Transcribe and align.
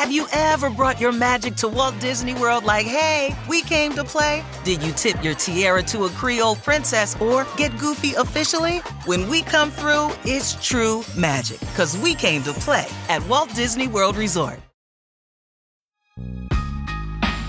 Have 0.00 0.10
you 0.10 0.26
ever 0.32 0.70
brought 0.70 0.98
your 0.98 1.12
magic 1.12 1.56
to 1.56 1.68
Walt 1.68 1.94
Disney 2.00 2.32
World 2.32 2.64
like, 2.64 2.86
hey, 2.86 3.36
we 3.50 3.60
came 3.60 3.92
to 3.92 4.02
play? 4.02 4.42
Did 4.64 4.82
you 4.82 4.92
tip 4.92 5.22
your 5.22 5.34
tiara 5.34 5.82
to 5.92 6.04
a 6.04 6.08
Creole 6.08 6.56
princess 6.56 7.20
or 7.20 7.46
get 7.58 7.76
goofy 7.76 8.14
officially? 8.14 8.78
When 9.04 9.28
we 9.28 9.42
come 9.42 9.70
through, 9.70 10.12
it's 10.24 10.54
true 10.66 11.02
magic 11.18 11.60
because 11.60 11.98
we 11.98 12.14
came 12.14 12.42
to 12.44 12.54
play 12.54 12.86
at 13.10 13.22
Walt 13.28 13.54
Disney 13.54 13.88
World 13.88 14.16
Resort. 14.16 14.58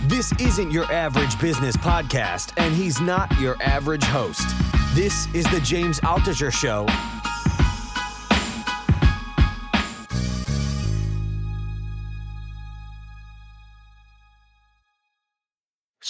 This 0.08 0.34
isn't 0.38 0.72
your 0.72 0.92
average 0.92 1.40
business 1.40 1.78
podcast, 1.78 2.52
and 2.58 2.76
he's 2.76 3.00
not 3.00 3.32
your 3.40 3.56
average 3.64 4.04
host. 4.04 4.46
This 4.94 5.34
is 5.34 5.50
the 5.52 5.62
James 5.62 6.02
Altucher 6.02 6.52
Show. 6.52 6.86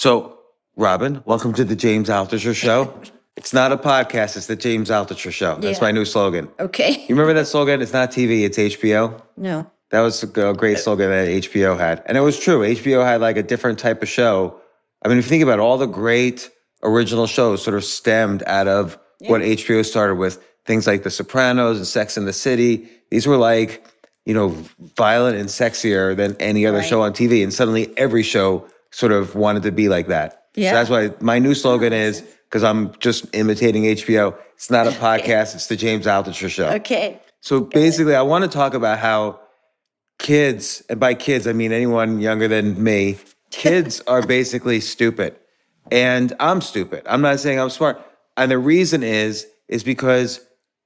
So, 0.02 0.40
Robyn, 0.74 1.22
welcome 1.26 1.52
to 1.52 1.62
the 1.62 1.76
James 1.76 2.08
Altucher 2.08 2.56
Show. 2.56 2.92
It's 3.36 3.52
not 3.52 3.70
a 3.70 3.76
podcast, 3.76 4.36
it's 4.36 4.48
the 4.48 4.56
James 4.56 4.90
Altucher 4.90 5.30
Show. 5.30 5.58
That's 5.60 5.78
Yeah. 5.78 5.84
my 5.84 5.92
new 5.92 6.04
slogan. 6.04 6.48
Okay. 6.58 7.04
You 7.06 7.14
remember 7.14 7.34
that 7.34 7.46
slogan? 7.46 7.80
It's 7.80 7.92
not 7.92 8.10
TV, 8.10 8.42
it's 8.42 8.58
HBO. 8.58 9.22
No. 9.36 9.64
That 9.92 10.00
was 10.00 10.20
a 10.24 10.26
great 10.26 10.80
slogan 10.80 11.08
that 11.10 11.28
HBO 11.28 11.76
had. 11.76 12.02
And 12.06 12.18
it 12.18 12.20
was 12.22 12.36
true. 12.36 12.64
HBO 12.64 13.04
had 13.04 13.20
like 13.20 13.36
a 13.36 13.44
different 13.44 13.78
type 13.78 14.02
of 14.02 14.08
show. 14.08 14.56
I 15.04 15.08
mean, 15.08 15.18
if 15.18 15.26
you 15.26 15.28
think 15.28 15.44
about 15.44 15.60
it, 15.60 15.62
all 15.62 15.78
the 15.78 15.86
great 15.86 16.50
original 16.82 17.28
shows 17.28 17.62
sort 17.62 17.76
of 17.76 17.84
stemmed 17.84 18.42
out 18.48 18.66
of 18.66 18.98
what 19.28 19.40
HBO 19.42 19.84
started 19.84 20.16
with. 20.16 20.42
Things 20.66 20.84
like 20.88 21.04
The 21.04 21.10
Sopranos 21.10 21.76
and 21.76 21.86
Sex 21.86 22.16
and 22.16 22.26
the 22.26 22.32
City. 22.32 22.88
These 23.12 23.28
were 23.28 23.36
like, 23.36 23.86
you 24.26 24.34
know, 24.34 24.48
violent 24.96 25.36
and 25.36 25.48
sexier 25.48 26.16
than 26.16 26.34
any 26.40 26.66
other 26.66 26.82
show 26.82 27.02
on 27.02 27.12
TV. 27.12 27.44
And 27.44 27.54
suddenly 27.54 27.96
every 27.96 28.24
show 28.24 28.66
sort 28.92 29.12
of 29.12 29.34
wanted 29.34 29.64
to 29.64 29.72
be 29.72 29.88
like 29.88 30.06
that. 30.06 30.46
Yeah. 30.54 30.70
So 30.70 30.76
that's 30.76 30.90
why 30.90 31.24
my 31.24 31.38
new 31.38 31.54
slogan 31.54 31.92
is 31.92 32.22
because 32.44 32.62
I'm 32.62 32.94
just 33.00 33.26
imitating 33.34 33.84
HBO. 33.84 34.36
It's 34.54 34.70
not 34.70 34.86
a 34.86 34.90
podcast, 35.06 35.54
it's 35.54 35.66
the 35.66 35.76
James 35.76 36.06
Altucher 36.06 36.48
Show. 36.48 36.68
Okay. 36.68 37.18
So 37.40 37.60
basically, 37.60 38.14
I 38.14 38.22
want 38.22 38.44
to 38.44 38.50
talk 38.50 38.74
about 38.74 38.98
how 38.98 39.40
kids, 40.18 40.82
and 40.88 41.00
by 41.00 41.14
kids, 41.14 41.46
I 41.46 41.52
mean 41.52 41.72
anyone 41.72 42.20
younger 42.20 42.46
than 42.46 42.80
me, 42.82 43.18
kids 43.50 44.00
are 44.06 44.24
basically 44.24 44.80
stupid. 44.80 45.36
And 45.90 46.32
I'm 46.38 46.60
stupid. 46.60 47.02
I'm 47.06 47.22
not 47.22 47.40
saying 47.40 47.58
I'm 47.58 47.70
smart. 47.70 48.00
And 48.36 48.50
the 48.50 48.58
reason 48.58 49.02
is, 49.02 49.46
is 49.68 49.82
because 49.82 50.40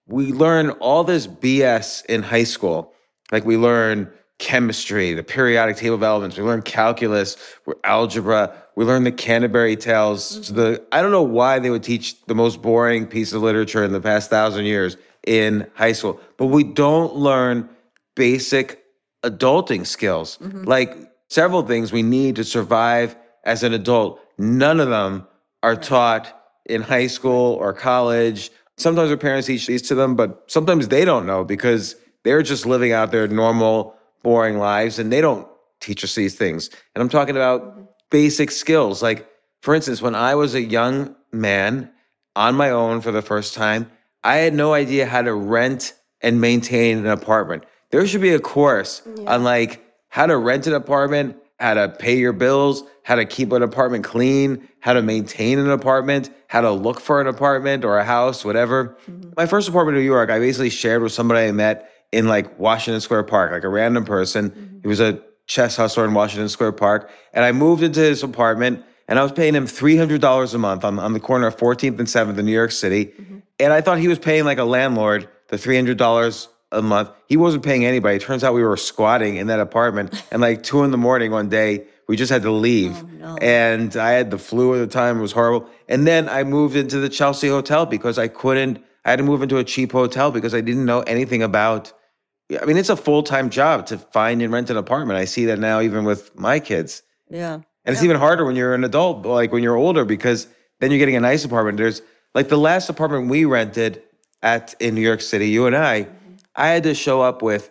we 0.07 0.33
learn 0.33 0.71
all 0.71 1.05
this 1.05 1.27
BS 1.27 2.05
in 2.07 2.23
high 2.23 2.45
school. 2.45 2.93
Like 3.31 3.45
we 3.45 3.57
learn 3.57 4.11
chemistry, 4.39 5.15
the 5.15 5.23
periodic 5.23 5.77
table 5.77 5.95
of 5.95 6.03
elements, 6.03 6.37
we 6.37 6.43
learn 6.43 6.63
calculus, 6.63 7.37
we're 7.65 7.75
algebra, 7.85 8.55
we 8.75 8.85
learn 8.85 9.05
the 9.05 9.13
Canterbury 9.13 9.77
Tales. 9.77 10.51
Mm-hmm. 10.51 10.57
The 10.57 10.87
I 10.93 11.03
don't 11.03 11.13
know 11.13 11.23
why 11.23 11.59
they 11.59 11.71
would 11.71 11.83
teach 11.83 12.23
the 12.27 12.35
most 12.35 12.61
boring 12.61 13.07
piece 13.07 13.33
of 13.33 13.43
literature 13.43 13.83
in 13.83 13.93
the 13.93 14.01
past 14.01 14.29
thousand 14.29 14.67
years 14.67 14.97
in 15.27 15.67
high 15.75 15.93
school, 15.93 16.21
but 16.37 16.47
we 16.47 16.65
don't 16.65 17.15
learn 17.15 17.69
basic 18.15 18.85
adulting 19.23 19.87
skills. 19.87 20.39
Mm-hmm. 20.39 20.65
Like 20.65 20.97
several 21.29 21.63
things 21.63 21.93
we 21.93 22.03
need 22.03 22.37
to 22.37 22.45
survive 22.45 23.17
as 23.45 23.63
an 23.63 23.73
adult. 23.73 24.21
None 24.39 24.81
of 24.81 24.89
them 24.89 25.27
are 25.63 25.77
taught 25.77 26.33
in 26.67 26.83
high 26.83 27.07
school 27.07 27.55
or 27.55 27.73
college. 27.73 28.51
Sometimes 28.77 29.09
their 29.09 29.17
parents 29.17 29.47
teach 29.47 29.67
these 29.67 29.83
to 29.83 29.95
them, 29.95 30.17
but 30.17 30.45
sometimes 30.49 30.89
they 30.89 31.05
don't 31.05 31.27
know 31.27 31.45
because 31.45 31.97
they're 32.25 32.43
just 32.43 32.67
living 32.67 32.93
out 32.93 33.11
their 33.11 33.29
normal, 33.29 33.96
boring 34.27 34.59
lives 34.59 34.99
and 34.99 35.13
they 35.13 35.21
don't 35.21 35.47
teach 35.79 36.03
us 36.03 36.17
these 36.17 36.35
things. 36.35 36.69
And 36.97 37.01
I'm 37.01 37.09
talking 37.09 37.37
about 37.37 37.63
mm-hmm. 37.63 37.83
basic 38.11 38.51
skills. 38.51 39.01
Like, 39.01 39.25
for 39.63 39.73
instance, 39.73 40.03
when 40.03 40.17
I 40.17 40.35
was 40.35 40.57
a 40.57 40.61
young 40.61 41.15
man 41.31 41.93
on 42.35 42.57
my 42.57 42.71
own 42.71 43.03
for 43.03 43.13
the 43.13 43.23
first 43.23 43.55
time, 43.55 43.89
I 44.25 44.39
had 44.39 44.53
no 44.53 44.75
idea 44.75 45.07
how 45.07 45.23
to 45.23 45.33
rent 45.33 45.95
and 46.23 46.41
maintain 46.41 46.99
an 46.99 47.07
apartment. 47.07 47.67
There 47.93 48.05
should 48.05 48.21
be 48.21 48.35
a 48.35 48.41
course 48.41 49.01
on 49.29 49.45
like 49.45 49.81
how 50.09 50.27
to 50.27 50.37
rent 50.37 50.67
an 50.67 50.75
apartment, 50.75 51.37
how 51.61 51.75
to 51.75 51.89
pay 51.89 52.19
your 52.19 52.33
bills, 52.33 52.83
how 53.05 53.15
to 53.15 53.25
keep 53.25 53.53
an 53.53 53.63
apartment 53.63 54.03
clean, 54.03 54.69
how 54.81 54.93
to 54.93 55.03
maintain 55.03 55.61
an 55.61 55.71
apartment, 55.71 56.31
how 56.49 56.63
to 56.63 56.73
look 56.73 56.99
for 56.99 57.21
an 57.21 57.29
apartment 57.29 57.85
or 57.85 57.97
a 57.97 58.05
house, 58.05 58.45
whatever. 58.45 58.99
Mm-hmm. 59.09 59.35
My 59.37 59.47
first 59.47 59.69
apartment 59.69 59.99
in 59.99 60.03
New 60.03 60.11
York, 60.11 60.31
I 60.31 60.41
basically 60.41 60.71
shared 60.71 61.01
with 61.01 61.13
somebody 61.13 61.47
I 61.47 61.53
met 61.53 61.93
in 62.13 62.29
like 62.29 62.59
Washington 62.59 63.01
Square 63.01 63.25
Park, 63.25 63.53
like 63.53 63.65
a 63.65 63.69
random 63.69 64.05
person. 64.05 64.51
Mm-hmm. 64.51 64.79
He 64.83 64.89
was 64.89 65.01
a 65.01 65.21
chess 65.47 65.77
hustler 65.77 66.05
in 66.05 66.15
Washington 66.15 66.49
Square 66.49 66.73
Park. 66.73 67.11
And 67.33 67.45
I 67.45 67.53
moved 67.53 67.83
into 67.83 68.01
his 68.01 68.23
apartment 68.23 68.85
and 69.09 69.19
I 69.19 69.23
was 69.23 69.33
paying 69.33 69.55
him 69.55 69.67
$300 69.67 70.55
a 70.55 70.59
month 70.59 70.85
on, 70.85 70.99
on 70.99 71.13
the 71.13 71.21
corner 71.21 71.47
of 71.47 71.57
14th 71.57 71.99
and 71.99 72.09
7th 72.09 72.39
in 72.39 72.45
New 72.45 72.53
York 72.53 72.73
City. 72.73 73.07
Mm-hmm. 73.07 73.39
And 73.61 73.73
I 73.73 73.81
thought 73.81 73.99
he 73.99 74.09
was 74.09 74.19
paying 74.19 74.45
like 74.45 74.59
a 74.59 74.65
landlord 74.65 75.29
the 75.49 75.57
$300 75.57 76.49
a 76.73 76.83
month. 76.83 77.11
He 77.29 77.37
wasn't 77.37 77.65
paying 77.65 77.85
anybody. 77.85 78.17
It 78.17 78.23
turns 78.23 78.43
out 78.43 78.55
we 78.55 78.65
were 78.65 78.77
squatting 78.77 79.37
in 79.37 79.47
that 79.47 79.61
apartment. 79.61 80.23
And 80.33 80.43
like 80.43 80.63
two 80.63 80.83
in 80.83 80.91
the 80.91 80.99
morning 80.99 81.31
one 81.31 81.49
day, 81.49 81.87
we 82.09 82.17
just 82.17 82.31
had 82.31 82.43
to 82.43 82.51
leave. 82.51 83.03
Oh, 83.23 83.37
and 83.41 83.97
I 83.97 84.11
had 84.11 84.31
the 84.31 84.39
flu 84.39 84.75
at 84.75 84.79
the 84.79 84.87
time. 84.87 85.19
It 85.19 85.23
was 85.23 85.33
horrible. 85.33 85.69
And 85.89 86.07
then 86.07 86.29
I 86.29 86.45
moved 86.45 86.77
into 86.77 86.99
the 86.99 87.09
Chelsea 87.09 87.49
Hotel 87.49 87.87
because 87.87 88.19
I 88.19 88.29
couldn't, 88.29 88.85
I 89.05 89.11
had 89.11 89.17
to 89.17 89.23
move 89.23 89.43
into 89.43 89.59
a 89.59 89.65
cheap 89.65 89.93
hotel 89.93 90.31
because 90.31 90.55
I 90.55 90.61
didn't 90.61 90.85
know 90.85 91.01
anything 91.03 91.43
about. 91.43 91.93
I 92.51 92.65
mean, 92.65 92.77
it's 92.77 92.89
a 92.89 92.97
full 92.97 93.23
time 93.23 93.51
job 93.51 93.87
to 93.87 93.99
find 93.99 94.41
and 94.43 94.53
rent 94.53 94.71
an 94.71 94.77
apartment. 94.77 95.19
I 95.19 95.25
see 95.25 95.47
that 95.47 95.59
now, 95.59 95.81
even 95.81 96.05
with 96.05 96.39
my 96.39 96.61
kids. 96.61 97.03
Yeah. 97.29 97.55
And 97.55 97.93
it's 97.95 98.03
even 98.03 98.17
harder 98.17 98.45
when 98.45 98.57
you're 98.57 98.75
an 98.75 98.85
adult, 98.85 99.25
like 99.25 99.53
when 99.53 99.63
you're 99.63 99.77
older, 99.77 100.05
because 100.05 100.49
then 100.81 100.91
you're 100.91 100.99
getting 100.99 101.17
a 101.17 101.21
nice 101.21 101.45
apartment. 101.45 101.79
There's 101.79 102.03
like 102.35 102.49
the 102.49 102.59
last 102.59 102.89
apartment 102.89 103.31
we 103.31 103.45
rented 103.45 104.03
at 104.43 104.75
in 104.81 104.95
New 104.95 105.01
York 105.01 105.21
City, 105.21 105.49
you 105.49 105.67
and 105.67 105.77
I, 105.77 106.03
mm-hmm. 106.03 106.35
I 106.55 106.69
had 106.69 106.83
to 106.85 106.95
show 106.95 107.21
up 107.23 107.43
with 107.43 107.71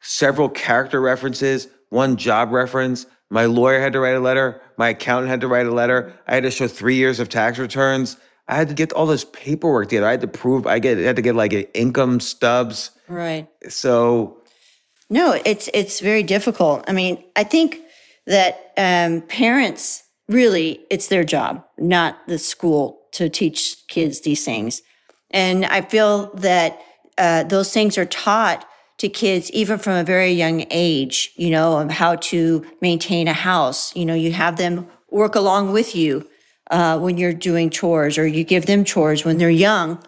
several 0.00 0.48
character 0.48 1.00
references, 1.00 1.68
one 1.90 2.16
job 2.16 2.52
reference. 2.52 3.06
My 3.30 3.46
lawyer 3.46 3.80
had 3.80 3.92
to 3.94 4.00
write 4.00 4.16
a 4.16 4.20
letter. 4.20 4.60
My 4.76 4.90
accountant 4.90 5.30
had 5.30 5.40
to 5.40 5.48
write 5.48 5.66
a 5.66 5.72
letter. 5.72 6.12
I 6.26 6.34
had 6.34 6.42
to 6.42 6.50
show 6.50 6.68
three 6.68 6.96
years 6.96 7.20
of 7.20 7.28
tax 7.28 7.58
returns. 7.58 8.16
I 8.46 8.56
had 8.56 8.68
to 8.68 8.74
get 8.74 8.92
all 8.92 9.06
this 9.06 9.24
paperwork 9.24 9.88
together. 9.88 10.06
I 10.06 10.12
had 10.12 10.20
to 10.20 10.26
prove 10.26 10.66
I 10.66 10.78
get 10.78 10.98
had 10.98 11.16
to 11.16 11.22
get 11.22 11.34
like 11.34 11.70
income 11.74 12.20
stubs. 12.20 12.90
Right. 13.08 13.48
So 13.68 14.38
No, 15.08 15.40
it's 15.44 15.70
it's 15.72 16.00
very 16.00 16.22
difficult. 16.22 16.84
I 16.86 16.92
mean, 16.92 17.22
I 17.36 17.44
think 17.44 17.80
that 18.26 18.72
um, 18.76 19.22
parents 19.22 20.02
really 20.28 20.80
it's 20.90 21.08
their 21.08 21.24
job, 21.24 21.64
not 21.78 22.26
the 22.28 22.38
school, 22.38 23.00
to 23.12 23.28
teach 23.28 23.86
kids 23.88 24.20
these 24.20 24.44
things. 24.44 24.82
And 25.30 25.64
I 25.64 25.80
feel 25.80 26.34
that 26.34 26.80
uh, 27.16 27.44
those 27.44 27.72
things 27.72 27.96
are 27.96 28.06
taught 28.06 28.66
to 28.98 29.08
kids 29.08 29.50
even 29.52 29.78
from 29.78 29.94
a 29.94 30.04
very 30.04 30.32
young 30.32 30.66
age. 30.70 31.32
You 31.36 31.48
know, 31.48 31.78
of 31.78 31.90
how 31.90 32.16
to 32.16 32.64
maintain 32.82 33.26
a 33.26 33.32
house. 33.32 33.96
You 33.96 34.04
know, 34.04 34.14
you 34.14 34.32
have 34.32 34.56
them 34.56 34.86
work 35.10 35.34
along 35.34 35.72
with 35.72 35.96
you 35.96 36.28
uh, 36.70 36.98
when 36.98 37.18
you're 37.18 37.32
doing 37.34 37.70
chores, 37.70 38.18
or 38.18 38.26
you 38.26 38.44
give 38.44 38.66
them 38.66 38.84
chores 38.84 39.24
when 39.24 39.38
they're 39.38 39.50
young 39.50 40.02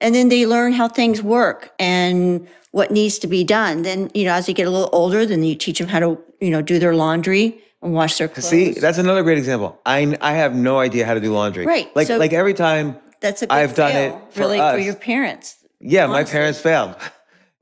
and 0.00 0.14
then 0.14 0.28
they 0.28 0.46
learn 0.46 0.72
how 0.72 0.88
things 0.88 1.22
work 1.22 1.72
and 1.78 2.46
what 2.72 2.90
needs 2.90 3.18
to 3.18 3.26
be 3.26 3.44
done. 3.44 3.82
Then, 3.82 4.10
you 4.14 4.24
know, 4.24 4.32
as 4.34 4.46
they 4.46 4.52
get 4.52 4.66
a 4.66 4.70
little 4.70 4.90
older, 4.92 5.24
then 5.24 5.42
you 5.42 5.54
teach 5.54 5.78
them 5.78 5.88
how 5.88 6.00
to, 6.00 6.18
you 6.40 6.50
know, 6.50 6.60
do 6.62 6.78
their 6.78 6.94
laundry 6.94 7.58
and 7.82 7.94
wash 7.94 8.18
their 8.18 8.28
clothes. 8.28 8.48
see, 8.48 8.72
that's 8.72 8.98
another 8.98 9.22
great 9.22 9.38
example. 9.38 9.80
I 9.86 10.16
I 10.20 10.32
have 10.32 10.54
no 10.54 10.78
idea 10.78 11.06
how 11.06 11.14
to 11.14 11.20
do 11.20 11.32
laundry. 11.32 11.64
Right, 11.64 11.94
Like 11.96 12.08
so- 12.08 12.18
like 12.18 12.32
every 12.32 12.54
time 12.54 12.96
That's 13.20 13.42
a 13.42 13.52
I've 13.52 13.74
done 13.74 13.96
it 13.96 14.12
for 14.30 14.40
really 14.40 14.60
us. 14.60 14.74
for 14.74 14.78
your 14.80 14.94
parents. 14.94 15.56
Yeah, 15.80 16.06
my 16.06 16.24
parents 16.24 16.60
failed. 16.60 16.94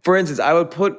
For 0.02 0.16
instance, 0.16 0.38
I 0.40 0.52
would 0.52 0.70
put, 0.70 0.98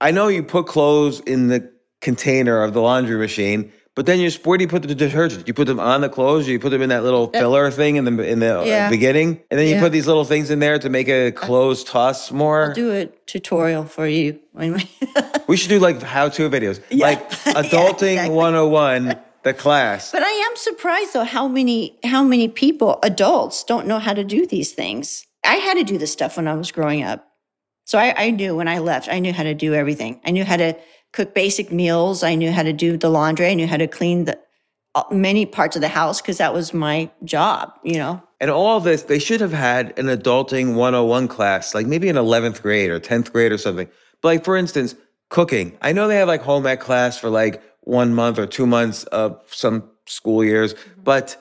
I 0.00 0.10
know 0.10 0.28
you 0.28 0.42
put 0.42 0.66
clothes 0.66 1.20
in 1.20 1.48
the 1.48 1.72
container 2.00 2.62
of 2.62 2.72
the 2.74 2.80
laundry 2.80 3.16
machine, 3.18 3.72
But 3.94 4.06
then 4.06 4.20
you 4.20 4.30
where 4.44 4.56
do 4.56 4.64
you 4.64 4.68
put 4.68 4.82
the 4.82 4.94
detergent? 4.94 5.46
You 5.46 5.52
put 5.52 5.66
them 5.66 5.78
on 5.78 6.00
the 6.00 6.08
clothes, 6.08 6.48
or 6.48 6.52
you 6.52 6.58
put 6.58 6.70
them 6.70 6.80
in 6.80 6.88
that 6.88 7.02
little 7.04 7.28
filler 7.28 7.70
thing 7.70 7.96
in 7.96 8.04
the 8.06 8.22
in 8.26 8.38
the 8.38 8.62
Yeah. 8.66 8.88
beginning, 8.88 9.42
and 9.50 9.60
then 9.60 9.68
you 9.68 9.74
Yeah. 9.74 9.80
put 9.80 9.92
these 9.92 10.06
little 10.06 10.24
things 10.24 10.50
in 10.50 10.60
there 10.60 10.78
to 10.78 10.88
make 10.88 11.08
a 11.08 11.30
clothes 11.30 11.84
toss 11.84 12.30
more. 12.32 12.68
I'll 12.68 12.74
do 12.74 12.90
a 12.92 13.06
tutorial 13.26 13.84
for 13.84 14.06
you. 14.06 14.38
We 15.48 15.56
should 15.58 15.68
do 15.68 15.78
like 15.80 16.00
how-to 16.00 16.48
videos, 16.48 16.80
like 16.90 17.28
adulting 17.62 18.12
exactly. 18.12 18.34
101, 18.34 19.16
the 19.42 19.52
class. 19.52 20.10
But 20.12 20.22
I 20.22 20.30
am 20.30 20.56
surprised 20.56 21.12
though 21.12 21.24
how 21.24 21.46
many 21.48 21.98
how 22.04 22.22
many 22.22 22.48
people 22.48 22.98
adults 23.02 23.64
don't 23.64 23.86
know 23.86 23.98
how 23.98 24.14
to 24.14 24.24
do 24.24 24.46
these 24.46 24.72
things. 24.72 25.26
I 25.44 25.56
had 25.56 25.74
to 25.74 25.84
do 25.84 25.98
this 25.98 26.12
stuff 26.12 26.36
when 26.38 26.48
I 26.48 26.54
was 26.54 26.70
growing 26.72 27.02
up, 27.02 27.26
so 27.84 27.98
I, 27.98 28.14
I 28.16 28.30
knew 28.30 28.56
when 28.56 28.68
I 28.68 28.78
left. 28.78 29.08
I 29.10 29.18
knew 29.18 29.32
how 29.34 29.42
to 29.42 29.52
do 29.54 29.74
everything. 29.74 30.20
I 30.24 30.30
knew 30.30 30.44
how 30.44 30.56
to 30.56 30.76
cook 31.12 31.34
basic 31.34 31.72
meals. 31.72 32.22
I 32.22 32.34
knew 32.34 32.52
how 32.52 32.62
to 32.62 32.72
do 32.72 32.96
the 32.96 33.10
laundry. 33.10 33.48
I 33.48 33.54
knew 33.54 33.66
how 33.66 33.76
to 33.76 33.86
clean 33.86 34.24
the 34.24 34.38
uh, 34.94 35.04
many 35.10 35.46
parts 35.46 35.76
of 35.76 35.82
the 35.82 35.88
house 35.88 36.20
because 36.20 36.38
that 36.38 36.52
was 36.52 36.74
my 36.74 37.10
job. 37.24 37.72
You 37.82 37.98
know. 37.98 38.22
And 38.40 38.50
all 38.50 38.80
this, 38.80 39.02
they 39.02 39.18
should 39.18 39.40
have 39.40 39.52
had 39.52 39.96
an 39.98 40.06
adulting 40.06 40.74
101 40.74 41.28
class, 41.28 41.74
like 41.74 41.86
maybe 41.86 42.08
in 42.08 42.16
11th 42.16 42.60
grade 42.60 42.90
or 42.90 42.98
10th 42.98 43.30
grade 43.32 43.52
or 43.52 43.58
something. 43.58 43.88
But 44.20 44.28
like, 44.28 44.44
for 44.44 44.56
instance, 44.56 44.96
cooking. 45.28 45.78
I 45.80 45.92
know 45.92 46.08
they 46.08 46.16
have 46.16 46.28
like 46.28 46.42
home 46.42 46.66
ec 46.66 46.80
class 46.80 47.18
for 47.18 47.30
like 47.30 47.62
one 47.82 48.14
month 48.14 48.38
or 48.38 48.46
two 48.46 48.66
months 48.66 49.04
of 49.04 49.40
some 49.46 49.88
school 50.06 50.44
years, 50.44 50.74
but 51.02 51.40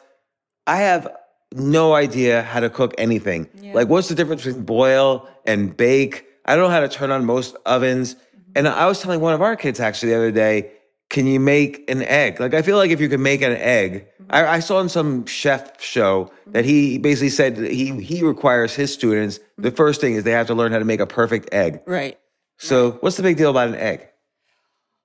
I 0.67 0.77
have 0.77 1.07
no 1.53 1.93
idea 1.93 2.43
how 2.43 2.59
to 2.59 2.69
cook 2.69 2.93
anything. 2.97 3.49
Like, 3.73 3.89
what's 3.89 4.07
the 4.07 4.15
difference 4.15 4.43
between 4.43 4.63
boil 4.63 5.27
and 5.45 5.75
bake? 5.75 6.25
I 6.45 6.55
don't 6.55 6.65
know 6.65 6.69
how 6.69 6.79
to 6.79 6.89
turn 6.89 7.11
on 7.11 7.25
most 7.25 7.55
ovens. 7.65 8.15
And 8.55 8.67
I 8.67 8.85
was 8.85 9.01
telling 9.01 9.21
one 9.21 9.33
of 9.33 9.41
our 9.41 9.55
kids 9.55 9.79
actually 9.79 10.11
the 10.11 10.17
other 10.17 10.31
day, 10.31 10.71
can 11.09 11.27
you 11.27 11.39
make 11.39 11.89
an 11.89 12.03
egg? 12.03 12.39
Like, 12.39 12.53
I 12.53 12.61
feel 12.61 12.77
like 12.77 12.89
if 12.89 13.01
you 13.01 13.09
could 13.09 13.19
make 13.19 13.41
an 13.41 13.51
egg, 13.53 14.07
I, 14.29 14.41
mm-hmm. 14.41 14.51
I 14.51 14.59
saw 14.59 14.79
in 14.79 14.89
some 14.89 15.25
chef 15.25 15.81
show 15.81 16.31
that 16.47 16.63
he 16.63 16.95
mm-hmm. 16.95 17.01
basically 17.01 17.29
said 17.29 17.57
that 17.57 17.71
he 17.71 18.01
he 18.01 18.23
requires 18.23 18.73
his 18.73 18.93
students. 18.93 19.39
The 19.57 19.69
mm-hmm. 19.69 19.75
first 19.75 19.99
thing 19.99 20.13
is 20.13 20.23
they 20.23 20.31
have 20.31 20.47
to 20.47 20.55
learn 20.55 20.71
how 20.71 20.79
to 20.79 20.85
make 20.85 21.01
a 21.01 21.05
perfect 21.07 21.53
egg. 21.53 21.81
Right. 21.85 22.17
So, 22.57 22.91
what's 23.01 23.17
the 23.17 23.23
big 23.23 23.37
deal 23.37 23.49
about 23.49 23.69
an 23.69 23.75
egg? 23.75 24.07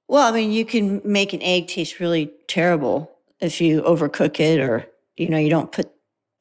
Well, 0.09 0.29
I 0.29 0.33
mean, 0.33 0.53
you 0.53 0.65
can 0.65 1.03
make 1.05 1.33
an 1.33 1.43
egg 1.43 1.67
taste 1.67 1.99
really 1.99 2.31
terrible 2.47 3.11
if 3.41 3.61
you 3.61 3.83
overcook 3.83 4.39
it, 4.39 4.61
or 4.61 4.87
you 5.17 5.29
know, 5.29 5.39
you 5.39 5.51
don't 5.51 5.73
put 5.73 5.91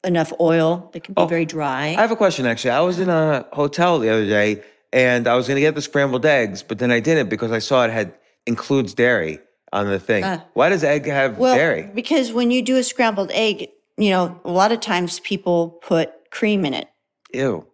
enough 0.04 0.32
oil. 0.40 0.90
It 0.94 1.02
can 1.02 1.14
be 1.14 1.22
Oh, 1.22 1.26
very 1.26 1.44
dry. 1.44 1.88
I 1.88 2.00
have 2.00 2.12
a 2.12 2.16
question 2.16 2.46
actually. 2.46 2.70
I 2.70 2.80
was 2.80 2.98
in 3.00 3.08
a 3.08 3.46
hotel 3.52 3.98
the 3.98 4.10
other 4.10 4.26
day 4.26 4.62
and 4.96 5.28
I 5.28 5.34
was 5.36 5.46
going 5.46 5.56
to 5.56 5.60
get 5.60 5.74
the 5.74 5.82
scrambled 5.82 6.24
eggs, 6.24 6.62
but 6.62 6.78
then 6.78 6.90
I 6.90 7.00
didn't 7.00 7.28
because 7.28 7.52
I 7.52 7.58
saw 7.58 7.84
it 7.84 7.90
had 7.90 8.14
includes 8.46 8.94
dairy 8.94 9.38
on 9.72 9.88
the 9.88 10.00
thing. 10.00 10.24
Ah. 10.24 10.42
Why 10.54 10.70
does 10.70 10.82
egg 10.82 11.04
have 11.06 11.36
well, 11.38 11.54
dairy? 11.54 11.90
because 11.94 12.32
when 12.32 12.50
you 12.50 12.62
do 12.62 12.76
a 12.76 12.82
scrambled 12.82 13.30
egg, 13.32 13.68
you 13.98 14.10
know, 14.10 14.40
a 14.44 14.50
lot 14.50 14.72
of 14.72 14.80
times 14.80 15.20
people 15.20 15.78
put 15.82 16.12
cream 16.30 16.64
in 16.64 16.72
it. 16.72 16.88
Ew. 17.34 17.66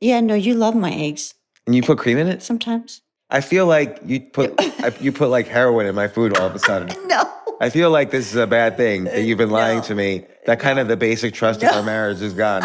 Yeah, 0.00 0.20
no, 0.20 0.34
you 0.34 0.54
love 0.54 0.76
my 0.76 0.92
eggs 0.92 1.34
And 1.66 1.74
you 1.74 1.82
put 1.82 1.98
cream 1.98 2.16
in 2.18 2.28
it? 2.28 2.42
sometimes. 2.42 3.02
I 3.30 3.40
feel 3.40 3.66
like 3.66 3.98
you 4.06 4.20
put 4.20 4.54
I- 4.58 4.94
you 5.00 5.10
put 5.12 5.28
like 5.30 5.48
heroin 5.48 5.86
in 5.86 5.94
my 5.94 6.06
food 6.08 6.36
all 6.38 6.46
of 6.46 6.54
a 6.54 6.58
sudden. 6.60 6.88
No. 7.08 7.24
I 7.60 7.70
feel 7.70 7.90
like 7.90 8.12
this 8.12 8.30
is 8.30 8.36
a 8.36 8.46
bad 8.46 8.76
thing 8.76 9.04
that 9.04 9.22
you've 9.24 9.38
been 9.38 9.50
lying 9.50 9.78
No. 9.78 9.84
to 9.84 9.94
me. 9.96 10.24
That 10.46 10.60
kind 10.60 10.78
of 10.78 10.86
the 10.86 10.96
basic 10.96 11.34
trust 11.34 11.60
of 11.64 11.70
our 11.72 11.82
marriage 11.82 12.22
is 12.22 12.32
gone. 12.32 12.62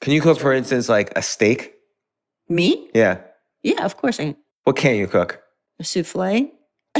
Can 0.00 0.12
you 0.12 0.20
cook, 0.20 0.38
for 0.38 0.52
instance, 0.52 0.88
like 0.88 1.12
a 1.16 1.22
steak? 1.22 1.73
Meat? 2.48 2.90
Yeah. 2.94 3.18
Yeah, 3.62 3.84
of 3.84 3.96
course 3.96 4.20
I 4.20 4.24
can. 4.24 4.36
What 4.64 4.76
can't 4.76 4.98
you 4.98 5.06
cook? 5.06 5.40
A 5.80 5.84
souffle? 5.84 6.20
I 6.22 6.50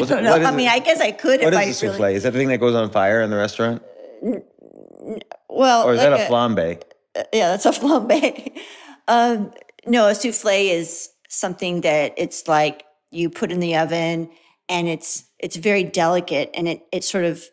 What's- 0.01 0.11
don't 0.11 0.25
know. 0.25 0.33
what 0.33 0.41
is 0.43 0.47
I 0.47 0.51
mean, 0.57 0.67
it? 0.67 0.73
I 0.73 0.79
guess 0.81 1.01
I 1.01 1.13
could 1.13 1.41
What 1.41 1.53
if 1.53 1.59
I 1.59 1.65
is 1.65 1.83
a 1.83 1.87
really. 1.87 1.99
souffle? 1.99 2.15
Is 2.15 2.23
that 2.25 2.33
the 2.33 2.39
thing 2.39 2.49
that 2.49 2.59
goes 2.59 2.75
on 2.75 2.91
fire 2.91 3.21
in 3.23 3.31
the 3.31 3.37
restaurant? 3.37 3.83
Well, 5.49 5.85
Or 5.87 5.93
is 5.95 6.01
like 6.01 6.11
that 6.11 6.29
a 6.29 6.33
flambe? 6.33 6.83
yeah, 7.33 7.51
that's 7.51 7.67
a 7.67 7.71
flambe. 7.71 8.59
um, 9.09 9.53
no, 9.87 10.09
a 10.09 10.15
souffle 10.15 10.51
is 10.71 11.11
something 11.29 11.83
that 11.83 12.15
it's 12.17 12.49
like 12.49 12.85
you 13.11 13.31
put 13.31 13.53
in 13.53 13.61
the 13.61 13.77
oven, 13.77 14.31
and 14.69 14.89
it's 14.89 15.25
it's 15.39 15.57
very 15.57 15.85
delicate, 15.85 16.51
and 16.55 16.67
it 16.67 16.83
it 16.91 17.05
sort 17.05 17.25
of 17.25 17.45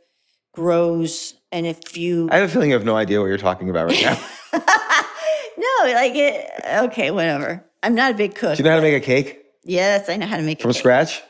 grows. 0.53 1.35
And 1.51 1.65
if 1.67 1.97
you 1.97 2.29
I 2.31 2.37
have 2.37 2.49
a 2.49 2.51
feeling 2.51 2.69
you 2.69 2.75
have 2.75 2.85
no 2.85 2.95
idea 2.95 3.19
what 3.19 3.27
you're 3.27 3.37
talking 3.37 3.69
about 3.69 3.87
right 3.87 4.01
now. 4.01 4.17
no, 5.57 5.93
like 5.93 6.15
it, 6.15 6.49
okay, 6.85 7.11
whatever. 7.11 7.65
I'm 7.83 7.95
not 7.95 8.11
a 8.11 8.13
big 8.13 8.35
cook. 8.35 8.57
Do 8.57 8.63
you 8.63 8.63
know 8.63 8.71
how 8.71 8.77
to 8.77 8.81
make 8.81 9.01
a 9.01 9.05
cake 9.05 9.41
yes, 9.63 10.09
I 10.09 10.17
know 10.17 10.27
how 10.27 10.37
to 10.37 10.43
make 10.43 10.61
from 10.61 10.71
a 10.71 10.73
cake. 10.73 10.79
scratch? 10.79 11.21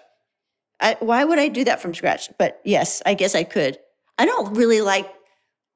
I, 0.79 0.97
why 0.99 1.23
would 1.23 1.39
I 1.39 1.47
do 1.47 1.63
that 1.65 1.81
from 1.81 1.93
scratch? 1.93 2.29
But 2.39 2.59
yes, 2.63 3.01
I 3.05 3.13
guess 3.13 3.35
I 3.35 3.43
could. 3.43 3.77
I 4.17 4.25
don't 4.25 4.55
really 4.55 4.81
like 4.81 5.11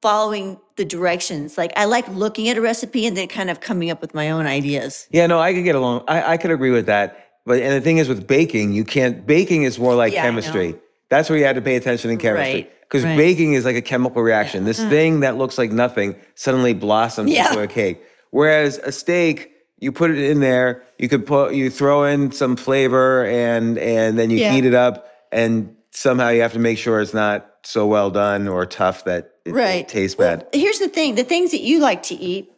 following 0.02 0.58
the 0.76 0.84
directions. 0.84 1.56
Like 1.56 1.72
I 1.76 1.84
like 1.84 2.08
looking 2.08 2.48
at 2.48 2.56
a 2.56 2.60
recipe 2.60 3.06
and 3.06 3.16
then 3.16 3.28
kind 3.28 3.50
of 3.50 3.60
coming 3.60 3.90
up 3.90 4.00
with 4.00 4.14
my 4.14 4.30
own 4.30 4.46
ideas. 4.46 5.06
Yeah, 5.10 5.26
no, 5.26 5.38
I 5.38 5.54
could 5.54 5.64
get 5.64 5.74
along. 5.74 6.04
I, 6.08 6.32
I 6.32 6.36
could 6.36 6.50
agree 6.50 6.70
with 6.70 6.86
that. 6.86 7.24
But 7.44 7.60
and 7.62 7.72
the 7.72 7.80
thing 7.80 7.98
is, 7.98 8.08
with 8.08 8.26
baking, 8.26 8.72
you 8.72 8.84
can't. 8.84 9.24
Baking 9.24 9.62
is 9.62 9.78
more 9.78 9.94
like 9.94 10.12
Yeah, 10.12 10.22
chemistry. 10.22 10.74
That's 11.08 11.30
where 11.30 11.38
you 11.38 11.44
had 11.44 11.54
to 11.54 11.62
pay 11.62 11.76
attention 11.76 12.10
in 12.10 12.18
chemistry. 12.18 12.68
Because 12.80 13.04
right. 13.04 13.16
baking 13.16 13.52
is 13.52 13.64
like 13.64 13.76
a 13.76 13.82
chemical 13.82 14.22
reaction. 14.22 14.64
This 14.64 14.80
uh-huh. 14.80 14.90
thing 14.90 15.20
that 15.20 15.36
looks 15.36 15.56
like 15.56 15.70
nothing 15.70 16.16
suddenly 16.34 16.74
blossoms 16.74 17.30
Yeah. 17.30 17.48
into 17.48 17.62
a 17.62 17.68
cake. 17.68 18.00
Whereas 18.30 18.78
a 18.78 18.90
steak, 18.90 19.52
you 19.78 19.92
put 19.92 20.10
it 20.10 20.18
in 20.18 20.40
there, 20.40 20.82
you 20.98 21.08
could 21.08 21.26
put, 21.26 21.54
you 21.54 21.70
throw 21.70 22.04
in 22.04 22.32
some 22.32 22.56
flavor, 22.56 23.24
and 23.26 23.78
and 23.78 24.18
then 24.18 24.30
you 24.30 24.38
Yeah. 24.38 24.52
heat 24.52 24.64
it 24.64 24.74
up, 24.74 25.06
and 25.32 25.74
somehow 25.90 26.28
you 26.30 26.40
have 26.42 26.52
to 26.54 26.58
make 26.58 26.78
sure 26.78 27.00
it's 27.00 27.14
not 27.14 27.46
so 27.62 27.86
well 27.86 28.10
done 28.10 28.48
or 28.48 28.64
tough 28.66 29.04
that 29.04 29.32
it, 29.44 29.50
it 29.50 29.54
Right. 29.54 29.86
tastes 29.88 30.16
Well, 30.18 30.38
bad. 30.38 30.46
Here's 30.52 30.78
the 30.78 30.88
thing: 30.88 31.14
the 31.14 31.24
things 31.24 31.50
that 31.50 31.60
you 31.60 31.78
like 31.80 32.02
to 32.04 32.14
eat, 32.14 32.50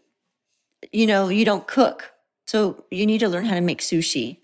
you 0.93 1.06
know, 1.06 1.29
you 1.29 1.44
don't 1.44 1.67
cook, 1.67 2.11
so 2.47 2.85
you 2.91 3.06
need 3.06 3.19
to 3.21 3.29
learn 3.29 3.44
how 3.47 3.55
to 3.55 3.61
make 3.61 3.81
sushi. 3.81 4.38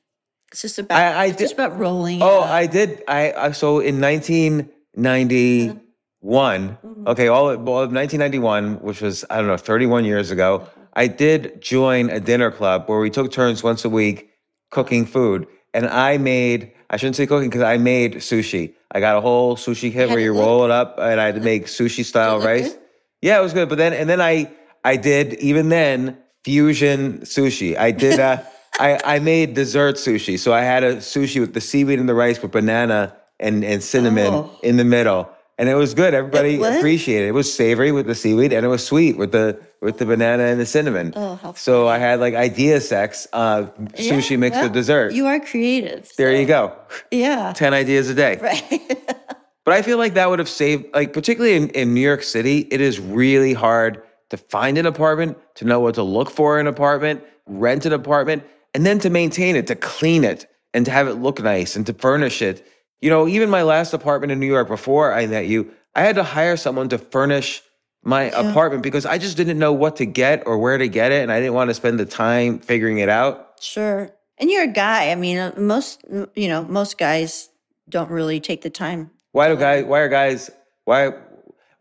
It's 0.53 0.63
just 0.63 0.79
about 0.79 0.99
I- 1.01 1.13
I 1.13 1.25
it's 1.27 1.39
just 1.39 1.55
about 1.55 1.79
rolling. 1.79 2.21
it 2.21 2.25
Oh. 2.25 2.41
I 2.43 2.67
did. 2.67 3.03
I, 3.09 3.33
I 3.37 3.51
so 3.53 3.81
in 3.81 4.01
1991. 4.01 6.79
Mm-hmm. 6.79 7.09
Okay, 7.09 7.29
all 7.29 7.47
all 7.49 7.83
of 7.83 7.93
1991, 7.93 8.75
which 8.83 9.01
was 9.01 9.25
I 9.31 9.37
don't 9.39 9.47
know, 9.47 9.57
31 9.57 10.05
years 10.05 10.31
ago. 10.31 10.67
I 10.95 11.07
did 11.09 11.61
join 11.61 12.11
a 12.11 12.21
dinner 12.21 12.51
club 12.51 12.85
where 12.89 13.01
we 13.01 13.11
took 13.11 13.33
turns 13.33 13.63
once 13.63 13.85
a 13.85 13.89
week 13.89 14.31
cooking 14.71 15.07
food, 15.07 15.47
and 15.73 15.87
I 15.87 16.19
made. 16.19 16.73
I 16.91 16.97
shouldn't 16.97 17.17
say 17.17 17.27
cooking 17.27 17.49
because 17.51 17.63
I 17.63 17.77
made 17.79 18.17
sushi. 18.17 18.75
I 18.93 19.01
got 19.01 19.17
a 19.17 19.21
whole 19.21 19.57
sushi 19.57 19.93
kit 19.93 20.09
where 20.11 20.21
you 20.21 20.33
look- 20.35 20.45
roll 20.47 20.65
it 20.65 20.71
up, 20.71 20.99
and 20.99 21.21
I 21.21 21.27
had 21.27 21.35
to 21.35 21.41
make 21.41 21.67
sushi 21.67 22.05
style 22.05 22.41
rice. 22.41 22.71
good? 22.73 22.79
Yeah, 23.23 23.39
it 23.39 23.43
was 23.43 23.53
good. 23.53 23.69
But 23.69 23.79
then, 23.79 23.93
and 23.93 24.09
then 24.09 24.21
I, 24.21 24.51
I 24.85 24.97
did 24.97 25.35
even 25.35 25.69
then 25.71 26.19
fusion 26.45 27.21
sushi. 27.21 27.77
I 27.77 27.91
did. 27.91 28.21
Uh, 28.21 28.43
I 28.79 28.99
I 29.05 29.19
made 29.21 29.55
dessert 29.55 29.97
sushi. 29.97 30.39
So 30.39 30.53
I 30.53 30.63
had 30.63 30.85
a 30.85 30.97
sushi 30.97 31.41
with 31.41 31.55
the 31.55 31.61
seaweed 31.61 31.99
and 32.01 32.09
the 32.09 32.15
rice 32.15 32.41
with 32.43 32.51
banana 32.53 33.17
and 33.41 33.65
and 33.65 33.83
cinnamon 33.83 34.27
Oh. 34.35 34.59
in 34.63 34.77
the 34.77 34.85
middle, 34.85 35.29
and 35.59 35.69
it 35.69 35.75
was 35.75 35.95
good. 35.95 36.15
Everybody 36.15 36.57
It 36.61 36.77
appreciated 36.77 37.27
it. 37.27 37.29
It 37.29 37.33
was 37.33 37.53
savory 37.53 37.93
with 37.93 38.07
the 38.07 38.15
seaweed, 38.15 38.53
and 38.53 38.65
it 38.65 38.69
was 38.69 38.85
sweet 38.87 39.17
with 39.17 39.33
the 39.33 39.61
with 39.81 39.99
the 39.99 40.07
banana 40.07 40.45
and 40.45 40.59
the 40.61 40.67
cinnamon. 40.67 41.13
Oh, 41.17 41.37
how 41.37 41.53
so 41.53 41.87
I 41.89 41.99
had 41.99 42.21
like 42.21 42.35
idea 42.35 42.81
sex, 42.81 43.27
uh, 43.33 43.67
Yeah, 43.97 44.13
sushi 44.13 44.39
mixed 44.39 44.57
well, 44.57 44.65
with 44.65 44.73
dessert. 44.73 45.13
You 45.13 45.27
are 45.27 45.41
creative. 45.41 46.11
there 46.17 46.33
so- 46.33 46.41
you 46.41 46.47
go. 46.47 46.77
Yeah. 47.11 47.53
Ten 47.55 47.75
ideas 47.75 48.09
a 48.11 48.15
day. 48.15 48.39
Right. 48.43 49.01
But 49.65 49.73
I 49.73 49.81
feel 49.81 49.97
like 49.97 50.13
that 50.13 50.29
would 50.29 50.41
have 50.41 50.49
saved, 50.51 50.85
like, 50.93 51.15
particularly 51.15 51.57
in, 51.57 51.71
in 51.71 51.95
New 51.95 52.03
York 52.03 52.23
City, 52.23 52.69
it 52.71 52.83
is 52.83 53.01
really 53.01 53.55
hard 53.55 54.03
to 54.29 54.37
find 54.37 54.77
an 54.77 54.85
apartment, 54.85 55.39
to 55.55 55.65
know 55.65 55.81
what 55.81 55.95
to 55.95 56.03
look 56.03 56.29
for 56.31 56.61
in 56.61 56.67
an 56.67 56.71
apartment, 56.75 57.25
rent 57.47 57.87
an 57.87 57.95
apartment, 57.95 58.43
and 58.75 58.85
then 58.85 58.99
to 58.99 59.09
maintain 59.09 59.57
it, 59.57 59.67
to 59.69 59.75
clean 59.75 60.23
it, 60.23 60.45
and 60.75 60.85
to 60.85 60.91
have 60.91 61.09
it 61.09 61.15
look 61.15 61.41
nice 61.41 61.77
and 61.77 61.87
to 61.87 61.95
furnish 61.95 62.43
it. 62.43 62.67
You 63.05 63.11
know, 63.11 63.29
even 63.29 63.51
my 63.51 63.65
last 63.65 63.93
apartment 63.93 64.33
in 64.33 64.41
New 64.41 64.47
York 64.47 64.67
before 64.67 65.13
I 65.13 65.27
met 65.27 65.47
you, 65.47 65.71
I 65.95 66.01
had 66.05 66.15
to 66.15 66.23
hire 66.23 66.57
someone 66.57 66.89
to 66.89 66.97
furnish 66.97 67.63
my 68.03 68.23
apartment 68.31 68.83
because 68.83 69.05
I 69.05 69.19
just 69.19 69.37
didn't 69.37 69.59
know 69.59 69.75
what 69.75 69.97
to 69.97 70.07
get 70.07 70.45
or 70.47 70.57
where 70.57 70.79
to 70.79 70.89
get 70.89 71.13
it. 71.13 71.21
And 71.23 71.31
I 71.31 71.39
didn't 71.39 71.53
want 71.53 71.69
to 71.69 71.75
spend 71.75 72.01
the 72.01 72.07
time 72.07 72.61
figuring 72.61 72.97
it 72.97 73.11
out. 73.11 73.57
Sure. 73.61 74.11
And 74.39 74.51
you're 74.51 74.63
a 74.65 74.73
guy. 74.73 75.11
I 75.11 75.17
mean, 75.17 75.37
uh, 75.37 75.53
most, 75.59 76.03
you 76.35 76.49
know, 76.49 76.65
most 76.65 76.97
guys 76.97 77.51
don't 77.91 78.11
really 78.11 78.41
take 78.41 78.63
the 78.63 78.71
time. 78.71 79.11
Why 79.33 79.49
do 79.49 79.57
guys, 79.59 79.85
why 79.85 80.01
are 80.01 80.09
guys, 80.09 80.51
why, 80.87 81.09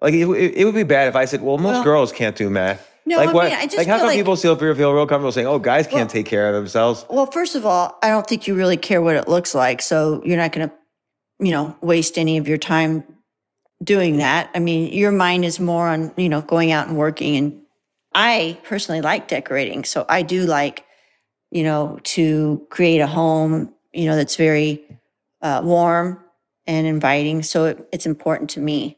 like, 0.01 0.13
it, 0.13 0.27
it 0.27 0.65
would 0.65 0.75
be 0.75 0.83
bad 0.83 1.07
if 1.07 1.15
I 1.15 1.23
said, 1.23 1.41
well, 1.41 1.57
most 1.57 1.75
Well- 1.75 1.83
girls 1.85 2.11
can't 2.11 2.35
do 2.35 2.49
math. 2.49 2.85
No, 3.05 3.15
like 3.17 3.29
I 3.29 3.31
what? 3.31 3.45
mean, 3.45 3.53
I 3.59 3.63
just 3.63 3.77
like 3.77 3.87
how 3.87 3.97
come 3.97 4.07
like- 4.07 4.17
people 4.17 4.35
still 4.35 4.57
feel, 4.57 4.75
feel 4.75 4.93
real 4.93 5.07
comfortable 5.07 5.31
saying, 5.31 5.47
"Oh, 5.47 5.59
guys 5.59 5.87
can't 5.87 5.95
Well- 6.01 6.07
take 6.07 6.25
care 6.25 6.47
of 6.49 6.53
themselves"? 6.55 7.05
Well, 7.09 7.25
first 7.25 7.55
of 7.55 7.65
all, 7.65 7.97
I 8.03 8.09
don't 8.09 8.25
think 8.27 8.45
you 8.47 8.55
really 8.55 8.77
care 8.77 9.01
what 9.01 9.15
it 9.17 9.27
looks 9.29 9.53
like. 9.53 9.81
So 9.81 10.21
you're 10.25 10.37
not 10.37 10.51
going 10.53 10.69
to, 10.69 10.75
you 11.39 11.51
know, 11.51 11.75
waste 11.81 12.17
any 12.17 12.37
of 12.37 12.47
your 12.47 12.57
time 12.57 13.03
doing 13.83 14.17
that. 14.17 14.49
I 14.55 14.59
mean, 14.59 14.93
your 14.93 15.11
mind 15.11 15.45
is 15.45 15.59
more 15.59 15.87
on, 15.87 16.13
you 16.17 16.29
know, 16.29 16.41
going 16.41 16.71
out 16.71 16.87
and 16.87 16.97
working. 16.97 17.35
And 17.35 17.61
I 18.13 18.59
personally 18.63 19.01
like 19.01 19.27
decorating. 19.27 19.83
So 19.83 20.05
I 20.07 20.21
do 20.21 20.45
like, 20.45 20.85
you 21.51 21.63
know, 21.63 21.99
to 22.03 22.65
create 22.69 22.99
a 22.99 23.07
home, 23.07 23.73
you 23.91 24.05
know, 24.05 24.15
that's 24.15 24.35
very 24.35 24.83
uh, 25.41 25.61
warm 25.63 26.23
and 26.65 26.87
inviting. 26.87 27.43
So 27.43 27.65
it, 27.65 27.87
it's 27.91 28.05
important 28.05 28.49
to 28.51 28.59
me. 28.59 28.97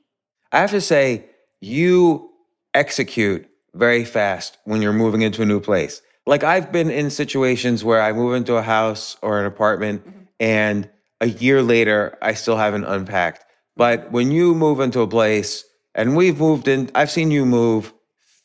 I 0.52 0.60
have 0.60 0.72
to 0.72 0.82
say, 0.82 1.26
you 1.62 2.30
execute 2.74 3.48
very 3.74 4.06
fast 4.06 4.58
when 4.66 4.82
you're 4.82 4.94
moving 4.94 5.22
into 5.22 5.42
a 5.42 5.46
new 5.46 5.60
place. 5.60 6.02
Like 6.28 6.44
I've 6.44 6.72
been 6.72 6.90
in 6.90 7.10
situations 7.10 7.84
where 7.84 8.02
I 8.02 8.14
move 8.14 8.36
into 8.36 8.56
a 8.56 8.62
house 8.62 9.18
or 9.22 9.40
an 9.40 9.46
apartment 9.46 10.04
and 10.40 10.90
a 11.22 11.28
year 11.28 11.62
later 11.62 12.18
I 12.22 12.34
still 12.34 12.58
haven't 12.58 12.86
unpacked. 12.86 13.46
But 13.76 14.12
when 14.12 14.32
you 14.32 14.56
move 14.56 14.80
into 14.80 15.02
a 15.02 15.08
place 15.08 15.66
and 15.94 16.16
we've 16.16 16.40
moved 16.40 16.68
in, 16.68 16.90
I've 16.96 17.12
seen 17.12 17.32
you 17.32 17.46
move 17.46 17.94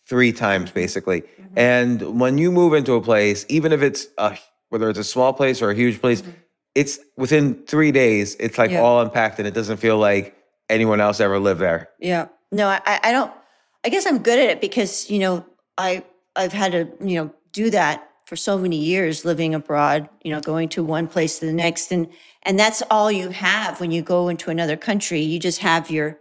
three 0.08 0.32
times 0.32 0.70
basically. 0.70 1.22
Mm-hmm. 1.22 1.58
And 1.58 2.20
when 2.20 2.38
you 2.38 2.50
move 2.50 2.74
into 2.74 2.94
a 2.94 3.00
place, 3.00 3.46
even 3.48 3.72
if 3.72 3.82
it's 3.82 4.06
a, 4.18 4.36
whether 4.70 4.88
it's 4.88 4.98
a 4.98 5.04
small 5.04 5.32
place 5.32 5.62
or 5.62 5.70
a 5.70 5.74
huge 5.74 6.00
place, 6.00 6.22
mm-hmm. 6.22 6.32
it's 6.74 6.98
within 7.16 7.62
three 7.66 7.92
days, 7.92 8.36
it's 8.40 8.58
like 8.58 8.70
Yeah. 8.70 8.80
all 8.80 9.00
unpacked 9.00 9.38
and 9.38 9.46
it 9.46 9.54
doesn't 9.54 9.76
feel 9.78 9.98
like 9.98 10.36
anyone 10.68 11.00
else 11.00 11.20
ever 11.20 11.38
lived 11.38 11.60
there. 11.60 11.88
Yeah. 12.00 12.28
No, 12.52 12.66
I, 12.68 12.80
I 12.86 13.00
I 13.04 13.12
don't. 13.12 13.32
I 13.84 13.88
guess 13.88 14.06
I'm 14.06 14.18
good 14.18 14.38
at 14.38 14.50
it 14.50 14.60
because 14.60 15.08
you 15.08 15.20
know 15.20 15.46
I 15.78 16.04
I've 16.36 16.52
had 16.52 16.72
to 16.72 16.88
you 17.00 17.16
know 17.22 17.34
do 17.52 17.70
that 17.70 18.09
for 18.30 18.36
so 18.36 18.56
many 18.56 18.76
years 18.76 19.24
living 19.24 19.56
abroad. 19.56 20.08
You 20.22 20.30
know, 20.32 20.40
going 20.40 20.68
to 20.70 20.84
one 20.84 21.08
place 21.08 21.40
to 21.40 21.46
the 21.46 21.52
next, 21.52 21.90
and 21.90 22.06
and 22.44 22.56
that's 22.56 22.80
all 22.88 23.10
you 23.10 23.30
have 23.30 23.80
when 23.80 23.90
you 23.90 24.02
go 24.02 24.28
into 24.28 24.50
another 24.50 24.76
country. 24.76 25.20
You 25.20 25.40
just 25.40 25.58
have 25.58 25.90
your 25.90 26.16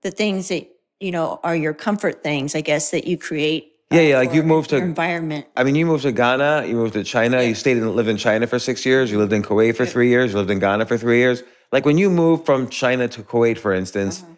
the 0.00 0.10
things 0.10 0.48
that 0.48 0.66
you 1.00 1.10
know 1.12 1.38
are 1.44 1.54
your 1.54 1.74
comfort 1.74 2.22
things. 2.22 2.54
I 2.54 2.62
guess 2.62 2.90
that 2.92 3.06
you 3.06 3.18
create. 3.18 3.62
uh, 3.92 3.96
Yeah, 3.96 4.00
yeah, 4.10 4.18
like 4.20 4.32
you 4.32 4.40
for 4.40 4.48
moved 4.48 4.72
your 4.72 4.80
to 4.80 4.86
environment. 4.86 5.44
I 5.54 5.62
mean, 5.64 5.74
you 5.74 5.84
moved 5.84 6.04
to 6.04 6.12
Ghana, 6.12 6.64
you 6.66 6.76
moved 6.76 6.94
to 6.94 7.04
China, 7.04 7.42
you 7.42 7.54
stayed 7.54 7.76
and 7.76 7.94
lived 7.94 8.08
in 8.08 8.16
China 8.16 8.46
for 8.46 8.58
six 8.58 8.86
years, 8.86 9.10
you 9.10 9.18
lived 9.18 9.34
in 9.34 9.42
Kuwait 9.42 9.76
for 9.76 9.84
three 9.84 10.08
years, 10.08 10.32
you 10.32 10.38
lived 10.38 10.50
in 10.50 10.60
Ghana 10.60 10.86
for 10.86 10.96
three 10.96 11.18
years. 11.18 11.42
Like 11.72 11.84
when 11.84 11.98
you 11.98 12.08
moved 12.08 12.46
from 12.46 12.68
China 12.70 13.06
to 13.08 13.20
Kuwait, 13.22 13.58
for 13.58 13.74
instance, 13.74 14.22
Uh-huh. 14.22 14.34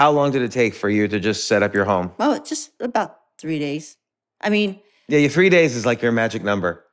how 0.00 0.10
long 0.10 0.32
did 0.32 0.42
it 0.42 0.50
take 0.50 0.74
for 0.74 0.90
you 0.90 1.06
to 1.06 1.20
just 1.20 1.46
set 1.46 1.62
up 1.62 1.72
your 1.78 1.84
home? 1.84 2.10
Oh, 2.18 2.32
it's 2.38 2.48
just 2.54 2.72
about 2.80 3.10
three 3.38 3.60
days. 3.60 3.96
I 4.40 4.50
mean, 4.50 4.80
Yeah, 5.08 5.18
your 5.18 5.30
three 5.30 5.50
days 5.50 5.76
is 5.76 5.84
like 5.84 6.02
your 6.02 6.12
magic 6.12 6.42
number. 6.42 6.84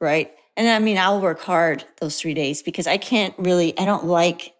right? 0.00 0.32
And 0.56 0.68
I 0.68 0.78
mean, 0.80 0.98
I'll 0.98 1.20
work 1.20 1.40
hard 1.40 1.84
those 2.00 2.20
three 2.20 2.34
days 2.34 2.62
because 2.62 2.86
I 2.86 2.96
can't 2.96 3.34
really, 3.38 3.78
I 3.78 3.84
don't 3.84 4.06
like 4.06 4.54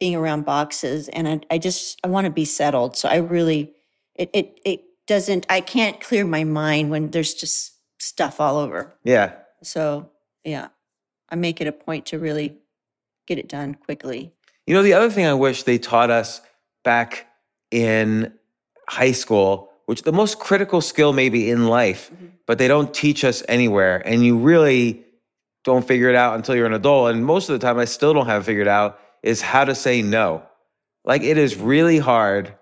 being 0.00 0.14
around 0.14 0.44
boxes 0.46 1.08
and 1.08 1.28
I, 1.28 1.40
I 1.50 1.58
just, 1.58 2.00
I 2.02 2.08
want 2.08 2.24
to 2.24 2.30
be 2.30 2.46
settled. 2.46 2.96
So 2.96 3.08
I 3.08 3.16
really, 3.16 3.72
it, 4.14 4.30
it, 4.32 4.58
it 4.64 4.80
doesn't, 5.06 5.44
I 5.50 5.60
can't 5.60 6.00
clear 6.00 6.24
my 6.24 6.44
mind 6.44 6.90
when 6.90 7.10
there's 7.10 7.34
just 7.34 7.74
stuff 7.98 8.40
all 8.40 8.56
over. 8.56 8.94
Yeah. 9.04 9.32
So 9.62 10.10
yeah, 10.44 10.68
I 11.28 11.36
make 11.36 11.60
it 11.60 11.66
a 11.66 11.72
point 11.72 12.06
to 12.06 12.18
really 12.18 12.56
get 13.26 13.38
it 13.38 13.48
done 13.48 13.74
quickly. 13.74 14.32
You 14.66 14.74
know, 14.74 14.82
the 14.82 14.94
other 14.94 15.10
thing 15.10 15.26
I 15.26 15.34
wish 15.34 15.64
they 15.64 15.76
taught 15.76 16.10
us 16.10 16.40
back 16.84 17.26
in 17.70 18.32
high 18.88 19.12
school, 19.12 19.70
which 19.86 20.02
the 20.02 20.12
most 20.12 20.38
critical 20.38 20.80
skill 20.80 21.12
maybe 21.12 21.50
in 21.50 21.66
life, 21.66 22.10
mm-hmm. 22.12 22.26
but 22.46 22.58
they 22.58 22.68
don't 22.68 22.92
teach 22.94 23.24
us 23.24 23.42
anywhere. 23.48 24.02
And 24.06 24.24
you 24.24 24.38
really 24.38 25.04
don't 25.64 25.86
figure 25.86 26.08
it 26.08 26.14
out 26.14 26.36
until 26.36 26.54
you're 26.54 26.66
an 26.66 26.74
adult. 26.74 27.10
And 27.10 27.24
most 27.24 27.48
of 27.48 27.58
the 27.58 27.64
time, 27.64 27.78
I 27.78 27.84
still 27.84 28.12
don't 28.12 28.26
have 28.26 28.42
it 28.42 28.44
figured 28.44 28.68
out 28.68 29.00
is 29.22 29.40
how 29.40 29.64
to 29.64 29.74
say 29.74 30.02
no. 30.02 30.42
Like 31.04 31.22
it 31.22 31.38
is 31.38 31.56
really 31.56 31.98
hard 31.98 32.54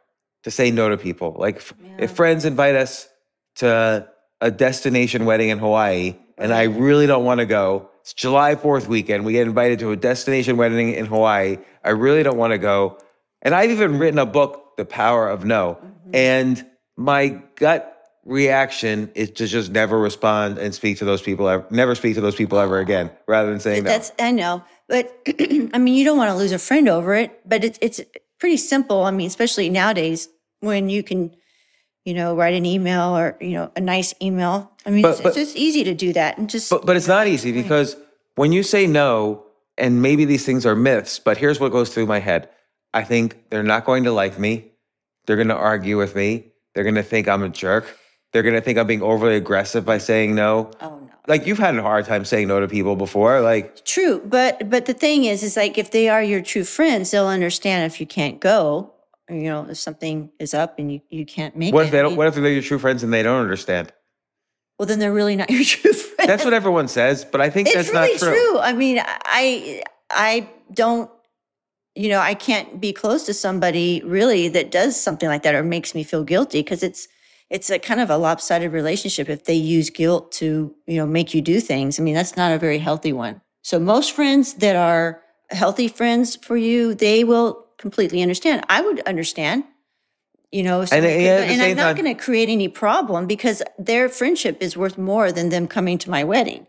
to 0.45 0.51
say 0.51 0.71
no 0.71 0.89
to 0.89 0.97
people. 0.97 1.35
Like 1.39 1.57
f- 1.57 1.75
if 1.99 2.13
friends 2.13 2.45
invite 2.45 2.77
us 2.77 3.09
to 3.57 4.09
a 4.41 4.51
destination 4.51 5.25
wedding 5.25 5.51
in 5.51 5.59
Hawaii 5.59 6.17
and 6.39 6.53
I 6.53 6.65
really 6.65 7.07
don't 7.07 7.25
want 7.25 7.41
to 7.41 7.47
go, 7.47 7.91
it's 8.01 8.15
July 8.15 8.57
4th 8.57 8.89
weekend. 8.89 9.25
We 9.25 9.33
get 9.33 9.47
invited 9.47 9.79
to 9.81 9.93
a 9.93 9.97
destination 9.97 10.57
wedding 10.57 10.95
in 10.95 11.07
Hawaii. 11.07 11.59
I 11.85 11.91
really 11.91 12.23
don't 12.25 12.37
want 12.37 12.53
to 12.53 12.59
go. 12.59 12.99
And 13.43 13.55
I've 13.55 13.71
even 13.71 13.99
written 13.99 14.19
a 14.19 14.27
book, 14.27 14.77
The 14.77 14.85
Power 14.85 15.29
of 15.29 15.45
No. 15.45 15.79
Mm-hmm. 15.81 16.11
And 16.15 16.67
my 16.97 17.43
gut 17.57 17.89
reaction 18.25 19.11
is 19.15 19.31
to 19.33 19.47
just 19.47 19.73
never 19.73 19.99
respond 19.99 20.59
and 20.59 20.75
speak 20.75 20.99
to 20.99 21.05
those 21.05 21.23
people, 21.23 21.49
ever, 21.49 21.67
never 21.71 21.95
speak 21.95 22.15
to 22.15 22.21
those 22.21 22.35
people 22.35 22.59
ever 22.59 22.79
oh. 22.79 22.83
again, 22.83 23.11
rather 23.27 23.51
than 23.51 23.61
saying 23.61 23.85
no. 23.85 24.01
I 24.19 24.31
know, 24.31 24.63
but 24.89 25.17
I 25.29 25.79
mean, 25.79 25.95
you 25.95 26.05
don't 26.05 26.19
want 26.19 26.31
to 26.31 26.37
lose 26.37 26.53
a 26.53 26.59
friend 26.59 26.89
over 26.89 27.15
it. 27.15 27.41
But 27.49 27.65
it's 27.65 27.79
it's 27.83 28.01
pretty 28.39 28.57
simple. 28.57 29.05
I 29.05 29.11
mean, 29.11 29.27
especially 29.27 29.71
nowadays 29.71 30.29
when 30.61 30.89
you 30.89 31.03
can, 31.03 31.35
you 32.05 32.15
know, 32.15 32.37
write 32.37 32.55
an 32.55 32.67
email 32.67 33.17
or 33.17 33.37
you 33.41 33.53
know 33.53 33.73
a 33.77 33.81
nice 33.81 34.15
email. 34.23 34.71
I 34.87 34.91
mean, 34.91 35.03
But- 35.03 35.13
it's, 35.13 35.21
but- 35.21 35.29
it's 35.29 35.37
just 35.37 35.57
easy 35.57 35.85
to 35.85 35.95
do 35.95 36.13
that 36.13 36.39
and 36.39 36.49
just 36.49 36.71
But 36.71 36.87
but 36.87 36.97
it's 36.97 37.09
not 37.09 37.27
easy 37.27 37.53
because 37.53 37.97
when 38.37 38.53
you 38.53 38.63
say 38.63 38.87
no, 38.87 39.45
and 39.79 40.03
maybe 40.03 40.25
these 40.25 40.45
things 40.45 40.67
are 40.67 40.77
myths, 40.77 41.19
but 41.19 41.39
here's 41.39 41.59
what 41.59 41.73
goes 41.73 41.93
through 41.93 42.07
my 42.07 42.19
head. 42.19 42.49
I 42.95 43.05
think 43.05 43.51
they're 43.51 43.63
not 43.63 43.85
going 43.85 44.05
to 44.05 44.13
like 44.13 44.39
me. 44.39 44.73
They're 45.27 45.37
going 45.37 45.49
to 45.49 45.57
argue 45.57 45.97
with 45.97 46.15
me. 46.15 46.52
They're 46.75 46.85
going 46.85 46.95
to 46.97 47.03
think 47.03 47.29
I'm 47.29 47.43
a 47.43 47.49
jerk. 47.49 47.99
They're 48.33 48.43
going 48.43 48.55
to 48.55 48.61
think 48.63 48.79
I'm 48.79 48.87
being 48.87 49.03
overly 49.03 49.37
aggressive 49.37 49.85
by 49.85 49.99
saying 49.99 50.35
no. 50.35 50.71
oh 50.81 50.99
no. 51.01 51.09
Like 51.29 51.47
you've 51.47 51.59
had 51.59 51.77
a 51.77 51.83
hard 51.83 52.07
time 52.07 52.25
saying 52.25 52.49
no 52.49 52.61
to 52.61 52.67
people 52.69 52.97
before. 52.97 53.41
Like 53.43 53.85
True, 53.85 54.21
but 54.25 54.69
but 54.71 54.87
the 54.87 54.95
thing 54.95 55.25
is, 55.25 55.43
is 55.43 55.57
like 55.57 55.77
if 55.79 55.91
they 55.91 56.09
are 56.09 56.23
your 56.23 56.41
true 56.43 56.65
friends, 56.65 57.11
they'll 57.11 57.29
understand 57.29 57.85
if 57.93 58.01
you 58.01 58.07
can't 58.07 58.41
go. 58.41 58.93
or, 59.29 59.37
You 59.37 59.45
know, 59.45 59.67
if 59.71 59.77
something 59.79 60.31
is 60.39 60.55
up 60.55 60.79
and 60.79 60.91
you, 60.93 61.01
you 61.11 61.25
can't 61.27 61.55
make 61.57 61.73
what 61.75 61.83
it. 61.83 61.87
if 61.87 61.93
they 61.93 62.03
don't, 62.03 62.17
what 62.17 62.27
if 62.27 62.35
they're 62.35 62.49
your 62.51 62.63
true 62.63 62.79
friends 62.79 63.03
and 63.05 63.13
they 63.13 63.23
don't 63.23 63.41
understand? 63.41 63.93
well, 64.79 64.87
then 64.87 64.99
they're 64.99 65.13
really 65.13 65.37
not 65.37 65.49
your 65.51 65.63
true 65.65 65.93
friends. 65.93 66.27
That's 66.27 66.45
what 66.45 66.55
everyone 66.55 66.89
says, 66.89 67.25
but 67.25 67.41
I 67.41 67.51
think 67.51 67.69
it's 67.69 67.77
that's 67.77 67.93
really 67.93 68.13
not 68.15 68.19
true. 68.19 68.33
true. 68.35 68.59
I 68.59 68.73
mean, 68.73 69.01
I 69.05 69.83
I 70.11 70.49
don't, 70.73 71.09
you 71.95 72.09
know, 72.09 72.21
I 72.21 72.35
can't 72.35 72.81
be 72.81 72.93
close 72.93 73.25
to 73.27 73.35
somebody 73.35 74.03
really 74.05 74.49
that 74.49 74.71
does 74.71 75.01
something 75.01 75.29
like 75.29 75.43
that 75.43 75.55
or 75.55 75.63
makes 75.63 75.95
me 75.95 76.05
feel 76.05 76.25
guilty 76.25 76.61
because 76.61 76.83
it's 76.83 77.09
it's 77.51 77.69
a 77.69 77.79
kind 77.79 78.01
of 78.01 78.09
a 78.09 78.17
lopsided 78.17 78.73
relationship 78.73 79.29
if 79.29 79.45
they 79.45 79.55
use 79.55 79.91
guilt 79.91 80.33
to 80.33 80.75
you 80.87 80.97
know 80.97 81.07
make 81.07 81.35
you 81.35 81.43
do 81.43 81.61
things. 81.61 82.01
I 82.01 82.03
mean, 82.03 82.15
that's 82.15 82.37
not 82.37 82.53
a 82.53 82.59
very 82.59 82.79
healthy 82.79 83.13
one. 83.13 83.41
So 83.63 83.79
most 83.79 84.13
friends 84.13 84.55
that 84.55 84.75
are 84.75 85.23
healthy 85.51 85.89
friends 85.89 86.37
for 86.37 86.57
you, 86.57 86.95
they 86.95 87.25
will 87.25 87.67
completely 87.79 88.23
understand. 88.23 88.65
I 88.69 88.81
would 88.81 89.01
understand. 89.01 89.65
You 90.51 90.63
know, 90.63 90.85
so 90.85 90.97
And, 90.97 91.07
uh, 91.07 91.09
yeah, 91.09 91.39
and 91.41 91.63
I'm 91.63 91.77
not 91.77 91.97
going 91.97 92.15
to 92.15 92.23
create 92.23 92.51
any 92.51 92.69
problem 92.69 93.27
because 93.27 93.63
their 93.79 94.11
friendship 94.11 94.63
is 94.63 94.77
worth 94.77 94.99
more 94.99 95.33
than 95.33 95.49
them 95.49 95.67
coming 95.67 95.97
to 95.99 96.11
my 96.11 96.25
wedding. 96.25 96.67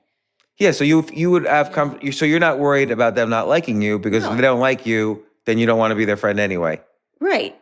Yeah, 0.60 0.72
so 0.72 0.84
you 0.84 1.06
you 1.12 1.32
would 1.32 1.46
have 1.46 1.72
come. 1.72 1.98
You, 2.02 2.12
so 2.12 2.26
you're 2.26 2.40
not 2.40 2.60
worried 2.60 2.92
about 2.92 3.16
them 3.16 3.30
not 3.30 3.48
liking 3.48 3.82
you 3.82 3.98
because 4.00 4.24
if 4.24 4.30
No. 4.30 4.36
they 4.36 4.42
don't 4.42 4.60
like 4.60 4.86
you, 4.86 5.24
then 5.46 5.58
you 5.58 5.66
don't 5.66 5.80
want 5.80 5.92
to 5.92 5.96
be 5.96 6.06
their 6.06 6.18
friend 6.18 6.40
anyway. 6.40 6.80
Right. 7.20 7.56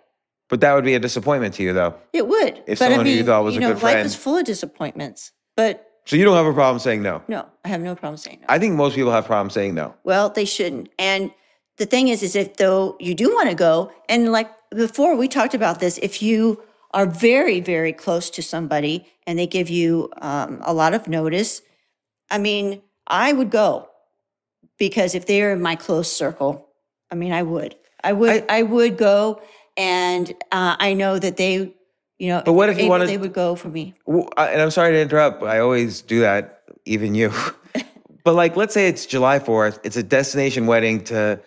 But 0.50 0.60
that 0.62 0.74
would 0.74 0.84
be 0.84 0.96
a 0.96 1.00
disappointment 1.00 1.54
to 1.56 1.64
you, 1.64 1.72
though. 1.72 1.96
It 2.12 2.28
would. 2.28 2.58
If 2.68 2.80
but 2.80 2.90
someone 2.90 3.06
who 3.06 3.12
you 3.14 3.24
thought 3.24 3.44
was 3.46 3.56
you 3.56 3.60
a 3.60 3.62
know, 3.62 3.68
good 3.74 3.82
life 3.84 3.94
friend- 3.94 4.06
is 4.06 4.16
full 4.16 4.38
of 4.38 4.44
disappointments. 4.44 5.32
But 5.56 5.88
So 6.06 6.18
you 6.18 6.26
don't 6.26 6.36
have 6.36 6.46
a 6.46 6.54
problem 6.54 6.80
saying 6.80 7.02
no. 7.02 7.22
no, 7.30 7.46
I 7.64 7.70
have 7.70 7.80
no 7.82 7.96
problem 7.96 8.18
saying 8.18 8.40
no. 8.42 8.48
I 8.50 8.60
think 8.60 8.76
most 8.76 8.96
people 8.96 9.12
have 9.14 9.26
problems 9.26 9.54
saying 9.54 9.74
no. 9.76 9.94
well, 10.04 10.30
they 10.30 10.44
shouldn't. 10.46 10.90
And 11.00 11.32
the 11.78 11.86
thing 11.86 12.10
is, 12.10 12.22
is 12.24 12.36
if 12.36 12.58
though 12.58 12.98
you 13.00 13.16
do 13.16 13.30
want 13.34 13.48
to 13.50 13.56
go, 13.56 13.92
and 14.10 14.32
like 14.34 14.50
before 14.76 15.16
we 15.16 15.30
talked 15.30 15.54
about 15.54 15.80
this, 15.80 15.98
if 16.00 16.22
you 16.22 16.62
are 16.94 17.06
very, 17.06 17.62
very 17.62 17.94
close 17.94 18.30
to 18.32 18.42
somebody 18.44 19.08
and 19.26 19.40
they 19.40 19.48
give 19.48 19.70
you 19.70 20.10
um, 20.22 20.60
a 20.66 20.74
lot 20.74 20.94
of 20.94 21.08
notice, 21.08 21.62
I 22.32 22.38
mean, 22.38 22.82
I 23.06 23.34
would 23.34 23.52
go 23.52 23.90
because 24.80 25.14
if 25.14 25.26
they're 25.28 25.52
in 25.52 25.62
my 25.62 25.76
close 25.76 26.12
circle, 26.12 26.68
I 27.12 27.16
mean, 27.16 27.34
I 27.34 27.44
would, 27.44 27.76
I 28.04 28.14
would, 28.14 28.46
I, 28.50 28.64
would 28.64 28.98
go, 28.98 29.42
and 29.78 30.32
uh, 30.52 30.78
I 30.80 30.94
know 30.94 31.20
that 31.20 31.38
they, 31.38 31.76
you 32.18 32.28
know, 32.30 32.42
But 32.44 32.54
what 32.54 32.70
if 32.70 32.78
you 32.78 32.86
able, 32.86 32.90
wanted- 32.92 33.10
they 33.10 33.18
would 33.18 33.34
go 33.34 33.56
for 33.56 33.68
me. 33.68 33.94
Well, 34.06 34.30
And 34.38 34.62
I'm 34.62 34.72
sorry 34.72 34.94
to 34.94 35.02
interrupt. 35.02 35.42
But 35.42 35.50
I 35.50 35.60
always 35.60 36.02
do 36.02 36.22
that, 36.22 36.64
even 36.86 37.14
you. 37.14 37.32
but 38.24 38.34
like, 38.34 38.56
let's 38.56 38.74
say 38.74 38.88
it's 38.88 39.06
July 39.06 39.40
4th. 39.40 39.80
It's 39.84 39.98
a 39.98 40.04
destination 40.04 40.66
wedding 40.68 41.04
to 41.06 41.40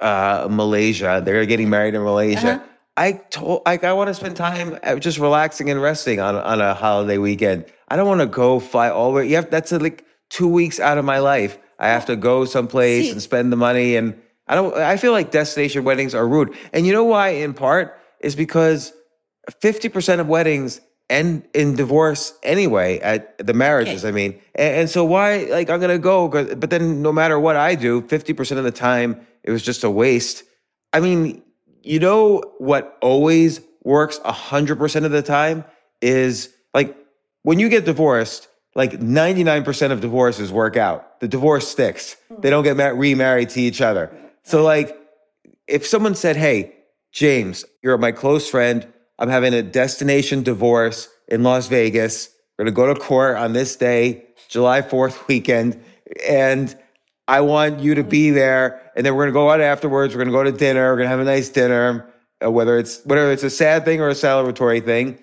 uh, 0.00 0.48
Malaysia. 0.50 1.22
They're 1.24 1.46
getting 1.46 1.70
married 1.70 1.94
in 1.94 2.02
Malaysia. 2.02 2.54
Uh-huh. 2.54 2.66
I 2.94 3.12
told 3.30 3.62
like 3.64 3.84
I 3.84 3.94
want 3.94 4.08
to 4.08 4.14
spend 4.14 4.36
time 4.36 4.78
uh, 4.82 4.96
just 4.96 5.18
relaxing 5.18 5.70
and 5.70 5.80
resting 5.80 6.20
on 6.20 6.36
on 6.36 6.60
a 6.60 6.74
holiday 6.74 7.16
weekend. 7.16 7.64
I 7.88 7.96
don't 7.96 8.06
want 8.06 8.20
to 8.20 8.26
go 8.26 8.60
fly 8.60 8.90
all 8.90 9.10
the 9.12 9.16
way. 9.16 9.28
You 9.28 9.36
have 9.36 9.48
that's 9.50 9.72
uh, 9.72 9.78
like 9.78 10.04
two 10.32 10.48
weeks 10.48 10.80
out 10.80 10.98
of 10.98 11.04
my 11.04 11.18
life. 11.18 11.58
I 11.78 11.88
have 11.88 12.06
to 12.06 12.16
go 12.16 12.44
someplace 12.44 13.04
See- 13.06 13.10
and 13.12 13.22
spend 13.22 13.52
the 13.52 13.56
money, 13.56 13.96
and 13.96 14.20
I 14.48 14.54
don't. 14.56 14.74
I 14.74 14.96
feel 14.96 15.12
like 15.12 15.30
destination 15.30 15.84
weddings 15.84 16.14
are 16.14 16.26
rude. 16.26 16.56
And 16.72 16.86
you 16.86 16.92
know 16.92 17.04
why? 17.04 17.28
In 17.28 17.54
part 17.54 17.98
is 18.20 18.34
because 18.34 18.92
fifty 19.60 19.88
percent 19.88 20.20
of 20.20 20.26
weddings 20.26 20.80
end 21.10 21.46
in 21.52 21.76
divorce 21.76 22.32
anyway 22.42 22.98
at 23.00 23.36
the 23.38 23.52
marriages. 23.52 24.04
Okay. 24.04 24.08
I 24.08 24.12
mean, 24.12 24.40
and, 24.54 24.76
and 24.76 24.90
so 24.90 25.04
why? 25.04 25.44
Like 25.50 25.70
I'm 25.70 25.80
gonna 25.80 25.98
go, 25.98 26.28
but 26.28 26.70
then 26.70 27.02
no 27.02 27.12
matter 27.12 27.38
what 27.38 27.56
I 27.56 27.74
do, 27.74 28.00
fifty 28.02 28.32
percent 28.32 28.58
of 28.58 28.64
the 28.64 28.72
time 28.72 29.26
it 29.42 29.50
was 29.50 29.62
just 29.62 29.84
a 29.84 29.90
waste. 29.90 30.44
I 30.92 31.00
mean, 31.00 31.42
you 31.82 31.98
know 31.98 32.42
what 32.58 32.96
always 33.02 33.60
works 33.82 34.18
hundred 34.24 34.78
percent 34.78 35.04
of 35.04 35.12
the 35.12 35.22
time 35.22 35.64
is 36.00 36.48
like 36.72 36.96
when 37.42 37.58
you 37.58 37.68
get 37.68 37.84
divorced. 37.84 38.48
Like 38.74 38.92
99% 38.92 39.90
of 39.92 40.00
divorces 40.00 40.50
work 40.50 40.76
out. 40.76 41.20
The 41.20 41.28
divorce 41.28 41.68
sticks. 41.68 42.16
They 42.38 42.48
don't 42.50 42.64
get 42.64 42.76
ma- 42.76 42.86
remarried 42.86 43.50
to 43.50 43.60
each 43.60 43.80
other. 43.80 44.10
So 44.44 44.62
like 44.62 44.98
if 45.66 45.86
someone 45.86 46.14
said, 46.14 46.36
Hey, 46.36 46.74
James, 47.12 47.64
you're 47.82 47.98
my 47.98 48.12
close 48.12 48.48
friend. 48.48 48.90
I'm 49.18 49.28
having 49.28 49.52
a 49.52 49.62
destination 49.62 50.42
divorce 50.42 51.08
in 51.28 51.42
Las 51.42 51.68
Vegas. 51.68 52.30
We're 52.58 52.64
going 52.64 52.74
to 52.74 52.76
go 52.76 52.94
to 52.94 53.00
court 53.00 53.36
on 53.36 53.52
this 53.52 53.76
day, 53.76 54.24
July 54.48 54.82
4th 54.82 55.28
weekend. 55.28 55.82
And 56.26 56.76
I 57.28 57.40
want 57.42 57.80
you 57.80 57.94
to 57.94 58.04
be 58.04 58.30
there. 58.30 58.90
And 58.96 59.04
then 59.04 59.14
we're 59.14 59.24
going 59.24 59.34
to 59.34 59.38
go 59.38 59.50
out 59.50 59.60
afterwards. 59.60 60.14
We're 60.14 60.24
going 60.24 60.32
to 60.32 60.32
go 60.32 60.44
to 60.44 60.52
dinner. 60.52 60.90
We're 60.90 60.96
going 60.96 61.06
to 61.06 61.10
have 61.10 61.20
a 61.20 61.24
nice 61.24 61.48
dinner, 61.50 62.10
uh, 62.44 62.50
whether 62.50 62.78
it's 62.78 63.04
whether 63.04 63.30
it's 63.30 63.42
a 63.42 63.50
sad 63.50 63.84
thing 63.84 64.00
or 64.00 64.08
a 64.08 64.14
celebratory 64.14 64.84
thing. 64.84 65.18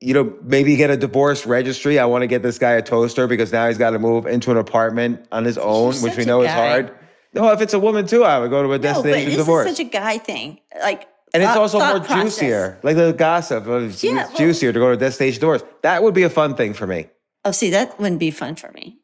You 0.00 0.14
know, 0.14 0.32
maybe 0.42 0.76
get 0.76 0.90
a 0.90 0.96
divorce 0.96 1.44
registry. 1.44 1.98
I 1.98 2.04
want 2.04 2.22
to 2.22 2.28
get 2.28 2.40
this 2.42 2.58
guy 2.58 2.72
a 2.72 2.82
toaster 2.82 3.26
because 3.26 3.50
now 3.52 3.66
he's 3.66 3.78
got 3.78 3.90
to 3.90 3.98
move 3.98 4.26
into 4.26 4.50
an 4.52 4.56
apartment 4.56 5.26
on 5.32 5.44
his 5.44 5.58
own, 5.58 5.94
which 5.96 6.16
we 6.16 6.24
know 6.24 6.42
is 6.42 6.50
hard. 6.52 6.92
No, 7.34 7.50
if 7.50 7.60
it's 7.60 7.74
a 7.74 7.78
woman 7.80 8.06
too, 8.06 8.22
I 8.24 8.38
would 8.38 8.50
go 8.50 8.62
to 8.62 8.68
a 8.72 8.78
No, 8.78 8.82
destination 8.82 9.30
this 9.30 9.36
divorce. 9.38 9.68
is 9.68 9.76
such 9.76 9.86
a 9.86 9.90
guy 9.90 10.18
thing. 10.18 10.60
Like, 10.80 11.08
And 11.34 11.42
it's 11.42 11.56
also 11.56 11.78
more 11.80 11.98
process. 12.00 12.38
juicier, 12.38 12.78
like 12.84 12.96
the 12.96 13.12
gossip. 13.12 13.66
It's, 13.66 14.02
Yeah, 14.04 14.20
it's 14.22 14.28
well- 14.30 14.38
juicier 14.38 14.72
to 14.72 14.78
go 14.78 14.90
to 14.92 14.96
destination 14.96 15.40
doors. 15.40 15.62
That 15.82 16.02
would 16.02 16.14
be 16.14 16.22
a 16.22 16.30
fun 16.30 16.54
thing 16.54 16.74
for 16.74 16.86
me. 16.86 17.06
Oh, 17.44 17.50
see, 17.50 17.70
that 17.70 17.98
wouldn't 17.98 18.20
be 18.20 18.30
fun 18.30 18.54
for 18.54 18.70
me. 18.72 18.98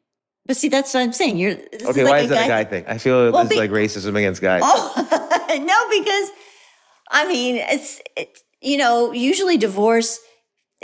But 0.47 0.55
see, 0.57 0.69
that's 0.69 0.93
what 0.93 1.01
I'm 1.01 1.13
saying. 1.13 1.37
You're 1.37 1.55
this 1.55 1.83
Okay, 1.83 2.01
is 2.01 2.05
why 2.05 2.11
like 2.11 2.23
is 2.23 2.29
that 2.29 2.45
a 2.45 2.47
guy 2.47 2.63
thing? 2.63 2.85
I 2.87 2.97
feel 2.99 3.31
Well, 3.31 3.43
this 3.43 3.49
be- 3.49 3.57
like 3.57 3.71
racism 3.71 4.15
against 4.17 4.41
guys. 4.41 4.61
Oh 4.63 4.93
no, 5.49 5.99
because 5.99 6.29
I 7.11 7.27
mean, 7.27 7.57
it's 7.57 7.99
it, 8.15 8.39
you 8.61 8.77
know, 8.77 9.11
usually 9.11 9.57
divorce 9.57 10.19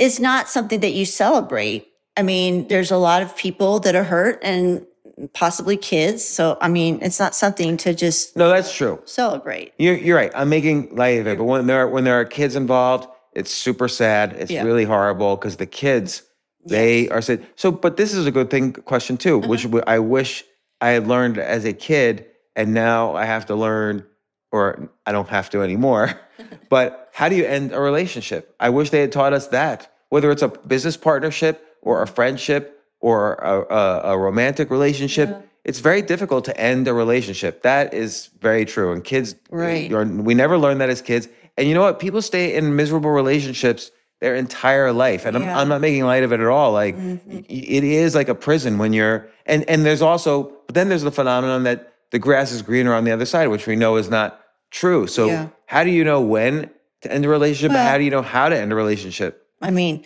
is 0.01 0.19
not 0.19 0.49
something 0.49 0.79
that 0.81 0.93
you 0.93 1.05
celebrate. 1.05 1.87
I 2.17 2.23
mean, 2.23 2.67
there's 2.67 2.91
a 2.91 2.97
lot 2.97 3.21
of 3.21 3.37
people 3.37 3.79
that 3.81 3.95
are 3.95 4.03
hurt 4.03 4.39
and 4.41 4.85
possibly 5.33 5.77
kids. 5.77 6.25
So 6.27 6.57
I 6.59 6.67
mean, 6.67 6.99
it's 7.01 7.19
not 7.19 7.35
something 7.35 7.77
to 7.77 7.93
just 7.93 8.35
No, 8.35 8.49
that's 8.49 8.73
true. 8.75 8.99
celebrate. 9.05 9.73
You're, 9.77 9.95
you're 9.95 10.17
right. 10.17 10.31
I'm 10.35 10.49
making 10.49 10.95
light 10.95 11.19
of 11.19 11.27
it, 11.27 11.37
but 11.37 11.43
when 11.45 11.67
there 11.67 11.81
are, 11.81 11.87
when 11.87 12.03
there 12.03 12.19
are 12.19 12.25
kids 12.25 12.55
involved, 12.55 13.07
it's 13.33 13.51
super 13.51 13.87
sad. 13.87 14.33
It's 14.33 14.51
Yeah. 14.51 14.63
really 14.63 14.83
horrible 14.83 15.35
because 15.37 15.55
the 15.57 15.67
kids 15.67 16.23
they 16.65 17.09
are 17.09 17.21
sad. 17.21 17.45
So, 17.55 17.71
but 17.71 17.97
this 17.97 18.13
is 18.13 18.25
a 18.27 18.31
good 18.31 18.49
thing 18.49 18.73
question 18.73 19.17
too, 19.17 19.39
Uh-huh. 19.39 19.47
which 19.47 19.65
I 19.87 19.99
wish 19.99 20.43
I 20.79 20.89
had 20.89 21.07
learned 21.07 21.37
as 21.37 21.65
a 21.65 21.73
kid, 21.73 22.25
and 22.55 22.73
now 22.73 23.15
I 23.15 23.25
have 23.25 23.45
to 23.47 23.55
learn, 23.55 24.03
or 24.51 24.89
I 25.05 25.11
don't 25.11 25.29
have 25.29 25.49
to 25.51 25.61
anymore. 25.61 26.19
but 26.69 27.09
how 27.13 27.29
do 27.29 27.35
you 27.35 27.45
end 27.45 27.71
a 27.73 27.79
relationship? 27.79 28.55
I 28.59 28.69
wish 28.69 28.89
they 28.89 29.01
had 29.01 29.11
taught 29.11 29.33
us 29.33 29.47
that. 29.47 29.90
Whether 30.11 30.29
it's 30.29 30.41
a 30.41 30.49
business 30.49 30.97
partnership 30.97 31.65
or 31.81 32.01
a 32.01 32.07
friendship 32.07 32.83
or 32.99 33.35
a, 33.35 33.61
a, 33.73 34.01
a 34.13 34.17
romantic 34.17 34.69
relationship, 34.69 35.47
it's 35.63 35.79
very 35.79 36.01
difficult 36.01 36.43
to 36.45 36.57
end 36.59 36.85
a 36.89 36.93
relationship. 36.93 37.63
That 37.63 37.93
is 37.93 38.29
very 38.41 38.65
true. 38.65 38.91
And 38.91 39.01
kids, 39.05 39.35
Right. 39.49 39.89
you're- 39.89 40.05
we 40.05 40.33
never 40.33 40.57
learn 40.57 40.79
that 40.79 40.89
as 40.89 41.01
kids. 41.01 41.29
And 41.57 41.65
you 41.69 41.73
know 41.73 41.81
what? 41.81 41.97
People 41.99 42.21
stay 42.21 42.53
in 42.53 42.75
miserable 42.75 43.09
relationships 43.11 43.89
their 44.19 44.35
entire 44.35 44.91
life. 44.91 45.25
And 45.25 45.37
I'm, 45.37 45.47
I'm 45.47 45.69
not 45.69 45.79
making 45.79 46.03
light 46.03 46.23
of 46.23 46.33
it 46.33 46.41
at 46.41 46.45
all. 46.47 46.73
Like 46.73 46.97
mm-hmm. 46.97 47.29
y- 47.37 47.43
it 47.47 47.83
is 47.85 48.13
like 48.13 48.27
a 48.27 48.35
prison 48.35 48.77
when 48.79 48.91
you're, 48.91 49.29
and, 49.45 49.63
and 49.69 49.85
there's 49.85 50.01
also, 50.01 50.51
but 50.67 50.75
then 50.75 50.89
there's 50.89 51.03
the 51.03 51.11
phenomenon 51.11 51.63
that 51.63 51.93
the 52.11 52.19
grass 52.19 52.51
is 52.51 52.61
greener 52.61 52.93
on 52.93 53.05
the 53.05 53.11
other 53.11 53.25
side, 53.25 53.47
which 53.47 53.65
we 53.65 53.77
know 53.77 53.95
is 53.95 54.09
not 54.09 54.41
true. 54.71 55.07
So 55.07 55.27
Yeah. 55.27 55.47
how 55.67 55.85
do 55.85 55.89
you 55.89 56.03
know 56.03 56.19
when 56.19 56.69
to 57.03 57.11
end 57.11 57.23
a 57.25 57.29
relationship? 57.29 57.71
and 57.71 57.87
how 57.87 57.97
do 57.97 58.03
you 58.03 58.11
know 58.11 58.21
how 58.21 58.49
to 58.49 58.57
end 58.59 58.73
a 58.73 58.75
relationship? 58.75 59.40
I 59.61 59.71
mean, 59.71 60.03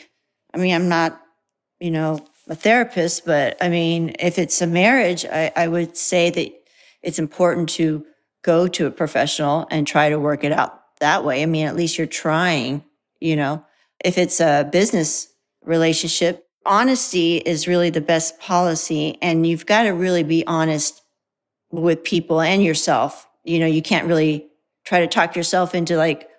I 0.53 0.57
mean, 0.57 0.73
I'm 0.73 0.89
not, 0.89 1.21
you 1.79 1.91
know, 1.91 2.25
a 2.47 2.55
therapist, 2.55 3.25
but 3.25 3.57
I 3.61 3.69
mean, 3.69 4.15
if 4.19 4.37
it's 4.37 4.61
a 4.61 4.67
marriage, 4.67 5.25
I, 5.25 5.51
I 5.55 5.67
would 5.67 5.97
say 5.97 6.29
that 6.29 6.51
it's 7.01 7.19
important 7.19 7.69
to 7.69 8.05
go 8.43 8.67
to 8.67 8.85
a 8.85 8.91
professional 8.91 9.67
and 9.71 9.87
try 9.87 10.09
to 10.09 10.19
work 10.19 10.43
it 10.43 10.51
out 10.51 10.79
that 10.99 11.25
way. 11.25 11.41
I 11.41 11.45
mean, 11.45 11.65
at 11.65 11.75
least 11.75 11.97
you're 11.97 12.07
trying, 12.07 12.83
you 13.19 13.35
know. 13.35 13.65
If 14.03 14.17
it's 14.17 14.39
a 14.39 14.69
business 14.71 15.27
relationship, 15.63 16.45
honesty 16.65 17.37
is 17.37 17.67
really 17.67 17.89
the 17.89 18.01
best 18.01 18.39
policy. 18.39 19.17
And 19.21 19.47
you've 19.47 19.65
got 19.65 19.83
to 19.83 19.89
really 19.91 20.23
be 20.23 20.45
honest 20.45 21.01
with 21.71 22.03
people 22.03 22.41
and 22.41 22.63
yourself. 22.63 23.27
You 23.43 23.59
know, 23.59 23.65
you 23.65 23.81
can't 23.81 24.07
really 24.07 24.47
try 24.85 24.99
to 24.99 25.07
talk 25.07 25.35
yourself 25.35 25.73
into 25.73 25.97
like, 25.97 26.29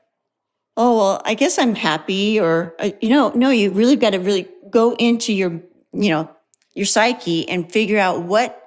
oh 0.76 0.96
well 0.96 1.22
i 1.24 1.34
guess 1.34 1.58
i'm 1.58 1.74
happy 1.74 2.38
or 2.38 2.74
uh, 2.78 2.90
you 3.00 3.08
know 3.08 3.30
no 3.34 3.50
you 3.50 3.70
really 3.70 3.96
got 3.96 4.10
to 4.10 4.18
really 4.18 4.48
go 4.70 4.94
into 4.96 5.32
your 5.32 5.50
you 5.92 6.10
know 6.10 6.30
your 6.74 6.86
psyche 6.86 7.48
and 7.48 7.72
figure 7.72 7.98
out 7.98 8.22
what 8.22 8.62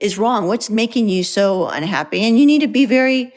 is 0.00 0.16
wrong 0.16 0.46
what's 0.46 0.70
making 0.70 1.08
you 1.08 1.24
so 1.24 1.66
unhappy. 1.68 2.20
And 2.20 2.38
you 2.38 2.46
need 2.46 2.60
to 2.60 2.68
be 2.68 2.86
very 2.86 3.32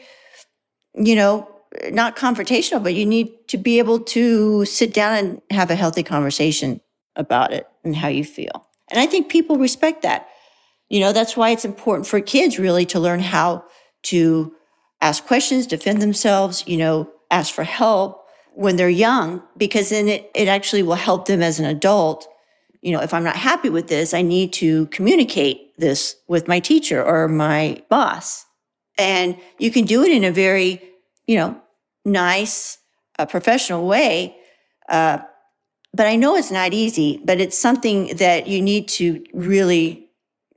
you 0.94 1.16
know 1.16 1.48
not 1.90 2.16
confrontational 2.16 2.82
but 2.82 2.94
you 2.94 3.06
need 3.06 3.32
to 3.48 3.56
be 3.56 3.78
able 3.78 3.98
to 3.98 4.64
sit 4.66 4.92
down 4.92 5.16
and 5.16 5.42
have 5.50 5.70
a 5.70 5.74
healthy 5.74 6.02
conversation 6.02 6.80
about 7.16 7.52
it 7.52 7.66
and 7.84 7.96
how 7.96 8.08
you 8.08 8.24
feel. 8.24 8.66
And 8.90 9.00
i 9.00 9.06
think 9.06 9.28
people 9.28 9.58
respect 9.58 10.02
that. 10.02 10.28
You 10.88 11.00
know 11.00 11.12
that's 11.12 11.36
why 11.36 11.50
it's 11.50 11.64
important 11.64 12.06
for 12.06 12.20
kids 12.20 12.58
really 12.58 12.86
to 12.86 13.00
learn 13.00 13.20
how 13.20 13.64
to 14.04 14.54
ask 15.00 15.26
questions 15.26 15.66
defend 15.66 16.00
themselves 16.00 16.64
you 16.66 16.76
know 16.76 17.10
ask 17.30 17.52
for 17.52 17.64
help 17.64 18.21
when 18.54 18.76
they're 18.76 18.88
young 18.88 19.42
because 19.56 19.90
then 19.90 20.08
it, 20.08 20.30
it 20.34 20.48
actually 20.48 20.82
will 20.82 20.94
help 20.94 21.26
them 21.26 21.42
as 21.42 21.58
an 21.58 21.64
adult. 21.64 22.28
You 22.80 22.92
know 22.92 23.00
if 23.00 23.14
i'm 23.14 23.22
not 23.22 23.36
happy 23.36 23.70
with 23.70 23.86
this 23.86 24.12
i 24.12 24.22
need 24.22 24.52
to 24.54 24.86
communicate 24.86 25.72
this 25.78 26.16
with 26.26 26.48
my 26.48 26.58
teacher 26.58 27.02
or 27.02 27.28
my 27.28 27.82
boss. 27.88 28.44
And 28.98 29.36
you 29.58 29.70
can 29.70 29.84
do 29.84 30.02
it 30.02 30.10
in 30.10 30.24
a 30.24 30.32
very 30.32 30.82
you 31.26 31.36
know 31.36 31.60
nice 32.04 32.78
uh, 33.18 33.26
professional 33.26 33.86
way 33.86 34.36
uh, 34.88 35.18
but 35.94 36.06
i 36.06 36.16
know 36.16 36.34
it's 36.34 36.50
not 36.50 36.74
easy 36.74 37.20
but 37.24 37.40
it's 37.40 37.56
something 37.56 38.16
that 38.16 38.48
you 38.48 38.60
need 38.60 38.88
to 38.88 39.24
really 39.32 40.02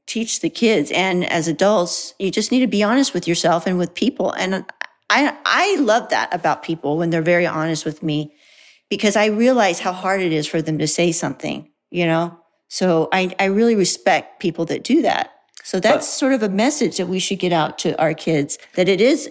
teach 0.06 0.42
the 0.42 0.50
kids. 0.50 0.92
And 0.92 1.26
as 1.26 1.48
adults 1.48 2.14
you 2.20 2.32
just 2.32 2.52
need 2.52 2.62
to 2.62 2.68
be 2.68 2.84
honest 2.84 3.14
with 3.14 3.28
yourself 3.28 3.68
and 3.68 3.78
with 3.78 3.94
people. 3.94 4.32
And 4.32 4.66
i 5.10 5.36
i 5.46 5.76
love 5.80 6.10
that 6.10 6.34
about 6.34 6.64
people 6.64 6.98
when 6.98 7.10
they're 7.10 7.22
very 7.22 7.46
honest 7.46 7.86
with 7.86 8.02
me 8.04 8.34
because 8.90 9.16
i 9.16 9.26
realize 9.26 9.80
how 9.80 9.92
hard 9.92 10.22
it 10.22 10.32
is 10.32 10.48
for 10.48 10.62
them 10.62 10.78
to 10.78 10.88
say 10.88 11.12
something 11.12 11.70
you 11.92 12.06
know 12.06 12.38
so 12.68 13.10
i 13.12 13.34
i 13.40 13.46
really 13.46 13.76
respect 13.76 14.40
people 14.40 14.66
that 14.66 14.84
do 14.84 15.02
that 15.02 15.32
so 15.64 15.80
that's 15.80 16.08
sort 16.08 16.34
of 16.34 16.44
a 16.44 16.50
message 16.50 16.98
that 16.98 17.08
we 17.08 17.20
should 17.20 17.40
get 17.40 17.52
out 17.52 17.78
to 17.78 18.00
our 18.00 18.14
kids 18.14 18.58
that 18.76 18.88
it 18.88 19.02
is 19.02 19.30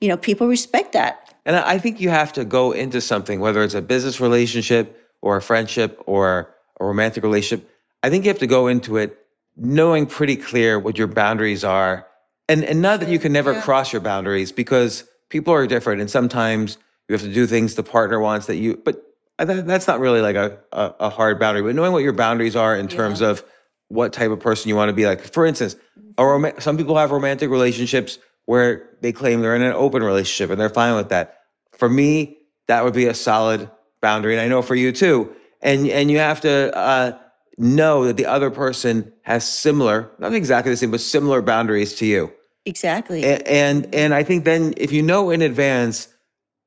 you 0.00 0.08
know 0.08 0.16
people 0.16 0.46
respect 0.48 0.92
that 0.92 1.22
And 1.44 1.56
I 1.56 1.72
I 1.74 1.78
think 1.78 2.00
you 2.00 2.10
have 2.10 2.32
to 2.34 2.44
go 2.44 2.72
into 2.72 3.00
something, 3.00 3.40
whether 3.40 3.62
it's 3.62 3.74
a 3.74 3.82
business 3.82 4.20
relationship 4.20 4.96
or 5.20 5.36
a 5.36 5.42
friendship 5.42 6.00
or 6.06 6.54
a 6.80 6.84
romantic 6.84 7.22
relationship. 7.22 7.68
I 8.02 8.10
think 8.10 8.24
you 8.24 8.30
have 8.30 8.38
to 8.40 8.46
go 8.46 8.68
into 8.68 8.96
it 8.96 9.18
knowing 9.56 10.06
pretty 10.06 10.36
clear 10.36 10.78
what 10.78 10.98
your 10.98 11.06
boundaries 11.06 11.64
are. 11.64 12.06
And, 12.48 12.64
and 12.64 12.82
not 12.82 13.00
that 13.00 13.08
you 13.08 13.18
can 13.18 13.32
never 13.32 13.60
cross 13.60 13.92
your 13.92 14.00
boundaries 14.00 14.52
because 14.52 15.04
people 15.32 15.54
are 15.54 15.66
different. 15.66 16.02
And 16.02 16.10
sometimes 16.10 16.76
you 17.08 17.14
have 17.14 17.22
to 17.22 17.32
do 17.32 17.46
things 17.46 17.74
the 17.74 17.82
partner 17.82 18.20
wants 18.20 18.46
that 18.46 18.56
you, 18.56 18.76
but 18.76 19.02
that, 19.38 19.66
that's 19.66 19.88
not 19.88 19.98
really 19.98 20.20
like 20.20 20.36
a, 20.36 20.58
a, 20.72 20.94
a 21.00 21.08
hard 21.08 21.40
boundary. 21.40 21.62
But 21.62 21.74
knowing 21.74 21.92
what 21.92 22.04
your 22.04 22.12
boundaries 22.12 22.54
are 22.54 22.76
in 22.76 22.86
terms 22.86 23.22
of 23.22 23.42
what 23.88 24.12
type 24.12 24.30
of 24.30 24.38
person 24.38 24.68
you 24.68 24.76
want 24.76 24.90
to 24.90 24.92
be 24.92 25.06
like. 25.06 25.20
For 25.20 25.44
instance, 25.46 25.74
a 26.18 26.24
rom- 26.24 26.60
some 26.60 26.76
people 26.76 26.96
have 26.98 27.10
romantic 27.10 27.50
relationships 27.50 28.18
where 28.44 28.90
they 29.00 29.12
claim 29.12 29.40
they're 29.40 29.56
in 29.56 29.62
an 29.62 29.72
open 29.72 30.02
relationship 30.02 30.50
and 30.50 30.60
they're 30.60 30.68
fine 30.68 30.94
with 30.94 31.08
that. 31.08 31.40
For 31.78 31.88
me, 31.88 32.38
that 32.68 32.84
would 32.84 32.94
be 32.94 33.06
a 33.06 33.14
solid 33.14 33.70
boundary, 34.00 34.34
and 34.34 34.40
I 34.40 34.48
know 34.48 34.62
for 34.62 34.74
you 34.74 34.92
too. 34.92 35.34
And 35.60 35.88
and 35.88 36.10
you 36.10 36.18
have 36.18 36.40
to 36.42 36.76
uh, 36.76 37.18
know 37.58 38.04
that 38.04 38.16
the 38.16 38.26
other 38.26 38.50
person 38.50 39.12
has 39.22 39.48
similar, 39.48 40.10
not 40.18 40.34
exactly 40.34 40.72
the 40.72 40.76
same, 40.76 40.90
but 40.90 41.00
similar 41.00 41.42
boundaries 41.42 41.94
to 41.96 42.06
you. 42.06 42.32
Exactly 42.66 43.22
A- 43.24 43.42
And 43.46 43.92
and 43.94 44.14
I 44.14 44.22
think 44.22 44.44
then 44.44 44.74
if 44.76 44.92
you 44.92 45.02
know 45.02 45.30
in 45.30 45.42
advance 45.42 46.08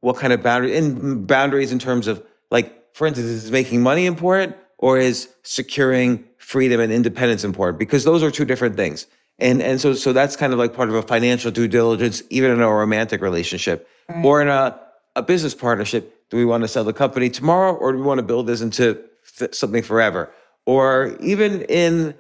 what 0.02 0.18
kind 0.18 0.34
of 0.34 0.44
boundary 0.44 0.76
in 0.76 1.26
boundaries 1.26 1.72
in 1.72 1.80
terms 1.80 2.08
of 2.08 2.24
like, 2.52 2.94
for 2.96 3.08
instance, 3.08 3.28
is 3.28 3.52
making 3.52 3.82
money 3.82 4.06
important 4.06 4.56
or 4.78 4.98
is 5.00 5.30
securing 5.44 6.24
freedom 6.38 6.80
and 6.80 6.92
independence 6.94 7.44
important? 7.44 7.80
Because 7.80 8.04
those 8.04 8.22
are 8.22 8.30
two 8.30 8.46
different 8.46 8.76
things. 8.76 9.08
And 9.40 9.62
and 9.62 9.82
so 9.82 9.94
so 9.94 10.14
that's 10.14 10.36
kind 10.36 10.54
of 10.54 10.60
like 10.60 10.74
part 10.74 10.90
of 10.90 10.96
a 10.96 11.02
financial 11.02 11.52
due 11.52 11.68
diligence, 11.68 12.22
even 12.30 12.52
in 12.52 12.62
a 12.62 12.70
romantic 12.72 13.22
relationship 13.22 13.88
or 14.24 14.42
in 14.42 14.48
a, 14.48 14.80
a 15.16 15.24
business 15.24 15.56
partnership. 15.56 16.12
Do 16.30 16.38
we 16.38 16.46
want 16.46 16.64
to 16.64 16.68
sell 16.68 16.84
the 16.84 16.94
company 16.94 17.30
tomorrow 17.30 17.74
or 17.76 17.92
do 17.92 17.98
we 18.00 18.04
want 18.04 18.20
to 18.20 18.24
build 18.24 18.48
this 18.48 18.62
into 18.62 19.00
f- 19.42 19.54
something 19.54 19.84
forever? 19.84 20.32
Or 20.66 21.16
even 21.22 21.62
in 21.64 22.16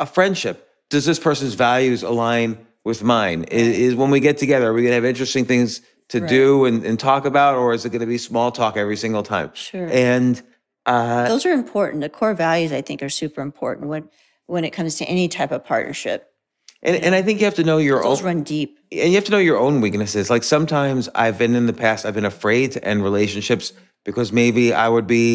a 0.00 0.06
friendship, 0.06 0.68
does 0.90 1.04
this 1.04 1.18
person's 1.18 1.54
values 1.54 2.02
align 2.02 2.65
with 2.86 3.02
mine? 3.02 3.44
Is, 3.50 3.68
is 3.86 3.94
when 4.00 4.10
we 4.10 4.20
get 4.20 4.36
together, 4.38 4.66
are 4.70 4.72
we 4.72 4.82
gonna 4.82 4.94
have 5.00 5.04
interesting 5.14 5.44
things 5.44 5.82
to 6.08 6.18
do 6.36 6.64
and, 6.66 6.86
and 6.88 6.96
talk 6.98 7.22
about, 7.32 7.56
or 7.56 7.74
is 7.74 7.84
it 7.84 7.90
gonna 7.90 8.06
be 8.06 8.16
small 8.18 8.52
talk 8.52 8.76
every 8.76 8.96
single 8.96 9.24
time? 9.24 9.50
Sure. 9.54 9.88
And 9.90 10.40
uh, 10.86 11.26
those 11.28 11.44
are 11.44 11.52
important 11.52 12.00
the 12.00 12.08
core 12.08 12.32
values 12.32 12.70
i 12.72 12.80
think 12.80 13.02
are 13.02 13.08
super 13.08 13.40
important 13.42 13.88
when 13.88 14.08
when 14.46 14.64
it 14.64 14.70
comes 14.70 14.94
to 14.94 15.04
any 15.06 15.26
type 15.26 15.50
of 15.50 15.64
partnership 15.64 16.30
And 16.82 16.94
and 17.04 17.12
I 17.18 17.22
think 17.22 17.40
you 17.40 17.44
have 17.50 17.56
to 17.62 17.64
know 17.64 17.78
your 17.78 18.00
Those 18.02 18.20
own 18.20 18.24
run 18.26 18.42
deep. 18.44 18.78
and 18.92 19.08
you 19.10 19.16
have 19.16 19.24
to 19.24 19.32
know 19.32 19.44
your 19.50 19.58
own 19.58 19.80
weaknesses. 19.80 20.30
Like 20.30 20.44
sometimes 20.44 21.08
I've 21.22 21.38
been 21.42 21.56
in 21.56 21.66
the 21.66 21.72
past, 21.84 22.06
I've 22.06 22.14
been 22.14 22.30
afraid 22.36 22.66
to 22.76 22.80
end 22.90 23.02
relationships 23.02 23.72
because 24.04 24.30
maybe 24.30 24.64
I 24.72 24.88
would 24.94 25.08
be, 25.08 25.26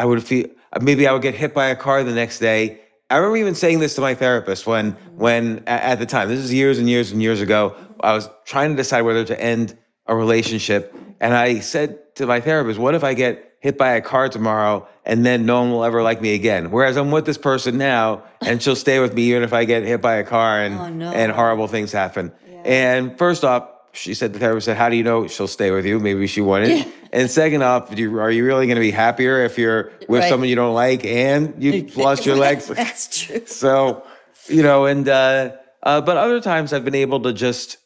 I 0.00 0.04
would 0.08 0.22
feel, 0.22 0.46
maybe 0.80 1.06
I 1.06 1.12
would 1.12 1.20
get 1.28 1.34
hit 1.34 1.52
by 1.52 1.66
a 1.66 1.76
car 1.76 2.02
the 2.02 2.14
next 2.22 2.38
day. 2.38 2.80
I 3.10 3.16
remember 3.16 3.36
even 3.38 3.54
saying 3.54 3.78
this 3.78 3.94
to 3.94 4.00
my 4.02 4.14
therapist 4.14 4.66
when, 4.66 4.92
when 5.16 5.62
at 5.66 5.98
the 5.98 6.04
time, 6.06 6.28
this 6.28 6.40
is 6.40 6.52
years 6.52 6.78
and 6.78 6.88
years 6.90 7.10
and 7.10 7.22
years 7.22 7.40
ago, 7.40 7.74
I 8.00 8.12
was 8.12 8.28
trying 8.44 8.70
to 8.70 8.76
decide 8.76 9.02
whether 9.02 9.24
to 9.24 9.40
end 9.40 9.76
a 10.06 10.14
relationship. 10.14 10.94
And 11.20 11.34
I 11.34 11.60
said 11.60 12.14
to 12.16 12.26
my 12.26 12.40
therapist, 12.40 12.78
what 12.78 12.94
if 12.94 13.02
I 13.04 13.14
get 13.14 13.54
hit 13.60 13.78
by 13.78 13.92
a 13.92 14.00
car 14.02 14.28
tomorrow 14.28 14.86
and 15.04 15.24
then 15.24 15.46
no 15.46 15.60
one 15.62 15.70
will 15.70 15.84
ever 15.84 16.02
like 16.02 16.20
me 16.20 16.34
again? 16.34 16.70
Whereas 16.70 16.96
I'm 16.98 17.10
with 17.10 17.24
this 17.24 17.38
person 17.38 17.78
now 17.78 18.24
and 18.42 18.62
she'll 18.62 18.76
stay 18.76 19.00
with 19.00 19.14
me 19.14 19.22
even 19.30 19.42
if 19.42 19.52
I 19.54 19.64
get 19.64 19.84
hit 19.84 20.02
by 20.02 20.16
a 20.16 20.24
car 20.24 20.62
and, 20.62 20.78
Oh, 20.78 20.88
no. 20.90 21.10
and 21.10 21.32
horrible 21.32 21.66
things 21.66 21.90
happen. 21.92 22.30
And 22.64 23.16
first 23.16 23.42
off, 23.42 23.68
she 23.92 24.14
said 24.14 24.32
the 24.32 24.38
therapist 24.38 24.66
said, 24.66 24.76
"How 24.76 24.88
do 24.88 24.96
you 24.96 25.02
know 25.02 25.26
she'll 25.26 25.46
stay 25.48 25.70
with 25.70 25.84
you? 25.86 25.98
Maybe 25.98 26.26
she 26.26 26.40
wanted." 26.40 26.86
And 27.12 27.30
second 27.30 27.62
off, 27.62 27.94
do 27.94 28.02
you, 28.02 28.18
are 28.20 28.30
you 28.30 28.44
really 28.44 28.66
going 28.66 28.76
to 28.76 28.80
be 28.82 28.90
happier 28.90 29.44
if 29.44 29.56
you're 29.58 29.90
with 30.08 30.20
Right. 30.20 30.28
someone 30.28 30.48
you 30.48 30.56
don't 30.56 30.74
like 30.74 31.04
and 31.06 31.54
you've 31.62 31.96
lost 31.96 32.26
your 32.26 32.36
legs? 32.46 32.66
That's 32.68 33.26
true. 33.26 33.40
So, 33.46 34.04
you 34.48 34.62
know, 34.62 34.84
and 34.86 35.08
uh, 35.08 35.52
uh, 35.82 36.00
but 36.02 36.16
other 36.16 36.40
times 36.40 36.72
I've 36.72 36.84
been 36.84 36.94
able 36.94 37.20
to 37.20 37.32
just, 37.32 37.78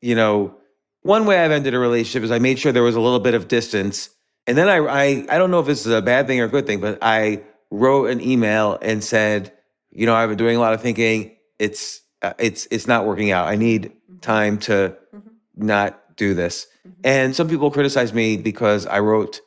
you 0.00 0.14
know, 0.14 0.56
one 1.02 1.24
way 1.26 1.38
I've 1.38 1.50
ended 1.52 1.74
a 1.74 1.78
relationship 1.78 2.24
is 2.24 2.30
I 2.30 2.38
made 2.38 2.58
sure 2.58 2.72
there 2.72 2.82
was 2.82 2.96
a 2.96 3.00
little 3.00 3.20
bit 3.20 3.34
of 3.34 3.48
distance, 3.48 4.08
and 4.46 4.56
then 4.58 4.68
I 4.68 4.76
I 4.78 5.04
I 5.30 5.38
don't 5.38 5.50
know 5.50 5.60
if 5.60 5.66
this 5.66 5.86
is 5.86 5.92
a 5.92 6.02
bad 6.02 6.26
thing 6.26 6.40
or 6.40 6.44
a 6.44 6.48
good 6.48 6.66
thing, 6.66 6.80
but 6.80 6.98
I 7.02 7.42
wrote 7.70 8.10
an 8.10 8.20
email 8.20 8.78
and 8.82 9.02
said, 9.02 9.52
you 9.90 10.04
know, 10.06 10.14
I've 10.14 10.28
been 10.28 10.38
doing 10.38 10.56
a 10.56 10.60
lot 10.60 10.74
of 10.74 10.80
thinking. 10.82 11.36
It's 11.58 12.00
uh, 12.22 12.34
it's 12.38 12.66
it's 12.70 12.86
not 12.86 13.06
working 13.06 13.30
out. 13.30 13.46
I 13.48 13.56
need 13.56 13.92
time 14.22 14.58
to 14.58 14.96
mm-hmm. 15.14 15.28
not 15.54 16.16
do 16.16 16.34
this. 16.34 16.66
Mm-hmm. 16.86 17.00
And 17.04 17.36
some 17.36 17.48
people 17.48 17.70
criticize 17.70 18.12
me 18.12 18.36
because 18.36 18.86
I 18.86 19.00
wrote 19.00 19.40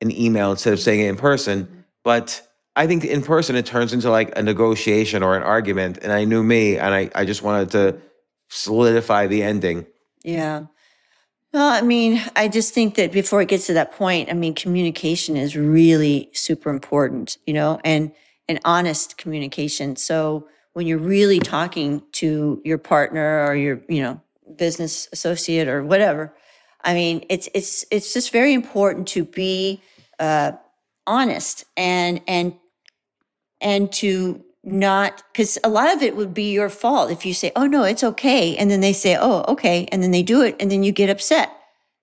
an 0.00 0.10
email 0.10 0.50
instead 0.50 0.72
of 0.72 0.80
saying 0.80 1.00
it 1.00 1.08
in 1.08 1.16
person. 1.16 1.64
Mm-hmm. 1.64 1.80
But 2.02 2.46
I 2.74 2.86
think 2.86 3.04
in 3.04 3.22
person 3.22 3.54
it 3.54 3.66
turns 3.66 3.92
into 3.92 4.10
like 4.10 4.36
a 4.36 4.42
negotiation 4.42 5.22
or 5.22 5.36
an 5.36 5.42
argument. 5.42 5.98
And 6.02 6.12
I 6.12 6.24
knew 6.24 6.42
me 6.42 6.78
and 6.78 6.94
I, 6.94 7.10
I 7.14 7.24
just 7.24 7.42
wanted 7.42 7.70
to 7.72 7.98
solidify 8.48 9.26
the 9.26 9.42
ending. 9.42 9.86
Yeah. 10.24 10.66
Well, 11.52 11.68
I 11.68 11.82
mean, 11.82 12.22
I 12.34 12.48
just 12.48 12.72
think 12.72 12.94
that 12.94 13.12
before 13.12 13.42
it 13.42 13.48
gets 13.48 13.66
to 13.66 13.74
that 13.74 13.92
point, 13.92 14.30
I 14.30 14.32
mean, 14.32 14.54
communication 14.54 15.36
is 15.36 15.54
really 15.54 16.30
super 16.32 16.70
important, 16.70 17.36
you 17.46 17.52
know, 17.52 17.78
and 17.84 18.12
and 18.48 18.58
honest 18.64 19.18
communication. 19.18 19.96
So 19.96 20.48
when 20.72 20.86
you're 20.86 20.98
really 20.98 21.38
talking 21.38 22.02
to 22.12 22.60
your 22.64 22.78
partner 22.78 23.44
or 23.46 23.54
your, 23.54 23.80
you 23.88 24.02
know, 24.02 24.20
business 24.56 25.08
associate 25.12 25.68
or 25.68 25.82
whatever, 25.84 26.34
I 26.82 26.94
mean, 26.94 27.24
it's 27.28 27.48
it's 27.54 27.84
it's 27.90 28.12
just 28.12 28.32
very 28.32 28.52
important 28.52 29.08
to 29.08 29.24
be 29.24 29.82
uh, 30.18 30.52
honest 31.06 31.64
and 31.76 32.20
and 32.26 32.54
and 33.60 33.92
to 33.92 34.44
not 34.64 35.22
because 35.32 35.58
a 35.64 35.68
lot 35.68 35.92
of 35.92 36.02
it 36.02 36.16
would 36.16 36.32
be 36.32 36.52
your 36.52 36.68
fault 36.68 37.10
if 37.10 37.26
you 37.26 37.34
say 37.34 37.50
oh 37.56 37.66
no 37.66 37.82
it's 37.82 38.04
okay 38.04 38.56
and 38.56 38.70
then 38.70 38.80
they 38.80 38.92
say 38.92 39.16
oh 39.20 39.44
okay 39.48 39.88
and 39.90 40.02
then 40.02 40.12
they 40.12 40.22
do 40.22 40.40
it 40.42 40.54
and 40.60 40.70
then 40.70 40.84
you 40.84 40.92
get 40.92 41.10
upset 41.10 41.50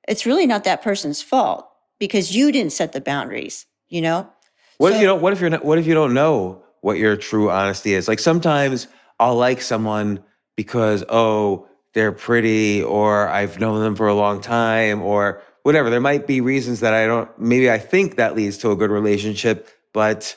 it's 0.09 0.25
really 0.25 0.45
not 0.45 0.65
that 0.65 0.81
person's 0.81 1.21
fault 1.21 1.69
because 1.99 2.35
you 2.35 2.51
didn't 2.51 2.73
set 2.73 2.91
the 2.91 2.99
boundaries 2.99 3.65
you 3.87 4.01
know 4.01 4.29
What 4.77 4.93
if 4.93 4.99
you 4.99 5.07
don't? 5.07 5.21
What 5.21 5.33
if 5.33 5.39
you're 5.41 5.49
not? 5.49 5.63
What 5.63 5.77
if 5.77 5.87
you 5.87 5.93
don't 5.93 6.13
know 6.13 6.63
what 6.81 6.97
your 6.97 7.15
true 7.17 7.49
honesty 7.49 7.93
is? 7.93 8.07
Like 8.07 8.19
sometimes 8.19 8.87
I'll 9.19 9.35
like 9.35 9.61
someone 9.61 10.23
because 10.55 11.03
oh 11.09 11.67
they're 11.93 12.11
pretty, 12.11 12.83
or 12.83 13.27
I've 13.27 13.59
known 13.59 13.81
them 13.81 13.95
for 13.95 14.07
a 14.07 14.13
long 14.13 14.41
time, 14.41 15.01
or 15.01 15.41
whatever. 15.63 15.89
There 15.89 15.99
might 15.99 16.27
be 16.27 16.39
reasons 16.39 16.81
that 16.81 16.93
I 16.93 17.07
don't. 17.07 17.29
Maybe 17.39 17.69
I 17.71 17.79
think 17.79 18.17
that 18.17 18.35
leads 18.35 18.57
to 18.59 18.71
a 18.71 18.75
good 18.75 18.91
relationship, 18.91 19.69
but 19.93 20.35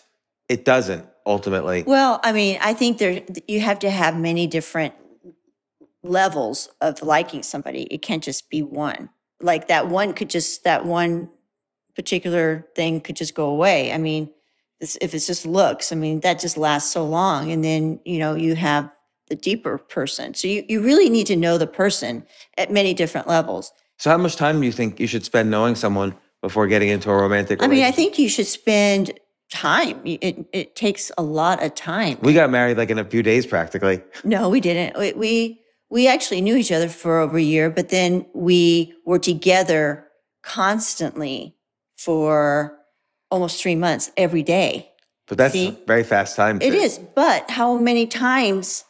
it 0.49 0.65
doesn't 0.65 1.07
ultimately. 1.25 1.85
well 1.85 2.21
i 2.25 2.33
mean 2.33 2.59
i 2.63 2.75
think 2.75 2.99
there 2.99 3.23
you 3.47 3.61
have 3.61 3.79
to 3.79 3.89
have 3.89 4.19
many 4.19 4.47
different 4.47 4.93
levels 6.03 6.69
of 6.81 7.01
liking 7.03 7.43
somebody 7.43 7.83
it 7.85 8.03
can't 8.03 8.25
just 8.25 8.51
be 8.51 8.61
one 8.61 9.09
like 9.41 9.69
that 9.69 9.89
one 9.89 10.13
could 10.13 10.29
just 10.29 10.65
that 10.65 10.85
one 10.85 11.31
particular 11.95 12.67
thing 12.75 13.01
could 13.01 13.15
just 13.15 13.35
go 13.35 13.47
away 13.47 13.93
i 13.93 13.99
mean 13.99 14.29
if 15.01 15.15
it's 15.15 15.27
just 15.27 15.47
looks 15.47 15.93
i 15.93 15.95
mean 15.95 16.21
that 16.21 16.39
just 16.41 16.57
lasts 16.57 16.91
so 16.93 17.05
long 17.05 17.51
and 17.53 17.63
then 17.65 18.01
you 18.05 18.19
know 18.19 18.35
you 18.35 18.55
have 18.55 18.91
the 19.29 19.37
deeper 19.37 19.79
person 19.79 20.35
so 20.35 20.47
you, 20.49 20.65
you 20.69 20.83
really 20.83 21.09
need 21.09 21.27
to 21.27 21.37
know 21.37 21.57
the 21.59 21.67
person 21.67 22.25
at 22.59 22.71
many 22.71 22.93
different 22.95 23.27
levels 23.29 23.73
So 23.99 24.11
how 24.11 24.19
much 24.19 24.37
time 24.37 24.61
do 24.61 24.67
you 24.67 24.73
think 24.73 24.99
you 25.01 25.07
should 25.07 25.25
spend 25.25 25.51
knowing 25.51 25.75
someone 25.77 26.15
before 26.43 26.67
getting 26.67 26.89
into 26.89 27.09
a 27.11 27.15
romantic? 27.17 27.63
i 27.63 27.67
mean 27.67 27.79
i 27.79 27.91
relationship? 27.91 27.97
think 27.97 28.19
you 28.19 28.29
should 28.29 28.47
spend 28.47 29.05
time 29.51 29.97
Y- 30.05 30.19
it, 30.29 30.35
it 30.53 30.77
takes 30.77 31.13
a 31.19 31.23
lot 31.23 31.63
of 31.63 31.75
time 31.75 32.19
we 32.23 32.33
got 32.35 32.51
married 32.51 32.77
like 32.79 32.91
in 32.91 32.99
a 32.99 33.05
few 33.05 33.23
days, 33.23 33.45
practically. 33.47 34.03
No, 34.25 34.49
we 34.49 34.61
didn't. 34.61 34.99
We, 34.99 35.13
we 35.13 35.33
we 35.91 36.09
actually 36.09 36.41
knew 36.41 36.57
each 36.57 36.73
other 36.73 36.89
for 36.89 37.19
over 37.21 37.37
a 37.37 37.43
year, 37.55 37.69
but 37.69 37.91
then 37.91 38.25
we 38.35 38.95
were 39.05 39.19
together 39.19 40.07
constantly 40.43 41.55
for 41.99 42.79
almost 43.33 43.61
three 43.61 43.75
months 43.75 44.13
every 44.17 44.43
day. 44.43 44.91
But 45.27 45.39
that's 45.39 45.55
See? 45.55 45.69
a 45.69 45.87
very 45.87 46.05
fast 46.05 46.37
time. 46.37 46.61
It 46.61 46.75
is, 46.75 46.99
but 46.99 47.51
how 47.51 47.79
many 47.79 48.07
times, 48.07 48.85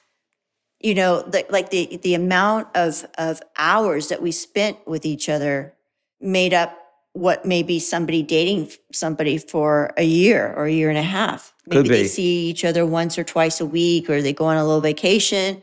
you 0.80 0.94
know, 0.94 1.22
the, 1.22 1.46
like 1.48 1.70
the 1.70 2.00
the 2.02 2.14
amount 2.14 2.68
of 2.74 3.06
of 3.16 3.40
hours 3.56 4.08
that 4.08 4.20
we 4.20 4.32
spent 4.32 4.76
with 4.86 5.06
each 5.06 5.28
other 5.28 5.74
made 6.20 6.52
up 6.52 6.76
what 7.12 7.44
maybe 7.44 7.78
somebody 7.78 8.22
dating 8.22 8.70
somebody 8.92 9.38
for 9.38 9.92
a 9.96 10.02
year 10.02 10.52
or 10.56 10.64
a 10.64 10.72
year 10.72 10.88
and 10.88 10.98
a 10.98 11.02
half. 11.02 11.54
Maybe 11.66 11.88
they 11.88 12.08
see 12.08 12.48
each 12.48 12.64
other 12.64 12.84
once 12.84 13.18
or 13.18 13.24
twice 13.24 13.60
a 13.60 13.66
week, 13.66 14.10
or 14.10 14.20
they 14.20 14.32
go 14.32 14.46
on 14.46 14.56
a 14.56 14.64
little 14.64 14.80
vacation. 14.80 15.62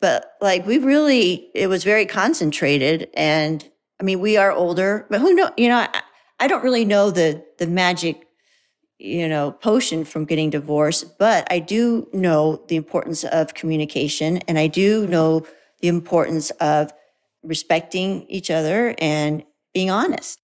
But 0.00 0.32
like 0.40 0.66
we 0.66 0.78
really, 0.78 1.50
it 1.54 1.66
was 1.66 1.84
very 1.84 2.06
concentrated, 2.06 3.10
and 3.14 3.68
I 4.00 4.04
mean, 4.04 4.20
we 4.20 4.38
are 4.38 4.52
older, 4.52 5.06
but 5.10 5.20
who 5.20 5.34
know? 5.34 5.50
You 5.58 5.68
know, 5.68 5.78
I, 5.78 6.02
I 6.44 6.46
don't 6.46 6.62
really 6.62 6.84
know 6.84 7.10
the 7.10 7.42
the 7.56 7.66
magic 7.66 8.28
you 8.98 9.26
know, 9.26 9.50
potion 9.50 10.04
from 10.04 10.26
getting 10.26 10.50
divorced, 10.50 11.16
but 11.18 11.50
I 11.50 11.58
do 11.58 12.06
know 12.12 12.62
the 12.68 12.76
importance 12.76 13.24
of 13.24 13.54
communication 13.54 14.38
and 14.46 14.58
I 14.58 14.66
do 14.66 15.06
know 15.06 15.46
the 15.80 15.88
importance 15.88 16.50
of 16.60 16.92
respecting 17.42 18.26
each 18.28 18.50
other 18.50 18.94
and 18.98 19.42
being 19.72 19.88
honest. 19.88 20.38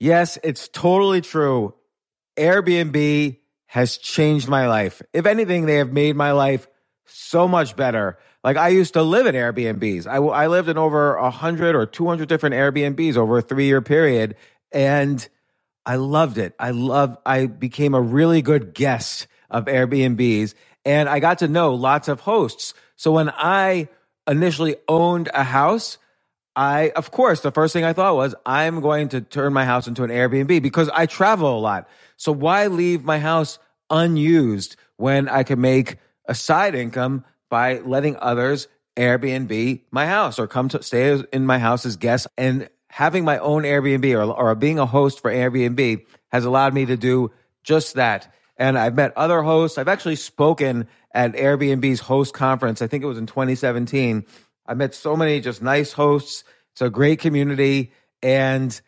Yes, 0.00 0.38
it's 0.42 0.68
totally 0.68 1.20
true. 1.20 1.74
Airbnb 2.36 3.38
has 3.66 3.96
changed 3.96 4.48
my 4.48 4.66
life. 4.68 5.02
If 5.12 5.26
anything, 5.26 5.66
they 5.66 5.76
have 5.76 5.92
made 5.92 6.16
my 6.16 6.32
life 6.32 6.66
so 7.06 7.48
much 7.48 7.76
better. 7.76 8.18
Like 8.44 8.56
I 8.56 8.68
used 8.68 8.94
to 8.94 9.02
live 9.02 9.26
in 9.26 9.34
Airbnbs. 9.34 10.06
I, 10.06 10.16
I 10.16 10.46
lived 10.48 10.68
in 10.68 10.78
over 10.78 11.20
100 11.20 11.74
or 11.74 11.86
200 11.86 12.28
different 12.28 12.54
Airbnbs 12.54 13.16
over 13.16 13.38
a 13.38 13.42
three 13.42 13.66
year 13.66 13.80
period. 13.80 14.36
And 14.72 15.26
I 15.86 15.96
loved 15.96 16.38
it. 16.38 16.54
I 16.58 16.70
love, 16.70 17.16
I 17.24 17.46
became 17.46 17.94
a 17.94 18.00
really 18.00 18.42
good 18.42 18.74
guest 18.74 19.26
of 19.50 19.66
Airbnbs 19.66 20.54
and 20.84 21.08
I 21.08 21.20
got 21.20 21.38
to 21.38 21.48
know 21.48 21.74
lots 21.74 22.08
of 22.08 22.20
hosts. 22.20 22.74
So 22.96 23.12
when 23.12 23.30
I 23.30 23.88
initially 24.26 24.76
owned 24.88 25.28
a 25.32 25.44
house, 25.44 25.98
I, 26.54 26.90
of 26.90 27.10
course, 27.10 27.40
the 27.40 27.50
first 27.50 27.72
thing 27.72 27.84
I 27.84 27.92
thought 27.92 28.14
was, 28.14 28.34
I'm 28.44 28.80
going 28.80 29.08
to 29.10 29.20
turn 29.20 29.52
my 29.52 29.64
house 29.64 29.86
into 29.86 30.04
an 30.04 30.10
Airbnb 30.10 30.62
because 30.62 30.90
I 30.92 31.06
travel 31.06 31.56
a 31.56 31.60
lot. 31.60 31.88
So 32.22 32.30
why 32.30 32.68
leave 32.68 33.02
my 33.02 33.18
house 33.18 33.58
unused 33.90 34.76
when 34.96 35.28
I 35.28 35.42
can 35.42 35.60
make 35.60 35.96
a 36.24 36.36
side 36.36 36.76
income 36.76 37.24
by 37.50 37.80
letting 37.80 38.16
others 38.16 38.68
Airbnb 38.96 39.82
my 39.90 40.06
house 40.06 40.38
or 40.38 40.46
come 40.46 40.68
to 40.68 40.84
stay 40.84 41.20
in 41.32 41.46
my 41.46 41.58
house 41.58 41.84
as 41.84 41.96
guests 41.96 42.28
and 42.38 42.70
having 42.88 43.24
my 43.24 43.38
own 43.38 43.64
Airbnb 43.64 44.14
or, 44.14 44.32
or 44.32 44.54
being 44.54 44.78
a 44.78 44.86
host 44.86 45.18
for 45.18 45.32
Airbnb 45.32 46.06
has 46.30 46.44
allowed 46.44 46.74
me 46.74 46.86
to 46.86 46.96
do 46.96 47.32
just 47.64 47.94
that. 47.94 48.32
And 48.56 48.78
I've 48.78 48.94
met 48.94 49.16
other 49.16 49.42
hosts. 49.42 49.76
I've 49.76 49.88
actually 49.88 50.14
spoken 50.14 50.86
at 51.12 51.32
Airbnb's 51.32 51.98
host 51.98 52.34
conference. 52.34 52.82
I 52.82 52.86
think 52.86 53.02
it 53.02 53.08
was 53.08 53.18
in 53.18 53.26
2017. 53.26 54.26
I 54.64 54.74
met 54.74 54.94
so 54.94 55.16
many 55.16 55.40
just 55.40 55.60
nice 55.60 55.90
hosts. 55.90 56.44
It's 56.70 56.82
a 56.82 56.88
great 56.88 57.18
community. 57.18 57.90
And 58.22 58.80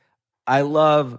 I 0.47 0.61
love, 0.61 1.19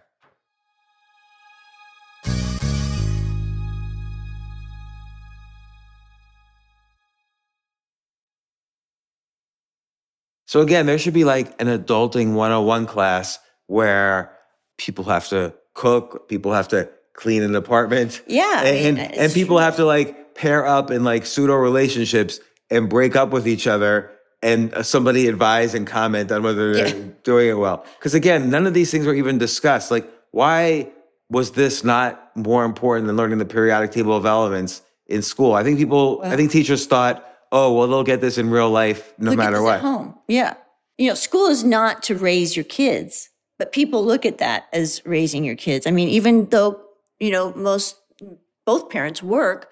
So 10.51 10.59
again, 10.59 10.85
there 10.85 10.97
should 10.99 11.13
be 11.13 11.23
like 11.23 11.47
an 11.61 11.67
adulting 11.67 12.33
101 12.33 12.85
class 12.85 13.39
where 13.67 14.33
people 14.77 15.05
have 15.05 15.29
to 15.29 15.53
cook, 15.75 16.27
people 16.27 16.51
have 16.51 16.67
to 16.67 16.89
clean 17.13 17.41
an 17.41 17.55
apartment. 17.55 18.21
Yeah, 18.27 18.55
I 18.57 18.65
And 18.67 18.97
mean, 18.97 19.05
and, 19.05 19.31
people 19.31 19.55
true. 19.55 19.63
have 19.63 19.77
to 19.77 19.85
like 19.85 20.35
pair 20.35 20.67
up 20.67 20.91
in 20.91 21.05
like 21.05 21.25
pseudo 21.25 21.53
relationships 21.53 22.41
and 22.69 22.89
break 22.89 23.15
up 23.15 23.29
with 23.29 23.47
each 23.47 23.65
other 23.65 24.11
and 24.43 24.73
uh, 24.73 24.83
somebody 24.83 25.29
advise 25.29 25.73
and 25.73 25.87
comment 25.87 26.29
on 26.33 26.43
whether 26.43 26.73
they're 26.73 26.87
Yeah. 26.97 27.03
doing 27.23 27.47
it 27.47 27.53
well. 27.57 27.85
Because 27.97 28.13
again, 28.13 28.49
none 28.49 28.67
of 28.67 28.73
these 28.73 28.91
things 28.91 29.05
were 29.05 29.13
even 29.15 29.37
discussed. 29.37 29.89
Like, 29.89 30.05
why 30.31 30.91
was 31.29 31.51
this 31.51 31.85
not 31.85 32.35
more 32.35 32.65
important 32.65 33.07
than 33.07 33.15
learning 33.15 33.37
the 33.37 33.45
periodic 33.45 33.91
table 33.91 34.17
of 34.17 34.25
elements 34.25 34.81
in 35.07 35.21
school? 35.21 35.53
I 35.53 35.63
think 35.63 35.77
people, 35.77 36.19
I 36.25 36.35
think 36.35 36.51
teachers 36.51 36.85
thought, 36.87 37.25
oh, 37.51 37.73
well, 37.73 37.87
they'll 37.87 38.03
get 38.03 38.21
this 38.21 38.37
in 38.37 38.49
real 38.49 38.69
life 38.69 39.13
no 39.17 39.31
look 39.31 39.39
at 39.39 39.43
matter 39.43 39.57
this 39.57 39.63
what. 39.63 39.75
At 39.75 39.81
home. 39.81 40.15
Yeah. 40.27 40.55
You 40.97 41.09
know, 41.09 41.15
school 41.15 41.47
is 41.47 41.63
not 41.63 42.03
to 42.03 42.15
raise 42.15 42.55
your 42.55 42.65
kids, 42.65 43.29
but 43.57 43.71
people 43.71 44.03
look 44.05 44.25
at 44.25 44.37
that 44.37 44.67
as 44.71 45.01
raising 45.05 45.43
your 45.43 45.55
kids. 45.55 45.87
I 45.87 45.91
mean, 45.91 46.09
even 46.09 46.47
though, 46.49 46.81
you 47.19 47.31
know, 47.31 47.53
most 47.53 47.97
both 48.65 48.89
parents 48.89 49.23
work, 49.23 49.69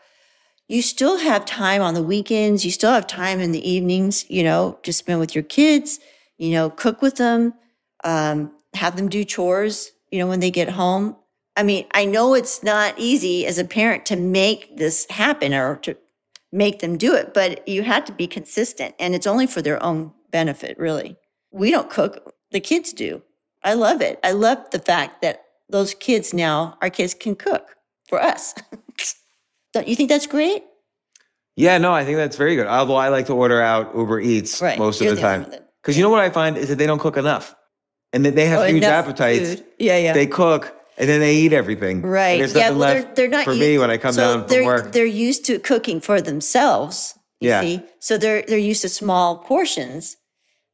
you 0.68 0.82
still 0.82 1.18
have 1.18 1.46
time 1.46 1.82
on 1.82 1.94
the 1.96 2.04
weekends, 2.04 2.64
you 2.64 2.72
still 2.72 2.92
have 2.92 3.08
time 3.08 3.40
in 3.40 3.52
the 3.52 3.70
evenings, 3.70 4.30
you 4.30 4.44
know, 4.44 4.78
to 4.84 4.94
spend 4.94 5.20
with 5.20 5.34
your 5.34 5.44
kids, 5.44 6.00
you 6.38 6.52
know, 6.52 6.70
cook 6.70 7.02
with 7.02 7.18
them, 7.18 7.54
um, 8.04 8.52
have 8.74 8.96
them 8.96 9.10
do 9.10 9.24
chores, 9.24 9.92
you 10.12 10.20
know, 10.20 10.28
when 10.28 10.40
they 10.40 10.52
get 10.52 10.70
home. 10.70 11.16
I 11.56 11.64
mean, 11.64 11.86
I 11.92 12.06
know 12.06 12.36
it's 12.36 12.64
not 12.64 12.94
easy 12.98 13.46
as 13.46 13.58
a 13.58 13.66
parent 13.66 14.06
to 14.08 14.16
make 14.16 14.78
this 14.78 15.08
happen 15.10 15.54
or 15.54 15.78
to 15.78 15.98
make 16.52 16.80
them 16.80 16.98
do 16.98 17.14
it, 17.14 17.34
but 17.34 17.68
you 17.68 17.84
had 17.84 18.06
to 18.08 18.12
be 18.12 18.28
consistent 18.28 18.96
and 19.00 19.14
it's 19.14 19.28
only 19.28 19.48
for 19.48 19.62
their 19.62 19.82
own 19.84 20.12
benefit, 20.32 20.78
really. 20.80 21.18
We 21.52 21.72
don't 21.72 21.90
cook, 21.90 22.34
the 22.52 22.60
kids 22.60 22.94
do. 22.94 23.22
I 23.64 23.74
love 23.74 24.02
it. 24.02 24.20
I 24.24 24.32
love 24.32 24.58
the 24.72 24.80
fact 24.80 25.22
that 25.22 25.44
those 25.70 25.94
kids 25.94 26.34
now, 26.34 26.78
our 26.82 26.90
kids 26.90 27.14
can 27.14 27.36
cook 27.36 27.76
for 28.08 28.22
us. 28.22 28.56
don't 29.74 29.88
you 29.88 29.96
think 29.96 30.10
that's 30.10 30.28
great? 30.28 30.64
Yeah, 31.56 31.78
no, 31.78 31.92
I 31.92 32.06
think 32.06 32.18
that's 32.18 32.38
very 32.38 32.56
good. 32.56 32.68
Although 32.68 32.96
I 32.96 33.10
like 33.10 33.26
to 33.28 33.34
order 33.34 33.62
out 33.62 33.94
Uber 33.96 34.22
Eats 34.22 34.62
Right, 34.62 34.80
most 34.80 35.02
of 35.02 35.06
you're 35.06 35.16
the 35.16 35.22
the 35.22 35.22
time. 35.22 35.54
Because 35.82 35.98
you 35.98 36.04
know 36.04 36.10
what 36.10 36.22
I 36.22 36.30
find 36.30 36.58
is 36.58 36.70
that 36.70 36.78
they 36.78 36.88
don't 36.88 37.00
cook 37.00 37.18
enough. 37.18 37.56
And 38.14 38.26
that 38.26 38.36
they 38.36 38.48
have 38.48 38.62
Oh, 38.62 38.64
huge 38.66 38.84
appetites. 38.84 39.56
food. 39.56 39.66
Yeah, 39.78 39.98
yeah. 39.98 40.14
They 40.14 40.26
cook 40.26 40.76
and 41.00 41.10
then 41.10 41.20
they 41.22 41.36
eat 41.36 41.54
everything. 41.54 41.98
And 42.04 42.12
Right. 42.12 42.38
There's 42.40 42.54
Yeah. 42.54 42.64
nothing 42.70 42.78
Well, 42.80 42.88
left 42.94 43.06
they're, 43.08 43.16
they're 43.16 43.38
not 43.38 43.46
for 43.46 43.54
u- 43.54 43.60
me 43.60 43.78
when 43.78 43.90
I 43.90 43.98
come 43.98 44.14
so 44.14 44.22
down 44.22 44.40
from 44.42 44.50
they're, 44.50 44.66
work. 44.66 44.92
They're 44.92 45.06
used 45.06 45.46
to 45.46 45.58
cooking 45.60 46.02
for 46.02 46.22
themselves. 46.22 47.16
You 47.40 47.50
Yeah. 47.50 47.62
see, 47.62 47.82
so 48.00 48.18
they're 48.18 48.44
they're 48.48 48.58
used 48.58 48.82
to 48.82 48.90
small 48.90 49.38
portions, 49.38 50.18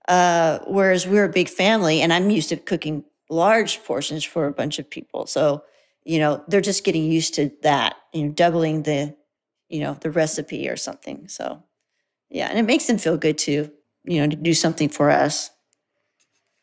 uh, 0.08 0.60
whereas 0.68 1.06
we're 1.08 1.26
a 1.26 1.30
big 1.30 1.48
family, 1.50 2.02
and 2.02 2.12
I'm 2.12 2.30
used 2.32 2.50
to 2.50 2.58
cooking 2.58 3.04
large 3.30 3.84
portions 3.84 4.24
for 4.24 4.48
a 4.48 4.52
bunch 4.52 4.80
of 4.80 4.90
people. 4.90 5.28
So 5.28 5.64
you 6.08 6.20
know, 6.20 6.44
they're 6.48 6.62
just 6.62 6.84
getting 6.84 7.04
used 7.12 7.34
to 7.36 7.52
that. 7.64 7.96
You 8.14 8.24
know, 8.26 8.32
doubling 8.32 8.84
the, 8.84 9.16
you 9.70 9.80
know, 9.80 9.96
the 10.02 10.12
recipe 10.12 10.70
or 10.70 10.76
something. 10.78 11.28
So 11.28 11.64
yeah, 12.30 12.48
and 12.50 12.58
it 12.60 12.64
makes 12.66 12.86
them 12.88 12.98
feel 12.98 13.18
good 13.18 13.38
too. 13.38 13.72
You 14.06 14.22
know, 14.22 14.28
to 14.30 14.36
do 14.36 14.54
something 14.54 14.90
for 14.90 15.10
us. 15.12 15.50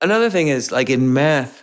Another 0.01 0.31
thing 0.31 0.49
is 0.49 0.73
like 0.73 0.91
in 0.91 1.13
math, 1.13 1.62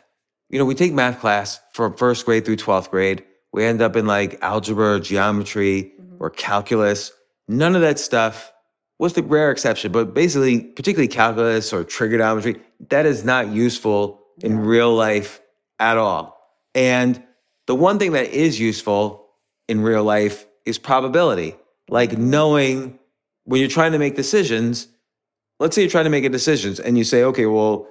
you 0.49 0.59
know, 0.59 0.65
we 0.65 0.75
take 0.75 0.93
math 0.93 1.19
class 1.19 1.59
from 1.73 1.95
first 1.95 2.25
grade 2.25 2.45
through 2.45 2.57
12th 2.57 2.89
grade. 2.89 3.23
We 3.53 3.63
end 3.63 3.81
up 3.81 3.95
in 3.95 4.05
like 4.05 4.39
algebra, 4.41 4.95
or 4.95 4.99
geometry, 4.99 5.93
Mm-hmm. 5.99 6.23
or 6.23 6.29
calculus. 6.29 7.12
None 7.47 7.75
of 7.75 7.81
that 7.81 7.99
stuff 7.99 8.51
was 8.99 9.13
the 9.13 9.23
rare 9.23 9.51
exception, 9.51 9.91
but 9.91 10.13
basically, 10.13 10.62
particularly 10.62 11.07
calculus 11.07 11.71
or 11.71 11.83
trigonometry, 11.83 12.57
that 12.89 13.05
is 13.05 13.23
not 13.23 13.47
useful 13.49 14.19
in 14.43 14.59
real 14.59 14.93
life 14.93 15.41
at 15.79 15.97
all. 15.97 16.38
And 16.75 17.23
the 17.67 17.75
one 17.75 17.99
thing 17.99 18.12
that 18.12 18.27
is 18.27 18.59
useful 18.59 19.27
in 19.67 19.81
real 19.81 20.03
life 20.03 20.45
is 20.65 20.77
probability, 20.77 21.55
like 21.88 22.17
knowing 22.17 22.99
when 23.45 23.62
you're 23.62 23.69
trying 23.69 23.93
to 23.93 23.99
make 23.99 24.15
decisions. 24.15 24.88
Let's 25.59 25.75
say 25.75 25.81
you're 25.81 25.91
trying 25.91 26.05
to 26.05 26.09
make 26.09 26.23
a 26.25 26.29
decisions 26.29 26.79
and 26.79 26.97
you 26.97 27.03
say, 27.03 27.23
okay, 27.23 27.45
well, 27.45 27.88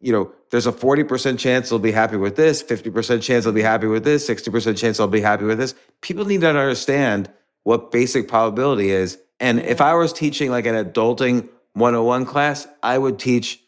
you 0.00 0.12
know, 0.12 0.32
there's 0.50 0.66
a 0.66 0.72
40% 0.72 1.38
chance 1.38 1.70
they'll 1.70 1.78
be 1.78 1.92
happy 1.92 2.16
with 2.16 2.36
this, 2.36 2.62
50% 2.62 3.22
chance 3.22 3.44
they'll 3.44 3.52
be 3.52 3.62
happy 3.62 3.86
with 3.86 4.04
this, 4.04 4.28
60% 4.28 4.76
chance 4.78 4.98
they'll 4.98 5.08
be 5.08 5.20
happy 5.20 5.44
with 5.44 5.58
this. 5.58 5.74
People 6.00 6.24
need 6.24 6.40
to 6.42 6.48
understand 6.48 7.30
what 7.64 7.90
basic 7.90 8.28
probability 8.28 8.90
is. 8.90 9.18
And 9.40 9.60
if 9.60 9.80
I 9.80 9.94
was 9.94 10.12
teaching 10.12 10.50
like 10.50 10.66
an 10.66 10.74
adulting 10.74 11.48
101 11.74 12.26
class, 12.26 12.66
I 12.82 12.98
would 12.98 13.18
teach 13.18 13.60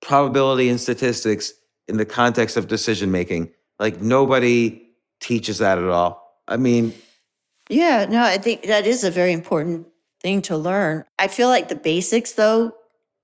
probability 0.00 0.68
and 0.68 0.80
statistics 0.80 1.52
in 1.88 1.96
the 1.96 2.06
context 2.06 2.56
of 2.56 2.68
decision 2.68 3.10
making. 3.10 3.50
Like 3.78 4.00
nobody 4.00 4.82
teaches 5.20 5.58
that 5.58 5.78
at 5.78 5.88
all. 5.88 6.40
I 6.46 6.56
mean, 6.56 6.94
Yeah, 7.68 8.06
no, 8.08 8.22
I 8.22 8.38
think 8.38 8.62
that 8.64 8.86
is 8.86 9.04
a 9.04 9.10
very 9.10 9.32
important 9.32 9.86
thing 10.20 10.42
to 10.42 10.56
learn. 10.56 11.04
I 11.18 11.28
feel 11.28 11.48
like 11.48 11.68
the 11.68 11.76
basics, 11.76 12.32
though, 12.32 12.72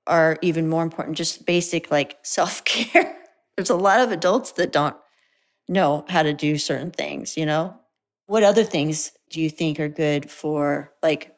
are 0.06 0.38
even 0.42 0.68
more 0.68 0.82
important. 0.82 1.16
Just 1.16 1.46
basic, 1.46 1.90
like 1.90 2.18
self 2.22 2.64
care. 2.64 3.16
There's 3.56 3.70
a 3.70 3.76
lot 3.76 4.00
of 4.00 4.10
adults 4.10 4.52
that 4.52 4.72
don't 4.72 4.96
know 5.68 6.04
how 6.08 6.22
to 6.22 6.32
do 6.32 6.58
certain 6.58 6.90
things, 6.90 7.36
you 7.36 7.46
know? 7.46 7.76
What 8.26 8.42
other 8.42 8.64
things 8.64 9.12
do 9.30 9.40
you 9.40 9.50
think 9.50 9.78
are 9.78 9.88
good 9.88 10.30
for, 10.30 10.92
like, 11.02 11.36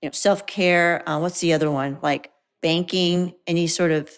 you 0.00 0.08
know, 0.08 0.12
self 0.12 0.46
care? 0.46 1.08
Uh, 1.08 1.18
what's 1.18 1.40
the 1.40 1.52
other 1.52 1.70
one? 1.70 1.98
Like 2.02 2.30
banking, 2.62 3.34
any 3.46 3.66
sort 3.66 3.90
of, 3.90 4.10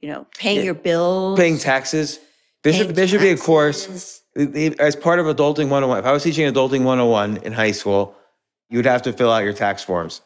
you 0.00 0.08
know, 0.08 0.26
paying 0.36 0.58
Yeah, 0.58 0.64
your 0.64 0.74
bills, 0.74 1.38
paying 1.38 1.58
taxes. 1.58 2.18
There 2.62 2.72
should 2.72 2.94
there 2.94 3.08
should 3.08 3.20
be 3.20 3.30
a 3.30 3.36
course 3.36 4.22
as 4.36 4.96
part 4.96 5.18
of 5.18 5.26
adulting 5.26 5.68
101. 5.68 5.98
If 5.98 6.04
I 6.04 6.12
was 6.12 6.22
teaching 6.22 6.52
adulting 6.52 6.84
101 6.84 7.38
in 7.38 7.52
high 7.52 7.72
school, 7.72 8.14
you 8.70 8.78
would 8.78 8.86
have 8.86 9.02
to 9.02 9.12
fill 9.12 9.30
out 9.30 9.44
your 9.44 9.52
tax 9.52 9.82
forms. 9.82 10.22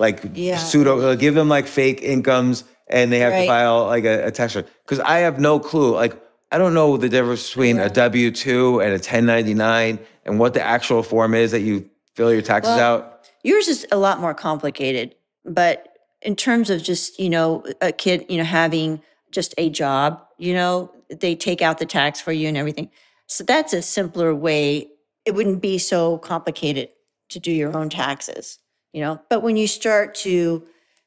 Like 0.00 0.22
Yeah. 0.34 0.56
pseudo 0.56 0.98
uh, 1.00 1.14
give 1.14 1.34
them 1.34 1.48
like 1.48 1.66
fake 1.66 2.02
incomes 2.02 2.64
and 2.88 3.12
they 3.12 3.20
have 3.20 3.32
to 3.34 3.46
file 3.46 3.84
like 3.84 4.04
a, 4.04 4.26
a 4.26 4.30
tax 4.32 4.56
return. 4.56 4.70
Because 4.84 4.98
I 5.00 5.18
have 5.18 5.38
no 5.38 5.60
clue. 5.60 5.94
Like 5.94 6.20
I 6.50 6.58
don't 6.58 6.74
know 6.74 6.96
the 6.96 7.08
difference 7.08 7.46
between 7.48 7.78
a 7.78 7.88
W 7.90 8.30
two 8.32 8.80
and 8.80 8.90
a 8.90 8.94
1099 8.94 10.00
and 10.24 10.38
what 10.40 10.54
the 10.54 10.62
actual 10.62 11.02
form 11.04 11.34
is 11.34 11.52
that 11.52 11.60
you 11.60 11.88
fill 12.16 12.32
your 12.32 12.42
taxes 12.42 12.74
Well, 12.76 12.96
out. 12.96 13.28
Yours 13.44 13.68
is 13.68 13.86
a 13.92 13.96
lot 13.98 14.20
more 14.20 14.34
complicated, 14.34 15.14
but 15.44 15.86
in 16.22 16.34
terms 16.34 16.68
of 16.70 16.82
just, 16.82 17.18
you 17.18 17.30
know, 17.30 17.64
a 17.80 17.92
kid, 17.92 18.26
you 18.28 18.36
know, 18.36 18.44
having 18.44 19.00
just 19.30 19.54
a 19.58 19.70
job, 19.70 20.20
you 20.38 20.52
know, 20.52 20.92
they 21.08 21.34
take 21.34 21.62
out 21.62 21.78
the 21.78 21.86
tax 21.86 22.20
for 22.20 22.32
you 22.32 22.48
and 22.48 22.56
everything. 22.56 22.90
So 23.26 23.44
that's 23.44 23.72
a 23.72 23.80
simpler 23.82 24.34
way. 24.34 24.88
It 25.24 25.34
wouldn't 25.34 25.62
be 25.62 25.78
so 25.78 26.18
complicated 26.18 26.88
to 27.28 27.38
do 27.38 27.52
your 27.52 27.76
own 27.76 27.88
taxes, 27.90 28.58
you 28.92 29.00
know. 29.00 29.20
But 29.28 29.42
when 29.42 29.56
you 29.56 29.66
start 29.66 30.14
to, 30.16 30.62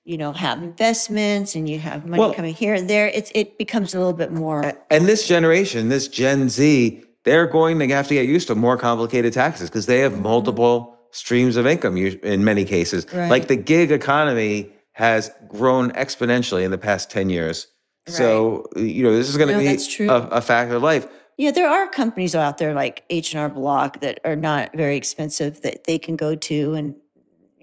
you 0.05 0.17
know, 0.17 0.31
have 0.33 0.61
investments 0.61 1.55
and 1.55 1.67
you 1.67 1.79
have 1.79 2.05
money 2.05 2.19
Well- 2.19 2.33
coming 2.33 2.53
here 2.53 2.73
and 2.73 2.89
there, 2.89 3.07
it's 3.07 3.31
it 3.35 3.57
becomes 3.57 3.93
a 3.93 3.97
little 3.97 4.13
bit 4.13 4.31
more 4.31 4.73
And 4.89 5.05
this 5.05 5.27
generation, 5.27 5.89
this 5.89 6.07
Gen 6.07 6.49
Z, 6.49 7.03
they're 7.23 7.47
going 7.47 7.79
to 7.79 7.87
have 7.87 8.07
to 8.07 8.13
get 8.13 8.27
used 8.27 8.47
to 8.47 8.55
more 8.55 8.77
complicated 8.77 9.33
taxes 9.33 9.69
because 9.69 9.85
they 9.85 9.99
have 9.99 10.13
mm-hmm. 10.13 10.23
multiple 10.23 10.97
streams 11.11 11.55
of 11.55 11.65
income 11.65 11.95
us- 11.95 12.15
in 12.23 12.43
many 12.43 12.65
cases. 12.65 13.05
Right. 13.13 13.29
Like 13.29 13.47
the 13.47 13.55
gig 13.55 13.91
economy 13.91 14.71
has 14.93 15.31
grown 15.47 15.91
exponentially 15.91 16.63
in 16.63 16.71
the 16.71 16.77
past 16.77 17.09
10 17.09 17.29
years. 17.29 17.67
So, 18.05 18.65
you 18.75 19.03
know, 19.03 19.15
this 19.15 19.29
is 19.29 19.37
going 19.37 19.47
to 19.47 19.63
No, 19.63 19.71
be 19.77 19.77
true. 19.87 20.09
a, 20.09 20.27
a 20.27 20.41
fact 20.41 20.71
of 20.71 20.83
life. 20.83 21.07
Yeah, 21.37 21.51
there 21.51 21.69
are 21.69 21.87
companies 21.87 22.35
out 22.35 22.57
there 22.57 22.73
like 22.73 23.03
H 23.09 23.33
and 23.33 23.41
R 23.41 23.49
Block 23.49 24.01
that 24.01 24.19
are 24.23 24.35
not 24.35 24.75
very 24.75 24.97
expensive 24.97 25.61
that 25.61 25.85
they 25.85 25.97
can 25.97 26.15
go 26.15 26.35
to, 26.35 26.73
and 26.73 26.95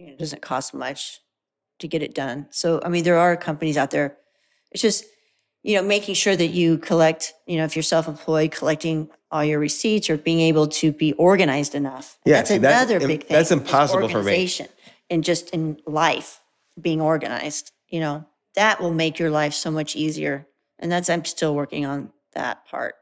you 0.00 0.06
know, 0.06 0.12
it 0.12 0.18
doesn't 0.18 0.42
cost 0.42 0.72
much 0.72 1.20
to 1.78 1.88
get 1.88 2.02
it 2.02 2.14
done. 2.14 2.46
So, 2.50 2.80
I 2.84 2.88
mean, 2.88 3.04
there 3.04 3.18
are 3.18 3.36
companies 3.36 3.76
out 3.76 3.90
there. 3.90 4.16
It's 4.72 4.82
just 4.82 5.04
you 5.62 5.76
know 5.76 5.82
making 5.82 6.14
sure 6.14 6.34
that 6.34 6.48
you 6.48 6.78
collect. 6.78 7.34
You 7.46 7.58
know, 7.58 7.64
if 7.64 7.76
you're 7.76 7.82
self-employed, 7.82 8.52
collecting 8.52 9.10
all 9.30 9.44
your 9.44 9.58
receipts 9.58 10.10
or 10.10 10.16
being 10.16 10.40
able 10.40 10.66
to 10.66 10.92
be 10.92 11.12
organized 11.14 11.74
enough. 11.74 12.18
Yeah, 12.24 12.36
that's 12.36 12.48
see, 12.48 12.56
another 12.56 12.98
im- 12.98 13.06
big 13.06 13.24
thing. 13.24 13.36
that's 13.36 13.50
impossible 13.50 14.08
for 14.08 14.22
me. 14.22 14.32
organization 14.32 14.68
And 15.10 15.22
just 15.22 15.50
in 15.50 15.80
life, 15.86 16.40
being 16.80 17.00
organized. 17.00 17.72
You 17.88 18.00
know, 18.00 18.24
that 18.54 18.80
will 18.80 18.94
make 18.94 19.18
your 19.18 19.30
life 19.30 19.52
so 19.52 19.70
much 19.70 19.96
easier. 19.96 20.46
And 20.78 20.90
that's 20.90 21.10
I'm 21.10 21.24
still 21.24 21.54
working 21.54 21.84
on 21.84 22.10
that 22.32 22.66
part. 22.66 22.94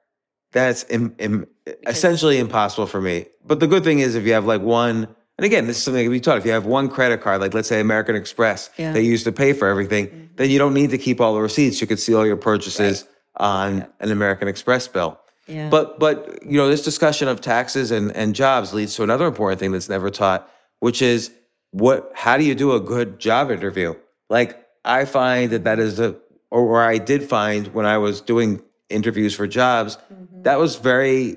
That's 0.53 0.85
Im, 0.89 1.15
im, 1.19 1.47
essentially 1.87 2.39
impossible 2.39 2.87
for 2.87 3.01
me. 3.01 3.27
But 3.45 3.61
the 3.61 3.67
good 3.67 3.85
thing 3.85 4.01
is, 4.01 4.15
if 4.15 4.25
you 4.25 4.33
have 4.33 4.47
like 4.47 4.63
one, 4.63 5.15
and 5.39 5.45
again, 5.45 5.69
this 5.69 5.77
is 5.77 5.85
something 5.85 6.05
that 6.05 6.11
we 6.11 6.19
taught. 6.19 6.39
If 6.39 6.45
you 6.45 6.51
have 6.51 6.67
one 6.67 6.89
credit 6.89 7.21
card, 7.23 7.41
like 7.41 7.55
let's 7.55 7.69
say 7.69 7.79
American 7.79 8.17
Express, 8.17 8.71
Yeah. 8.77 8.93
they 8.93 9.03
use 9.03 9.23
to 9.25 9.33
pay 9.33 9.53
for 9.53 9.69
everything, 9.69 10.09
mm-hmm. 10.09 10.25
then 10.35 10.51
you 10.51 10.59
don't 10.59 10.75
need 10.75 10.91
to 10.91 10.99
keep 10.99 11.21
all 11.21 11.35
the 11.35 11.41
receipts. 11.41 11.81
You 11.81 11.87
could 11.87 12.01
see 12.01 12.13
all 12.13 12.27
your 12.27 12.37
purchases 12.37 13.05
on 13.37 13.87
an 14.01 14.11
American 14.11 14.49
Express 14.49 14.89
bill. 14.89 15.21
Yeah. 15.47 15.71
But 15.71 16.01
but 16.01 16.41
you 16.45 16.59
know, 16.59 16.69
this 16.69 16.83
discussion 16.85 17.29
of 17.29 17.41
taxes 17.41 17.93
and, 17.93 18.15
and 18.17 18.35
jobs 18.35 18.75
leads 18.75 18.97
to 18.97 19.05
another 19.05 19.27
important 19.27 19.61
thing 19.61 19.71
that's 19.71 19.89
never 19.89 20.11
taught, 20.11 20.51
which 20.81 21.01
is 21.01 21.31
what 21.71 22.11
how 22.15 22.37
do 22.37 22.45
you 22.45 22.57
do 22.57 22.73
a 22.73 22.81
good 22.81 23.21
job 23.21 23.51
interview? 23.51 23.95
Like 24.29 24.67
I 24.85 25.05
find 25.05 25.53
that 25.53 25.63
that 25.65 25.79
is 25.79 26.01
a 26.01 26.17
or, 26.51 26.63
or 26.63 26.83
I 26.83 26.99
did 26.99 27.23
find 27.23 27.69
when 27.69 27.87
I 27.87 27.99
was 27.99 28.21
doing 28.21 28.61
interviews 28.91 29.35
for 29.35 29.47
jobs, 29.47 29.97
mm-hmm. 30.13 30.43
that 30.43 30.59
was 30.59 30.77
very 30.77 31.37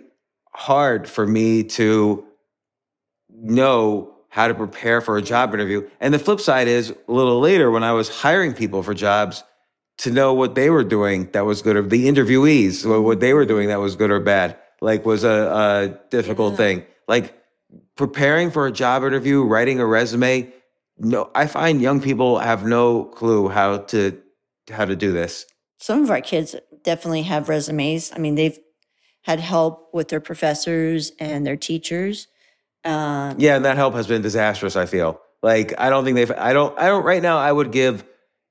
hard 0.53 1.07
for 1.07 1.27
me 1.27 1.63
to 1.63 2.25
know 3.41 4.13
how 4.29 4.47
to 4.47 4.53
prepare 4.53 5.01
for 5.01 5.17
a 5.17 5.21
job 5.21 5.53
interview. 5.53 5.87
And 5.99 6.13
the 6.13 6.19
flip 6.19 6.39
side 6.39 6.67
is 6.67 6.91
a 6.91 7.11
little 7.11 7.39
later 7.39 7.69
when 7.69 7.83
I 7.83 7.91
was 7.91 8.07
hiring 8.09 8.53
people 8.53 8.81
for 8.83 8.93
jobs 8.93 9.43
to 9.99 10.11
know 10.11 10.33
what 10.33 10.55
they 10.55 10.69
were 10.69 10.83
doing 10.83 11.29
that 11.31 11.45
was 11.45 11.61
good 11.61 11.75
or 11.75 11.81
the 11.81 12.07
interviewees 12.07 12.85
what- 13.03 13.19
they 13.19 13.33
were 13.33 13.45
doing 13.45 13.67
that 13.67 13.79
was 13.79 13.95
good 13.95 14.09
or 14.09 14.19
bad 14.19 14.57
like 14.81 15.05
was 15.05 15.23
a, 15.23 15.29
a 15.29 15.99
difficult 16.09 16.57
thing 16.57 16.83
like 17.07 17.37
preparing 17.95 18.49
for 18.49 18.65
a 18.65 18.71
job 18.71 19.03
interview 19.03 19.43
writing 19.43 19.79
a 19.79 19.85
resume 19.85 20.51
no 20.97 21.29
i 21.35 21.45
find 21.45 21.81
young 21.81 22.01
people 22.01 22.39
have 22.39 22.65
no 22.65 23.03
clue 23.03 23.47
how 23.47 23.77
to 23.77 24.17
how 24.71 24.85
to 24.85 24.95
do 24.95 25.11
this 25.11 25.45
some 25.77 26.03
of 26.03 26.09
our 26.11 26.21
kids 26.21 26.55
definitely 26.83 27.23
have 27.23 27.49
resumes. 27.49 28.11
I 28.13 28.19
mean, 28.19 28.35
they've 28.35 28.57
had 29.23 29.39
help 29.39 29.89
with 29.93 30.09
their 30.09 30.19
professors 30.19 31.11
and 31.19 31.45
their 31.45 31.57
teachers. 31.57 32.27
Um, 32.83 33.35
Yeah, 33.37 33.55
and 33.55 33.65
that 33.65 33.77
help 33.77 33.93
has 33.93 34.07
been 34.07 34.21
disastrous. 34.21 34.75
I 34.75 34.85
feel 34.85 35.21
like 35.41 35.73
I 35.77 35.89
don't 35.89 36.03
think 36.03 36.15
they've. 36.15 36.31
I 36.31 36.53
don't. 36.53 36.77
I 36.77 36.87
don't. 36.87 37.03
Right 37.03 37.21
now, 37.21 37.37
I 37.37 37.51
would 37.51 37.71
give 37.71 38.03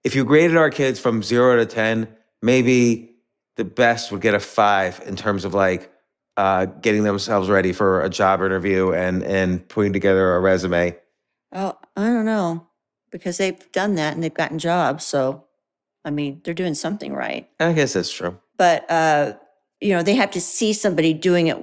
if 0.05 0.14
you 0.14 0.25
graded 0.25 0.57
our 0.57 0.71
kids 0.71 0.99
from 1.01 1.23
zero 1.23 1.57
to 1.57 1.66
ten, 1.66 2.09
maybe 2.43 3.16
the 3.57 3.64
best 3.64 4.11
would 4.12 4.21
get 4.21 4.35
a 4.35 4.40
five 4.40 5.03
in 5.07 5.16
terms 5.16 5.45
of 5.45 5.55
like 5.55 5.93
uh, 6.37 6.66
getting 6.66 7.03
themselves 7.03 7.49
ready 7.49 7.73
for 7.73 8.03
a 8.03 8.09
job 8.09 8.40
interview 8.40 8.93
and 8.93 9.23
and 9.23 9.69
putting 9.69 9.93
together 9.93 10.35
a 10.35 10.40
resume. 10.40 10.97
oh, 11.53 11.77
I 11.97 12.07
don't 12.07 12.25
know 12.25 12.66
because 13.11 13.38
they've 13.38 13.71
done 13.73 13.97
that 13.97 14.14
and 14.14 14.23
they've 14.23 14.33
gotten 14.33 14.59
jobs. 14.59 15.05
So, 15.05 15.45
I 16.05 16.11
mean, 16.11 16.40
they're 16.45 16.55
doing 16.55 16.75
something 16.75 17.12
right. 17.12 17.49
I 17.59 17.73
guess 17.73 17.93
that's 17.93 18.12
true. 18.12 18.38
But 18.57 18.90
uh, 18.90 19.35
you 19.81 19.90
know, 19.90 20.03
they 20.03 20.14
have 20.14 20.31
to 20.33 20.40
see 20.40 20.73
somebody 20.73 21.12
doing 21.12 21.49
it. 21.49 21.59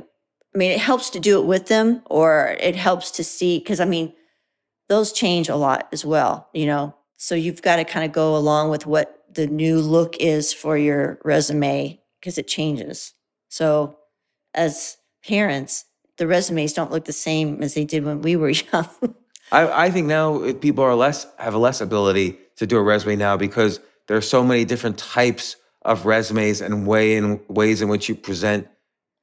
I 0.58 0.60
mean, 0.60 0.72
it 0.72 0.80
helps 0.80 1.12
to 1.12 1.20
do 1.20 1.40
it 1.40 1.46
with 1.46 1.68
them, 1.68 2.02
or 2.08 2.58
it 2.60 2.76
helps 2.76 3.12
to 3.12 3.24
see 3.24 3.60
because 3.60 3.80
I 3.80 3.86
mean, 3.86 4.12
those 4.90 5.14
change 5.14 5.50
a 5.50 5.56
lot 5.56 5.88
as 5.92 6.04
well. 6.04 6.50
You 6.52 6.66
know, 6.66 6.96
so 7.16 7.36
you've 7.36 7.62
got 7.62 7.76
to 7.76 7.84
kind 7.84 8.04
of 8.04 8.12
go 8.12 8.36
along 8.36 8.72
with 8.72 8.88
what 8.88 9.24
the 9.32 9.46
new 9.46 9.80
look 9.80 10.18
is 10.18 10.54
for 10.54 10.76
your 10.76 11.20
resume 11.24 12.02
because 12.20 12.40
it 12.40 12.48
changes. 12.48 13.14
So, 13.50 14.00
as 14.56 14.98
parents, 15.24 15.86
the 16.18 16.26
resumes 16.26 16.74
don't 16.74 16.90
look 16.90 17.06
the 17.06 17.14
same 17.14 17.62
as 17.62 17.76
they 17.76 17.86
did 17.86 18.04
when 18.04 18.24
we 18.24 18.36
were 18.36 18.50
young. 18.74 18.90
I, 19.52 19.86
I 19.86 19.92
think 19.92 20.08
now 20.08 20.42
eh, 20.42 20.54
people 20.54 20.84
are 20.84 20.96
less 20.96 21.28
have 21.38 21.54
less 21.54 21.82
ability 21.82 22.36
to 22.56 22.66
do 22.66 22.78
a 22.78 22.82
resume 22.82 23.16
now 23.16 23.38
because 23.38 23.80
there 24.08 24.18
are 24.18 24.22
so 24.22 24.44
many 24.44 24.66
different 24.66 24.98
types 24.98 25.56
of 25.84 26.08
resumes 26.08 26.62
and 26.62 26.88
way 26.88 27.16
in 27.16 27.40
ways 27.48 27.84
in 27.84 27.90
which 27.90 28.10
you 28.10 28.16
present 28.16 28.68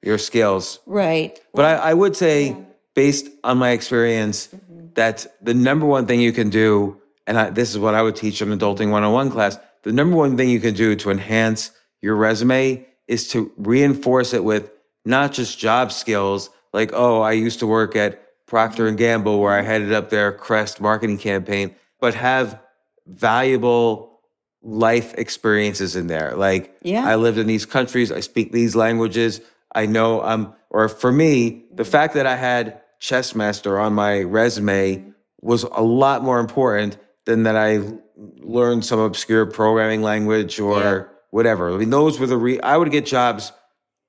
your 0.04 0.18
skills. 0.18 0.80
right. 0.86 1.38
But 1.54 1.64
I, 1.64 1.90
I 1.90 1.94
would 1.94 2.16
say, 2.16 2.56
based 2.94 3.28
on 3.42 3.58
my 3.58 3.70
experience, 3.70 4.48
mm-hmm. 4.48 4.88
that 4.94 5.26
the 5.42 5.54
number 5.54 5.86
one 5.86 6.06
thing 6.06 6.20
you 6.20 6.32
can 6.32 6.50
do, 6.50 7.00
and 7.26 7.38
I, 7.38 7.50
this 7.50 7.70
is 7.70 7.78
what 7.78 7.94
I 7.94 8.02
would 8.02 8.14
teach 8.14 8.42
in 8.42 8.48
Adulting 8.48 8.90
101 8.90 9.30
class, 9.30 9.58
the 9.82 9.92
number 9.92 10.16
one 10.16 10.36
thing 10.36 10.48
you 10.50 10.60
can 10.60 10.74
do 10.74 10.94
to 10.96 11.10
enhance 11.10 11.70
your 12.02 12.16
resume 12.16 12.86
is 13.08 13.28
to 13.28 13.50
reinforce 13.56 14.34
it 14.34 14.44
with 14.44 14.70
not 15.04 15.32
just 15.32 15.58
job 15.58 15.90
skills, 15.90 16.50
like, 16.72 16.92
oh, 16.92 17.20
I 17.22 17.32
used 17.32 17.58
to 17.60 17.66
work 17.66 17.96
at 17.96 18.20
Procter 18.46 18.86
and 18.86 18.98
Gamble 18.98 19.40
where 19.40 19.52
I 19.52 19.60
mm-hmm. 19.60 19.66
headed 19.66 19.92
up 19.92 20.10
their 20.10 20.32
Crest 20.32 20.80
marketing 20.80 21.18
campaign, 21.18 21.74
but 21.98 22.14
have 22.14 22.60
valuable 23.06 24.20
life 24.62 25.14
experiences 25.14 25.96
in 25.96 26.06
there. 26.06 26.34
Like, 26.36 26.76
Yeah. 26.82 27.06
I 27.06 27.16
lived 27.16 27.38
in 27.38 27.46
these 27.46 27.66
countries, 27.66 28.10
I 28.10 28.20
speak 28.20 28.52
these 28.52 28.74
languages, 28.74 29.40
I 29.74 29.86
know 29.86 30.22
I'm, 30.22 30.54
or 30.70 30.88
for 30.88 31.10
me, 31.10 31.64
the 31.72 31.84
fact 31.84 32.14
that 32.14 32.26
I 32.26 32.36
had 32.36 32.80
chess 33.00 33.34
master 33.34 33.78
on 33.78 33.92
my 33.92 34.22
resume 34.22 35.04
was 35.40 35.64
a 35.64 35.82
lot 35.82 36.22
more 36.22 36.40
important 36.40 36.96
than 37.26 37.42
that 37.42 37.56
I 37.56 37.80
learned 38.16 38.84
some 38.84 39.00
obscure 39.00 39.46
programming 39.46 40.02
language 40.02 40.60
or 40.60 41.10
whatever. 41.30 41.74
I 41.74 41.76
mean, 41.76 41.90
those 41.90 42.18
were 42.20 42.26
the 42.26 42.36
re. 42.36 42.60
I 42.60 42.76
would 42.76 42.90
get 42.90 43.06
jobs 43.06 43.52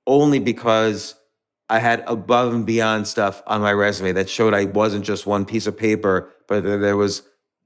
only 0.08 0.40
because 0.40 1.16
I 1.68 1.80
had 1.80 2.04
above 2.06 2.54
and 2.54 2.66
beyond 2.66 3.08
stuff 3.08 3.42
on 3.48 3.62
my 3.62 3.74
resume 3.74 4.12
that 4.14 4.30
showed 4.30 4.54
I 4.54 4.66
wasn't 4.66 5.04
just 5.04 5.26
one 5.26 5.46
piece 5.46 5.66
of 5.66 5.76
paper, 5.76 6.32
but 6.48 6.64
that 6.64 6.78
there 6.78 6.96
was 6.96 7.24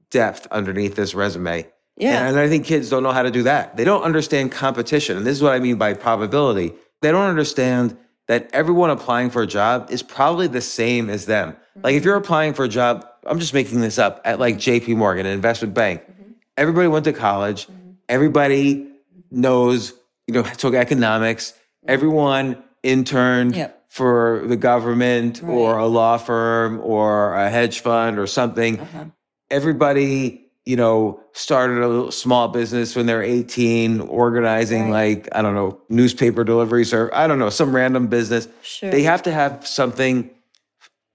depth 0.09 0.47
underneath 0.49 0.95
this 0.95 1.13
resume. 1.13 1.67
Yeah. 1.97 2.27
And 2.27 2.39
I 2.39 2.47
think 2.47 2.65
kids 2.65 2.89
don't 2.89 3.03
know 3.03 3.11
how 3.11 3.23
to 3.23 3.31
do 3.31 3.43
that. 3.43 3.75
They 3.75 3.83
don't 3.83 4.03
understand 4.03 4.53
competition. 4.53 5.17
And 5.17 5.25
this 5.25 5.35
is 5.35 5.43
what 5.43 5.51
I 5.51 5.59
mean 5.59 5.75
by 5.75 5.93
probability. 5.93 6.73
They 7.01 7.11
don't 7.11 7.29
understand 7.29 7.97
that 8.27 8.49
everyone 8.53 8.89
applying 8.89 9.29
for 9.29 9.41
a 9.41 9.47
job 9.47 9.89
is 9.89 10.03
probably 10.03 10.47
the 10.47 10.61
same 10.61 11.09
as 11.09 11.25
them. 11.25 11.55
Like 11.75 11.93
if 11.93 12.01
mm-hmm. 12.01 12.07
you're 12.07 12.15
applying 12.15 12.53
for 12.53 12.65
a 12.65 12.69
job, 12.69 13.05
I'm 13.25 13.39
just 13.39 13.53
making 13.53 13.81
this 13.81 13.97
up 13.97 14.21
at 14.23 14.39
like 14.39 14.57
JP 14.57 14.95
Morgan, 14.97 15.25
an 15.25 15.33
investment 15.33 15.73
bank. 15.73 16.01
Mm-hmm. 16.01 16.31
Everybody 16.57 16.87
went 16.87 17.05
to 17.05 17.13
college. 17.13 17.67
Mm-hmm. 17.67 17.91
Everybody 18.07 18.87
knows, 19.31 19.93
you 20.27 20.33
know, 20.33 20.43
took 20.43 20.73
economics. 20.73 21.53
Everyone 21.87 22.63
interned 22.83 23.55
Yep. 23.55 23.83
for 23.89 24.43
the 24.45 24.57
government 24.57 25.43
or 25.43 25.77
a 25.77 25.87
law 25.87 26.17
firm 26.17 26.79
or 26.81 27.33
a 27.33 27.49
hedge 27.49 27.79
fund 27.79 28.19
or 28.19 28.27
something. 28.27 28.79
Uh-huh. 28.79 29.05
Everybody, 29.49 30.48
you 30.69 30.75
know, 30.75 31.19
started 31.33 31.81
a 31.83 32.11
small 32.11 32.47
business 32.47 32.95
when 32.95 33.07
they're 33.07 33.23
18, 33.23 34.01
organizing 34.01 34.91
like, 34.91 35.27
I 35.31 35.41
don't 35.41 35.55
know, 35.55 35.81
newspaper 35.89 36.43
deliveries 36.43 36.93
or 36.93 37.09
I 37.21 37.25
don't 37.25 37.39
know, 37.39 37.49
some 37.49 37.75
random 37.75 38.05
business. 38.05 38.47
Sure. 38.61 38.91
They 38.91 39.01
have 39.01 39.23
to 39.23 39.31
have 39.31 39.65
something, 39.65 40.29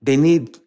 they 0.03 0.17
need 0.17 0.59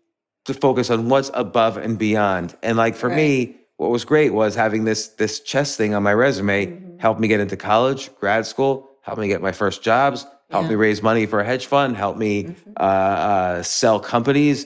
to 0.46 0.54
focus 0.54 0.90
on 0.90 1.10
what's 1.10 1.30
above 1.34 1.76
and 1.76 1.98
beyond. 2.00 2.56
And 2.64 2.78
like 2.78 2.96
for 2.96 3.10
me, 3.10 3.58
what 3.76 3.90
was 3.92 4.06
great 4.06 4.32
was 4.34 4.56
having 4.56 4.86
this 4.86 5.10
this 5.22 5.42
chess 5.42 5.76
thing 5.76 5.94
on 5.94 6.02
my 6.04 6.14
resume 6.14 6.68
Mm-hmm. 6.68 7.00
helped 7.00 7.20
me 7.20 7.28
get 7.28 7.42
into 7.42 7.58
college, 7.58 8.10
grad 8.22 8.46
school, 8.46 8.90
helped 9.02 9.20
me 9.20 9.28
get 9.28 9.42
my 9.42 9.52
first 9.52 9.84
jobs, 9.84 10.26
helped 10.50 10.70
me 10.70 10.76
raise 10.76 11.04
money 11.04 11.26
for 11.26 11.42
a 11.42 11.46
hedge 11.46 11.66
fund, 11.66 11.98
helped 11.98 12.18
me 12.20 12.44
Mm-hmm. 12.46 12.72
uh, 12.78 12.84
uh, 12.84 13.64
sell 13.64 14.00
companies. 14.00 14.66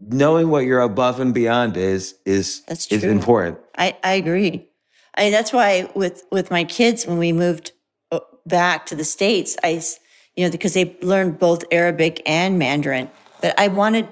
Knowing 0.00 0.48
what 0.48 0.64
you're 0.64 0.80
above 0.80 1.20
and 1.20 1.34
beyond 1.34 1.76
is 1.76 2.14
is 2.24 2.62
That's 2.66 2.86
is 2.86 3.04
important. 3.04 3.58
I, 3.76 3.96
I 4.02 4.14
agree. 4.14 4.68
I 5.14 5.24
mean, 5.24 5.32
that's 5.32 5.52
why 5.52 5.90
with 5.94 6.24
with 6.32 6.50
my 6.50 6.64
kids 6.64 7.06
when 7.06 7.18
we 7.18 7.32
moved 7.32 7.72
uh, 8.10 8.20
back 8.46 8.86
to 8.86 8.94
the 8.94 9.04
states, 9.04 9.56
I 9.62 9.82
you 10.36 10.44
know 10.46 10.50
because 10.50 10.72
they 10.74 10.96
learned 11.02 11.38
both 11.38 11.64
Arabic 11.70 12.22
and 12.24 12.58
Mandarin, 12.58 13.10
but 13.42 13.58
I 13.58 13.68
wanted 13.68 14.08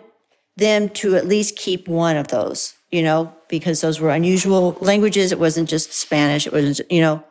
them 0.57 0.91
to 0.91 1.17
at 1.17 1.27
least 1.27 1.57
keep 1.57 1.89
one 1.89 2.17
of 2.17 2.29
those, 2.29 2.75
you 2.91 3.03
know, 3.03 3.33
because 3.49 3.81
those 3.81 4.01
were 4.01 4.11
unusual 4.11 4.77
languages. 4.81 5.33
It 5.33 5.39
wasn't 5.39 5.69
just 5.69 5.93
Spanish. 5.93 6.47
It 6.47 6.53
wasn't 6.53 6.91
you 6.93 7.01
know, 7.01 7.25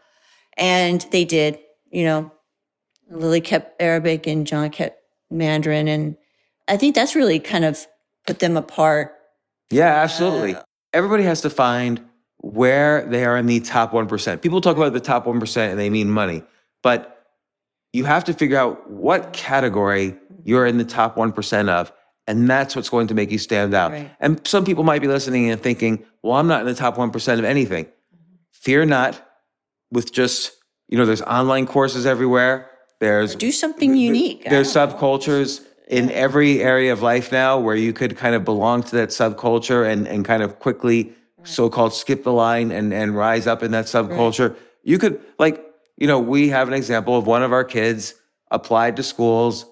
and 0.58 1.06
they 1.12 1.26
did. 1.26 1.60
You 1.92 2.06
know, 2.06 2.32
Lily 3.10 3.42
kept 3.42 3.80
Arabic 3.82 4.26
and 4.26 4.48
John 4.48 4.72
kept 4.72 5.00
Mandarin, 5.30 5.88
and 5.88 6.18
I 6.68 6.78
think 6.78 6.96
that's 6.96 7.16
really 7.16 7.40
kind 7.40 7.66
of 7.66 7.86
put 8.28 8.40
them 8.40 8.58
apart. 8.58 9.16
Yeah, 9.72 9.88
absolutely. 9.88 10.56
Everybody 10.94 11.24
has 11.24 11.42
to 11.42 11.50
find 11.50 12.04
where 12.38 13.06
they 13.06 13.26
are 13.26 13.38
in 13.38 13.48
the 13.48 13.60
top 13.60 13.92
1%. 13.92 14.42
People 14.42 14.62
talk 14.62 14.78
about 14.78 14.94
the 14.94 15.00
top 15.00 15.26
1% 15.26 15.70
and 15.70 15.80
they 15.80 15.90
mean 15.90 16.10
money, 16.10 16.44
but 16.84 17.26
you 17.94 18.06
have 18.06 18.24
to 18.26 18.34
figure 18.34 18.58
out 18.58 18.90
what 18.90 19.34
category 19.34 20.16
you're 20.44 20.68
in 20.68 20.78
the 20.78 20.86
top 20.86 21.16
1% 21.16 21.70
of. 21.70 21.92
And 22.30 22.50
that's 22.50 22.76
what's 22.76 22.90
going 22.90 23.08
to 23.08 23.14
make 23.14 23.32
you 23.32 23.38
stand 23.38 23.74
out. 23.74 23.92
Right. 23.92 24.12
And 24.20 24.46
some 24.46 24.66
people 24.66 24.84
might 24.84 25.02
be 25.02 25.08
listening 25.08 25.50
and 25.50 25.62
thinking, 25.62 26.04
well, 26.22 26.34
I'm 26.34 26.48
not 26.48 26.60
in 26.60 26.68
the 26.68 26.76
top 26.76 26.98
1% 26.98 27.40
of 27.40 27.46
anything. 27.46 27.86
Mm-hmm. 27.86 28.36
Fear 28.52 28.86
not 28.86 29.22
with 29.92 30.12
just, 30.12 30.52
you 30.90 30.98
know, 30.98 31.06
there's 31.06 31.22
online 31.22 31.66
courses 31.66 32.06
everywhere. 32.06 32.70
There's 33.00 33.36
Do 33.36 33.52
something 33.52 33.96
unique. 33.96 34.44
There's 34.44 34.74
don't 34.74 35.64
know. 35.64 35.67
In 35.88 36.12
every 36.12 36.62
area 36.62 36.92
of 36.92 37.02
life 37.02 37.32
now 37.32 37.58
where 37.58 37.76
you 37.76 37.94
could 37.94 38.18
kind 38.18 38.36
of 38.36 38.44
belong 38.44 38.84
to 38.84 38.96
that 38.98 39.10
subculture 39.10 39.90
and, 39.90 40.08
and 40.08 40.26
kind 40.26 40.44
of 40.44 40.60
quickly 40.60 41.14
so-called 41.44 41.94
skip 41.94 42.24
the 42.24 42.34
line 42.34 42.72
and, 42.72 42.94
and 42.94 43.16
rise 43.16 43.48
up 43.48 43.64
in 43.64 43.72
that 43.72 43.86
subculture. 43.86 44.56
You 44.84 45.00
could 45.00 45.22
like, 45.40 45.64
you 45.98 46.08
know, 46.08 46.20
we 46.20 46.50
have 46.50 46.68
an 46.68 46.74
example 46.74 47.18
of 47.18 47.26
one 47.26 47.42
of 47.42 47.54
our 47.54 47.64
kids 47.64 48.16
applied 48.52 48.98
to 48.98 49.04
schools, 49.04 49.66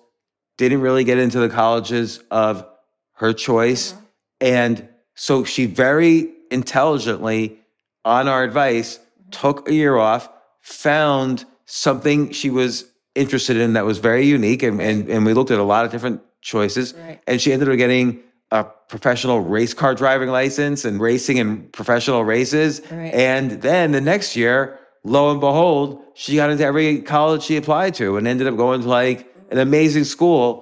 didn't 0.58 0.82
really 0.82 1.04
get 1.04 1.18
into 1.18 1.40
the 1.40 1.50
colleges 1.50 2.24
of 2.32 2.66
her 3.14 3.34
choice. 3.34 3.92
Uh-huh. 3.94 4.02
And 4.42 4.90
so 5.16 5.44
she 5.44 5.66
very 5.66 6.32
intelligently, 6.52 7.60
on 8.06 8.28
our 8.28 8.44
advice, 8.44 8.98
mm-hmm. 8.98 9.30
took 9.32 9.68
a 9.68 9.74
year 9.74 9.98
off, 9.98 10.30
found 10.62 11.46
something 11.66 12.32
she 12.32 12.50
was 12.50 12.86
interested 13.16 13.58
in 13.58 13.74
that 13.74 13.86
was 13.86 13.98
very 13.98 14.26
unique. 14.26 14.64
And, 14.64 14.82
and, 14.82 15.10
and 15.10 15.26
we 15.26 15.34
looked 15.34 15.52
at 15.52 15.60
a 15.60 15.64
lot 15.64 15.86
of 15.86 15.92
different 15.92 16.22
choices. 16.42 16.94
Right. 16.94 17.22
And 17.28 17.42
she 17.42 17.54
ended 17.54 17.70
up 17.70 17.78
getting 17.78 18.22
a 18.52 18.64
professional 18.64 19.40
race 19.40 19.74
car 19.74 19.96
driving 19.96 20.30
license 20.30 20.86
and 20.86 21.00
racing 21.02 21.38
in 21.38 21.64
professional 21.70 22.24
races. 22.24 22.82
Right. 22.92 23.14
And 23.14 23.52
then 23.62 23.92
the 23.92 24.02
next 24.02 24.36
year, 24.36 24.78
lo 25.04 25.32
and 25.32 25.40
behold, 25.40 26.04
she 26.14 26.36
got 26.36 26.50
into 26.50 26.64
every 26.64 27.02
college 27.02 27.44
she 27.44 27.58
applied 27.58 27.96
to 27.96 28.18
and 28.18 28.28
ended 28.28 28.48
up 28.48 28.56
going 28.58 28.82
to 28.82 28.88
like 28.88 29.34
an 29.50 29.58
amazing 29.58 30.04
school. 30.04 30.62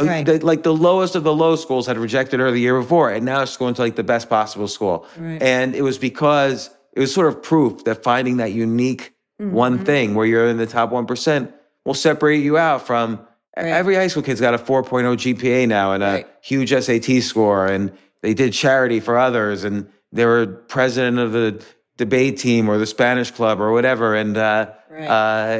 Uh, 0.00 0.04
Right. 0.04 0.24
the- 0.24 0.46
like 0.46 0.62
the 0.62 0.72
lowest 0.72 1.16
of 1.16 1.24
the 1.24 1.34
low 1.34 1.56
schools 1.56 1.84
had 1.88 1.98
rejected 1.98 2.38
her 2.38 2.52
the 2.52 2.60
year 2.60 2.78
before, 2.80 3.10
and 3.10 3.24
now 3.24 3.44
she's 3.44 3.56
going 3.56 3.74
to 3.74 3.82
like 3.82 3.96
the 3.96 4.04
best 4.04 4.28
possible 4.30 4.68
school. 4.68 5.04
Right. 5.18 5.42
And 5.42 5.74
it 5.74 5.82
was 5.82 5.98
because 5.98 6.70
it 6.92 7.00
was 7.00 7.12
sort 7.12 7.26
of 7.26 7.42
proof 7.42 7.82
that 7.84 8.02
finding 8.04 8.36
that 8.36 8.52
unique 8.52 9.12
Mm-hmm. 9.40 9.52
one 9.52 9.84
thing 9.84 10.14
where 10.16 10.26
you're 10.26 10.48
in 10.48 10.56
the 10.56 10.66
top 10.66 10.90
1% 10.90 11.52
will 11.88 11.94
separate 11.94 12.44
you 12.44 12.58
out 12.58 12.86
from 12.86 13.18
every 13.56 13.94
high 13.94 14.06
school 14.08 14.22
kid's 14.22 14.42
got 14.42 14.52
a 14.54 14.58
4.0 14.58 15.16
GPA 15.16 15.66
now 15.66 15.92
and 15.94 16.02
a 16.04 16.06
Right. 16.06 16.26
huge 16.42 16.70
SAT 16.70 17.22
score. 17.22 17.64
And 17.66 17.90
they 18.20 18.34
did 18.34 18.52
charity 18.52 19.00
for 19.00 19.16
others 19.18 19.64
and 19.64 19.88
they 20.12 20.26
were 20.26 20.46
president 20.46 21.18
of 21.18 21.32
the 21.32 21.64
debate 21.96 22.36
team 22.38 22.68
or 22.68 22.76
the 22.76 22.86
Spanish 22.86 23.30
club 23.30 23.58
or 23.58 23.72
whatever. 23.72 24.14
And 24.14 24.36
uh, 24.36 24.66
Right. 24.90 25.06
uh, 25.06 25.56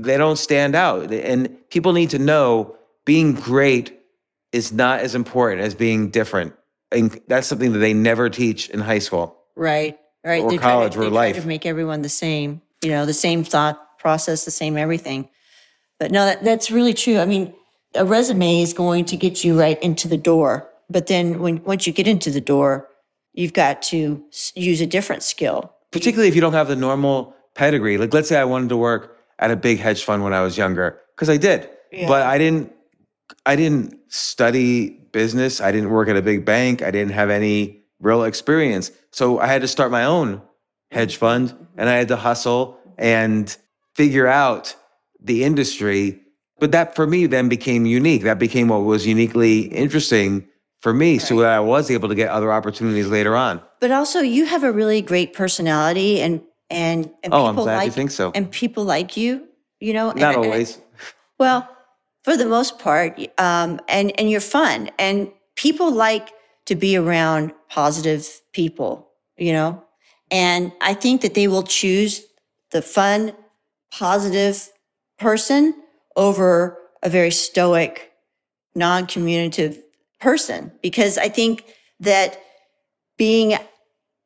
they 0.00 0.16
don't 0.16 0.38
stand 0.38 0.76
out. 0.76 1.12
And 1.12 1.48
people 1.68 1.92
need 1.92 2.10
to 2.10 2.18
know 2.20 2.76
being 3.04 3.32
great 3.34 3.98
is 4.52 4.72
not 4.72 5.00
as 5.00 5.14
important 5.16 5.62
as 5.62 5.74
being 5.74 6.10
different. 6.10 6.54
And 6.92 7.18
that's 7.26 7.48
something 7.48 7.72
that 7.72 7.78
they 7.80 7.92
never 7.94 8.28
teach 8.30 8.70
in 8.70 8.78
high 8.80 9.00
school. 9.00 9.36
Right, 9.56 9.98
right. 10.24 10.42
Or 10.44 10.50
They 10.50 10.58
try 10.58 10.66
to- 10.68 10.72
college 10.74 10.96
or 10.96 11.10
life. 11.10 11.40
to 11.40 11.46
make 11.46 11.66
everyone 11.66 12.02
the 12.02 12.08
same, 12.08 12.60
you 12.82 12.90
know, 12.90 13.04
the 13.04 13.14
same 13.14 13.42
thought 13.44 13.98
process, 13.98 14.44
the 14.44 14.50
same 14.52 14.76
everything. 14.78 15.28
But 16.02 16.10
no, 16.10 16.24
that, 16.24 16.42
that's 16.42 16.68
really 16.68 16.94
true. 16.94 17.18
I 17.18 17.26
mean, 17.26 17.54
a 17.94 18.04
resume 18.04 18.60
is 18.60 18.72
going 18.74 19.04
to 19.04 19.16
get 19.16 19.44
you 19.44 19.56
right 19.56 19.80
into 19.80 20.08
the 20.08 20.16
door. 20.16 20.68
But 20.90 21.06
then 21.06 21.38
when 21.38 21.62
once 21.62 21.86
you 21.86 21.92
get 21.92 22.08
into 22.08 22.28
the 22.28 22.40
door, 22.40 22.88
you've 23.34 23.52
got 23.52 23.82
to 23.82 24.20
use 24.56 24.80
a 24.80 24.86
different 24.86 25.22
skill. 25.22 25.72
particularly 25.92 26.28
if 26.28 26.34
you 26.34 26.40
don't 26.40 26.54
have 26.54 26.66
the 26.66 26.74
normal 26.74 27.36
pedigree. 27.54 27.98
Like, 27.98 28.12
let's 28.12 28.28
say 28.28 28.36
I 28.40 28.44
wanted 28.44 28.70
to 28.70 28.76
work 28.76 29.16
at 29.38 29.50
a 29.52 29.56
big 29.56 29.78
hedge 29.78 30.02
fund 30.02 30.24
when 30.24 30.32
I 30.32 30.40
was 30.40 30.58
younger, 30.58 30.98
because 31.14 31.30
I 31.30 31.36
did, 31.36 31.68
but 32.08 32.22
I 32.22 32.38
didn't. 32.38 32.72
I 33.46 33.56
didn't 33.56 33.98
study 34.08 34.90
business. 35.12 35.60
I 35.60 35.72
didn't 35.72 35.90
work 35.90 36.08
at 36.08 36.16
a 36.16 36.22
big 36.22 36.44
bank. 36.44 36.82
I 36.82 36.90
didn't 36.90 37.12
have 37.12 37.30
any 37.30 37.84
real 38.00 38.24
experience, 38.24 38.90
so 39.12 39.38
I 39.38 39.46
had 39.46 39.62
to 39.62 39.68
start 39.68 39.90
my 39.90 40.04
own 40.04 40.42
hedge 40.90 41.16
fund, 41.16 41.54
and 41.76 41.88
I 41.88 41.94
had 41.94 42.08
to 42.08 42.16
hustle 42.16 42.78
and 42.98 43.56
figure 43.94 44.26
out 44.26 44.74
the 45.24 45.44
industry. 45.44 46.20
But 46.58 46.72
that 46.72 46.94
for 46.94 47.06
me 47.06 47.26
then 47.26 47.48
became 47.48 47.86
unique. 47.86 48.22
That 48.22 48.38
became 48.38 48.68
what 48.68 48.78
was 48.84 49.06
uniquely 49.06 49.60
interesting 49.62 50.46
for 50.80 50.92
me, 50.92 51.18
so 51.18 51.38
that 51.40 51.50
I 51.52 51.60
was 51.60 51.90
able 51.90 52.08
to 52.08 52.14
get 52.14 52.28
other 52.30 52.52
opportunities 52.52 53.06
later 53.08 53.36
on. 53.36 53.60
But 53.80 53.90
also, 53.92 54.20
you 54.20 54.44
have 54.46 54.64
a 54.64 54.72
really 54.72 55.00
great 55.02 55.32
personality, 55.32 56.20
and 56.20 56.42
and, 56.70 57.10
and 57.22 57.32
Oh, 57.34 57.46
I'm 57.46 57.54
people 57.54 57.64
glad 57.64 57.84
you 57.84 57.90
think 57.90 58.10
so. 58.10 58.32
and 58.34 58.50
people 58.50 58.84
like 58.84 59.16
you. 59.16 59.46
You 59.80 59.92
know, 59.92 60.12
Not 60.12 60.34
and- 60.36 60.44
always. 60.44 60.78
Well, 61.38 61.68
for 62.24 62.36
the 62.36 62.46
most 62.46 62.78
part, 62.78 63.18
um, 63.38 63.80
and 63.88 64.12
and 64.18 64.30
you're 64.30 64.40
fun, 64.40 64.90
and 64.98 65.30
people 65.56 65.90
like 65.92 66.30
to 66.66 66.74
be 66.76 66.96
around 66.96 67.52
positive 67.68 68.28
people, 68.52 69.08
you 69.36 69.52
know. 69.52 69.82
And 70.30 70.72
I 70.80 70.94
think 70.94 71.20
that 71.22 71.34
they 71.34 71.48
will 71.48 71.64
choose 71.64 72.22
the 72.70 72.82
fun, 72.82 73.32
positive 73.92 74.68
person 75.18 75.74
over 76.16 76.78
a 77.02 77.08
very 77.08 77.30
stoic, 77.30 78.12
non-communicative 78.74 79.82
person, 80.20 80.72
because 80.82 81.18
I 81.18 81.28
think 81.28 81.64
that 82.00 82.40
being 83.16 83.56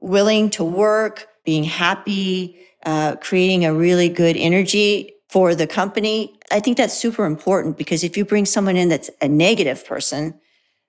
willing 0.00 0.50
to 0.50 0.64
work, 0.64 1.28
being 1.44 1.64
happy, 1.64 2.58
uh, 2.84 3.16
creating 3.16 3.64
a 3.64 3.74
really 3.74 4.08
good 4.08 4.36
energy 4.36 5.12
for 5.28 5.54
the 5.54 5.66
company. 5.66 6.38
I 6.50 6.60
think 6.60 6.76
that's 6.76 6.96
super 6.96 7.24
important 7.24 7.76
because 7.76 8.04
if 8.04 8.16
you 8.16 8.24
bring 8.24 8.46
someone 8.46 8.76
in 8.76 8.88
that's 8.88 9.10
a 9.20 9.28
negative 9.28 9.84
person, 9.84 10.38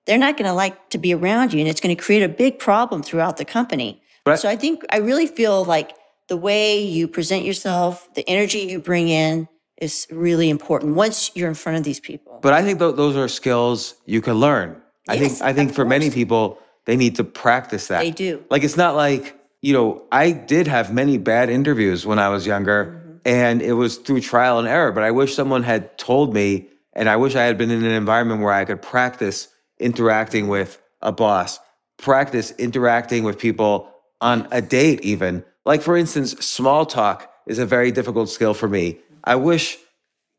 they're 0.05 0.17
not 0.17 0.37
going 0.37 0.47
to 0.47 0.53
like 0.53 0.89
to 0.91 0.97
be 0.97 1.13
around 1.13 1.53
you 1.53 1.59
and 1.59 1.67
it's 1.67 1.81
going 1.81 1.95
to 1.95 2.01
create 2.01 2.23
a 2.23 2.29
big 2.29 2.59
problem 2.59 3.01
throughout 3.01 3.37
the 3.37 3.45
company. 3.45 4.01
But- 4.23 4.39
so 4.39 4.47
I 4.47 4.55
think 4.55 4.83
I 4.91 4.97
really 4.97 5.27
feel 5.27 5.65
like 5.65 5.93
the 6.27 6.37
way 6.37 6.83
you 6.83 7.07
present 7.07 7.45
yourself, 7.45 8.07
the 8.13 8.27
energy 8.29 8.59
you 8.59 8.79
bring 8.79 9.09
in 9.09 9.47
is 9.77 10.07
really 10.11 10.49
important 10.49 10.95
once 10.95 11.31
you're 11.35 11.47
in 11.49 11.53
front 11.55 11.77
of 11.77 11.83
these 11.83 11.99
people. 11.99 12.39
But 12.41 12.53
I 12.53 12.63
think 12.63 12.79
th- 12.79 12.95
those 12.95 13.15
are 13.15 13.27
skills 13.27 13.95
you 14.05 14.21
can 14.21 14.35
learn. 14.35 14.81
I 15.07 15.13
Yes, 15.15 15.39
think 15.39 15.41
I 15.49 15.53
think 15.53 15.73
for 15.73 15.85
many 15.85 16.09
people 16.09 16.59
they 16.85 16.95
need 16.97 17.15
to 17.17 17.23
practice 17.23 17.87
that. 17.87 17.99
They 17.99 18.11
do. 18.11 18.43
Like 18.49 18.63
it's 18.63 18.77
not 18.77 18.95
like, 18.95 19.37
you 19.61 19.73
know, 19.73 20.03
I 20.11 20.31
did 20.31 20.67
have 20.67 20.93
many 20.93 21.17
bad 21.17 21.49
interviews 21.49 22.05
when 22.05 22.19
I 22.19 22.29
was 22.29 22.45
younger 22.45 22.79
Mm-hmm. 22.85 23.17
and 23.25 23.61
it 23.61 23.73
was 23.73 23.97
through 23.97 24.21
trial 24.21 24.57
and 24.59 24.67
error, 24.67 24.91
but 24.91 25.03
I 25.03 25.11
wish 25.11 25.33
someone 25.35 25.63
had 25.63 25.97
told 25.97 26.33
me 26.33 26.69
and 26.93 27.09
I 27.09 27.15
wish 27.17 27.35
I 27.35 27.43
had 27.43 27.57
been 27.57 27.71
in 27.71 27.83
an 27.83 27.91
environment 27.91 28.41
where 28.41 28.53
I 28.53 28.63
could 28.65 28.81
practice 28.81 29.49
interacting 29.79 30.47
with 30.47 30.81
a 31.01 31.11
boss, 31.11 31.59
practice 31.97 32.51
interacting 32.57 33.23
with 33.23 33.37
people 33.37 33.89
on 34.21 34.47
a 34.51 34.61
date 34.61 35.01
even. 35.01 35.43
Like 35.65 35.81
for 35.81 35.95
instance, 35.97 36.31
small 36.45 36.85
talk 36.85 37.31
is 37.47 37.59
a 37.59 37.65
very 37.65 37.91
difficult 37.91 38.29
skill 38.29 38.53
for 38.53 38.67
me. 38.67 38.99
I 39.27 39.35
wish 39.35 39.77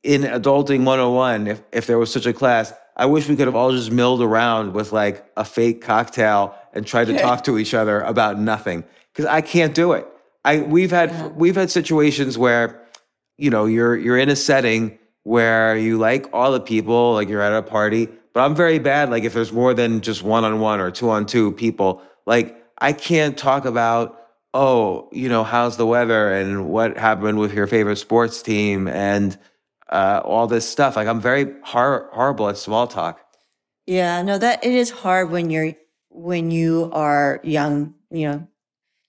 in 0.03 0.22
adulting 0.22 0.84
101 0.84 1.47
if, 1.47 1.62
if 1.72 1.86
there 1.86 1.99
was 1.99 2.12
such 2.12 2.24
a 2.24 2.32
class 2.32 2.72
i 2.97 3.05
wish 3.05 3.28
we 3.28 3.36
could 3.36 3.47
have 3.47 3.57
all 3.57 3.72
just 3.72 3.91
milled 3.91 4.22
around 4.22 4.72
with 4.72 4.93
like 4.93 5.28
a 5.36 5.45
fake 5.45 5.80
cocktail 5.82 6.55
and 6.72 6.86
tried 6.86 7.07
to 7.07 7.18
talk 7.18 7.45
to 7.45 7.59
each 7.59 7.74
other 7.74 8.01
about 8.03 8.39
nothing. 8.39 8.84
Because 9.12 9.26
i 9.26 9.41
can't 9.41 9.74
do 9.74 9.93
it. 9.93 10.07
I 10.45 10.61
we've 10.61 10.91
had 10.91 11.36
we've 11.36 11.57
had 11.57 11.70
situations 11.70 12.39
where 12.39 12.82
you 13.36 13.51
know 13.51 13.66
you're 13.66 13.97
you're 13.97 14.18
in 14.18 14.28
a 14.28 14.36
setting 14.36 14.99
where 15.24 15.76
you 15.76 15.99
like 15.99 16.28
all 16.32 16.53
the 16.53 16.61
people 16.61 17.14
like 17.14 17.28
you're 17.28 17.43
at 17.43 17.53
a 17.53 17.62
party 17.62 18.09
but 18.32 18.41
i'm 18.45 18.55
very 18.55 18.78
bad 18.78 19.11
like 19.11 19.24
if 19.24 19.34
there's 19.34 19.53
more 19.53 19.74
than 19.74 20.01
just 20.01 20.22
one-on-one 20.22 20.80
or 20.80 20.91
two-on-two 20.91 21.53
people. 21.53 22.03
Like 22.26 22.64
i 22.78 22.93
can't 22.93 23.36
talk 23.36 23.64
about 23.64 24.28
oh 24.55 25.09
you 25.12 25.28
know 25.28 25.44
how's 25.44 25.76
the 25.76 25.86
weather 25.86 26.32
and 26.32 26.68
what 26.68 26.96
happened 26.96 27.38
with 27.38 27.53
your 27.53 27.66
favorite 27.66 27.96
sports 27.96 28.40
team 28.42 28.88
and 28.88 29.38
uh, 29.90 30.20
all 30.24 30.46
this 30.46 30.68
stuff 30.68 30.96
like 30.96 31.07
i'm 31.07 31.20
very 31.20 31.55
hor- 31.62 32.09
horrible 32.12 32.49
at 32.49 32.57
small 32.57 32.86
talk 32.86 33.20
Yeah, 33.86 34.22
no, 34.22 34.36
that 34.38 34.64
it 34.64 34.72
is 34.72 34.90
hard 34.90 35.30
when 35.30 35.51
you're 35.51 35.72
when 36.11 36.51
you 36.51 36.90
are 36.92 37.40
young. 37.42 37.94
You 38.11 38.28
know, 38.28 38.49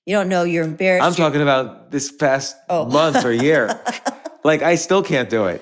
you 0.05 0.15
don't 0.15 0.29
know 0.29 0.43
you're 0.43 0.63
embarrassed. 0.65 1.05
i'm 1.05 1.15
talking 1.15 1.41
about 1.41 1.91
this 1.91 2.11
past 2.11 2.55
Oh. 2.69 2.85
month 2.85 3.23
or 3.25 3.31
year 3.31 3.79
like 4.43 4.61
i 4.61 4.75
still 4.75 5.03
can't 5.03 5.29
do 5.29 5.45
it 5.45 5.61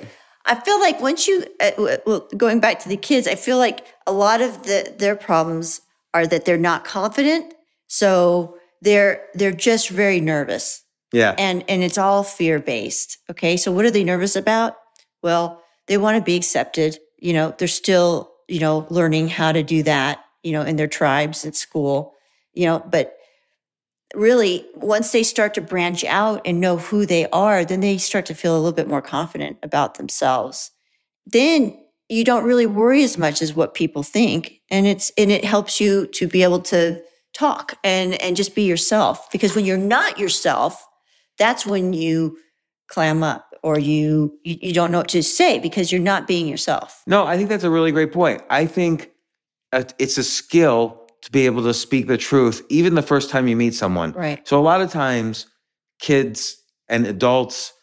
I 0.50 0.56
feel 0.56 0.80
like 0.80 1.02
once 1.02 1.28
you, 1.28 1.44
uh, 1.60 1.98
well, 2.06 2.26
going 2.38 2.62
back 2.62 2.80
to 2.80 2.88
the 2.88 2.96
kids, 2.96 3.28
I 3.28 3.36
feel 3.36 3.58
like 3.58 3.86
a 4.08 4.14
lot 4.14 4.40
of 4.40 4.64
the 4.64 4.96
their 4.98 5.18
problems 5.18 5.82
are 6.14 6.26
that 6.26 6.46
they're 6.46 6.58
not 6.72 6.86
confident, 6.86 7.54
so 7.88 8.57
they're 8.82 9.26
they're 9.34 9.52
just 9.52 9.90
very 9.90 10.20
nervous, 10.20 10.84
yeah 11.14 11.36
and 11.38 11.64
and 11.68 11.84
it's 11.84 11.98
all 11.98 12.24
fear 12.24 12.60
based. 12.60 13.18
Okay, 13.30 13.58
so 13.58 13.72
what 13.72 13.86
are 13.86 13.92
they 13.92 14.04
nervous 14.04 14.36
about? 14.36 14.76
Well, 15.24 15.62
they 15.88 15.98
want 15.98 16.18
to 16.18 16.24
be 16.24 16.36
accepted. 16.36 16.98
You 17.18 17.34
know, 17.34 17.56
they're 17.58 17.68
still 17.68 18.32
you 18.48 18.60
know 18.60 18.86
learning 18.90 19.30
how 19.30 19.52
to 19.52 19.64
do 19.64 19.84
that. 19.84 20.24
You 20.44 20.54
know, 20.54 20.62
in 20.62 20.76
their 20.76 20.88
tribes 20.88 21.46
at 21.46 21.56
school. 21.56 22.14
You 22.54 22.66
know, 22.66 22.80
but 22.80 23.18
really 24.16 24.66
once 24.76 25.12
they 25.12 25.24
start 25.24 25.54
to 25.54 25.62
branch 25.62 26.04
out 26.06 26.42
and 26.46 26.62
know 26.62 26.78
who 26.78 27.06
they 27.06 27.28
are 27.30 27.66
then 27.66 27.82
they 27.82 27.98
start 27.98 28.26
to 28.26 28.34
feel 28.34 28.56
a 28.56 28.58
little 28.58 28.72
bit 28.72 28.88
more 28.88 29.02
confident 29.02 29.58
about 29.64 29.96
themselves 29.96 30.72
then 31.26 31.78
you 32.10 32.24
don't 32.24 32.46
really 32.46 32.66
worry 32.66 33.04
as 33.04 33.18
much 33.18 33.42
as 33.42 33.54
what 33.54 33.74
people 33.74 34.04
think 34.04 34.62
and 34.72 34.88
it's 34.88 35.12
and 35.18 35.32
it 35.32 35.44
helps 35.44 35.82
you 35.82 36.08
to 36.08 36.28
be 36.28 36.42
able 36.42 36.60
to 36.60 37.02
talk 37.38 37.76
and 37.84 38.14
and 38.22 38.36
just 38.36 38.56
be 38.56 38.64
yourself. 38.64 39.30
Because 39.32 39.56
when 39.56 39.66
you're 39.66 39.78
not 39.98 40.18
yourself 40.18 40.84
that's 41.38 41.66
when 41.68 41.94
you 41.94 42.36
clam 42.90 43.22
up 43.22 43.54
or 43.62 43.78
you 43.78 44.34
you, 44.44 44.56
you 44.62 44.74
don't 44.74 44.92
know 44.92 44.98
what 45.00 45.10
to 45.10 45.22
say 45.22 45.60
because 45.60 45.92
you're 45.92 46.02
not 46.14 46.26
being 46.28 46.48
yourself. 46.48 47.04
No 47.06 47.26
i 47.28 47.38
think 47.38 47.50
that's 47.50 47.64
a 47.64 47.70
really 47.70 47.92
great 47.92 48.12
point. 48.12 48.42
I 48.50 48.66
think 48.66 49.12
uh, 49.74 49.84
it's 50.00 50.18
a 50.18 50.24
skill 50.24 50.80
to 51.24 51.32
be 51.32 51.46
able 51.46 51.64
to 51.64 51.74
speak 51.74 52.08
the 52.08 52.18
truth 52.18 52.62
even 52.70 52.96
the 52.96 53.02
first 53.14 53.30
time 53.30 53.48
you 53.48 53.56
meet 53.56 53.74
someone. 53.76 54.14
Right. 54.14 54.48
so 54.48 54.60
a 54.60 54.66
lot 54.72 54.82
of 54.82 54.90
times 54.92 55.46
kids 56.00 56.58
and 56.90 57.06
adults 57.06 57.74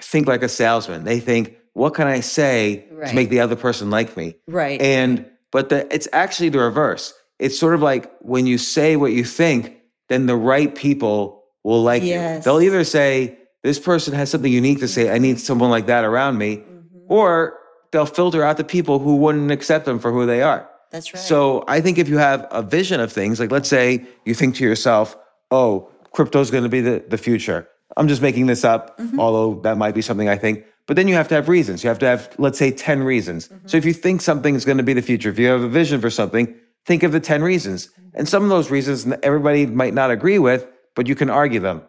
think 0.00 0.26
like 0.26 0.42
a 0.42 0.48
salesman. 0.48 1.04
They 1.04 1.20
think 1.20 1.56
what 1.74 1.94
can 1.94 2.06
i 2.08 2.20
say 2.20 2.84
Right. 2.90 3.08
to 3.10 3.14
make 3.14 3.28
the 3.30 3.40
other 3.40 3.56
person 3.56 3.90
like 3.90 4.16
me? 4.16 4.34
Right. 4.48 4.80
And 4.82 5.12
but 5.52 5.68
the 5.68 5.86
it's 5.94 6.08
actually 6.12 6.48
the 6.48 6.58
reverse. 6.58 7.14
It's 7.38 7.58
sort 7.58 7.74
of 7.74 7.82
like 7.82 8.10
when 8.20 8.46
you 8.46 8.58
say 8.58 8.96
what 8.96 9.12
you 9.12 9.24
think, 9.24 9.76
then 10.08 10.26
the 10.26 10.36
right 10.36 10.74
people 10.74 11.44
will 11.64 11.82
like 11.82 12.02
you. 12.02 12.40
They'll 12.44 12.60
either 12.60 12.84
say, 12.84 13.38
This 13.62 13.78
person 13.78 14.14
has 14.14 14.30
something 14.30 14.52
unique 14.52 14.78
to 14.80 14.88
say, 14.88 15.10
I 15.10 15.18
need 15.18 15.38
someone 15.40 15.70
like 15.70 15.86
that 15.86 16.04
around 16.04 16.38
me, 16.38 16.56
Mm-hmm. 16.58 16.98
or 17.12 17.58
they'll 17.92 18.06
filter 18.06 18.42
out 18.42 18.56
the 18.56 18.64
people 18.64 18.98
who 18.98 19.16
wouldn't 19.16 19.50
accept 19.50 19.84
them 19.84 19.98
for 19.98 20.12
who 20.12 20.26
they 20.26 20.42
are. 20.42 20.68
that's 20.90 21.12
right 21.14 21.20
So 21.22 21.64
I 21.68 21.80
think 21.80 21.98
if 21.98 22.08
you 22.08 22.18
have 22.18 22.46
a 22.50 22.62
vision 22.62 23.00
of 23.00 23.10
things, 23.12 23.40
like 23.40 23.50
let's 23.50 23.68
say 23.68 24.04
you 24.24 24.34
think 24.34 24.54
to 24.56 24.64
yourself, 24.64 25.16
oh, 25.50 25.90
crypto's 26.12 26.50
going 26.50 26.64
to 26.64 26.68
be 26.70 26.80
the, 26.80 27.02
the 27.08 27.18
future. 27.18 27.68
I'm 27.96 28.08
just 28.08 28.22
making 28.22 28.46
this 28.46 28.64
up, 28.64 28.98
Mm-hmm. 28.98 29.18
although 29.20 29.60
that 29.62 29.76
might 29.78 29.94
be 29.94 30.02
something 30.02 30.28
I 30.28 30.36
think. 30.36 30.64
But 30.86 30.96
then 30.96 31.06
you 31.08 31.14
have 31.14 31.28
to 31.28 31.34
have 31.34 31.48
reasons. 31.48 31.82
You 31.84 31.88
have 31.88 31.98
to 32.00 32.06
have, 32.06 32.30
let's 32.38 32.58
say, 32.58 32.70
10 32.70 33.02
reasons. 33.02 33.48
Mm-hmm. 33.48 33.68
So 33.68 33.76
if 33.76 33.84
you 33.84 33.92
think 33.92 34.20
something 34.22 34.54
is 34.54 34.64
going 34.64 34.78
to 34.78 34.84
be 34.84 34.94
the 34.94 35.02
future, 35.02 35.28
if 35.30 35.38
you 35.38 35.46
have 35.48 35.62
a 35.62 35.68
vision 35.68 36.00
for 36.00 36.08
something, 36.10 36.54
think 36.88 37.02
of 37.02 37.12
the 37.12 37.20
10 37.20 37.42
reasons. 37.42 37.90
And 38.14 38.26
some 38.26 38.42
of 38.42 38.48
those 38.48 38.70
reasons 38.70 39.06
everybody 39.22 39.66
might 39.66 39.92
not 39.92 40.10
agree 40.10 40.38
with, 40.38 40.66
but 40.96 41.06
you 41.06 41.14
can 41.14 41.28
argue 41.28 41.60
them. 41.60 41.82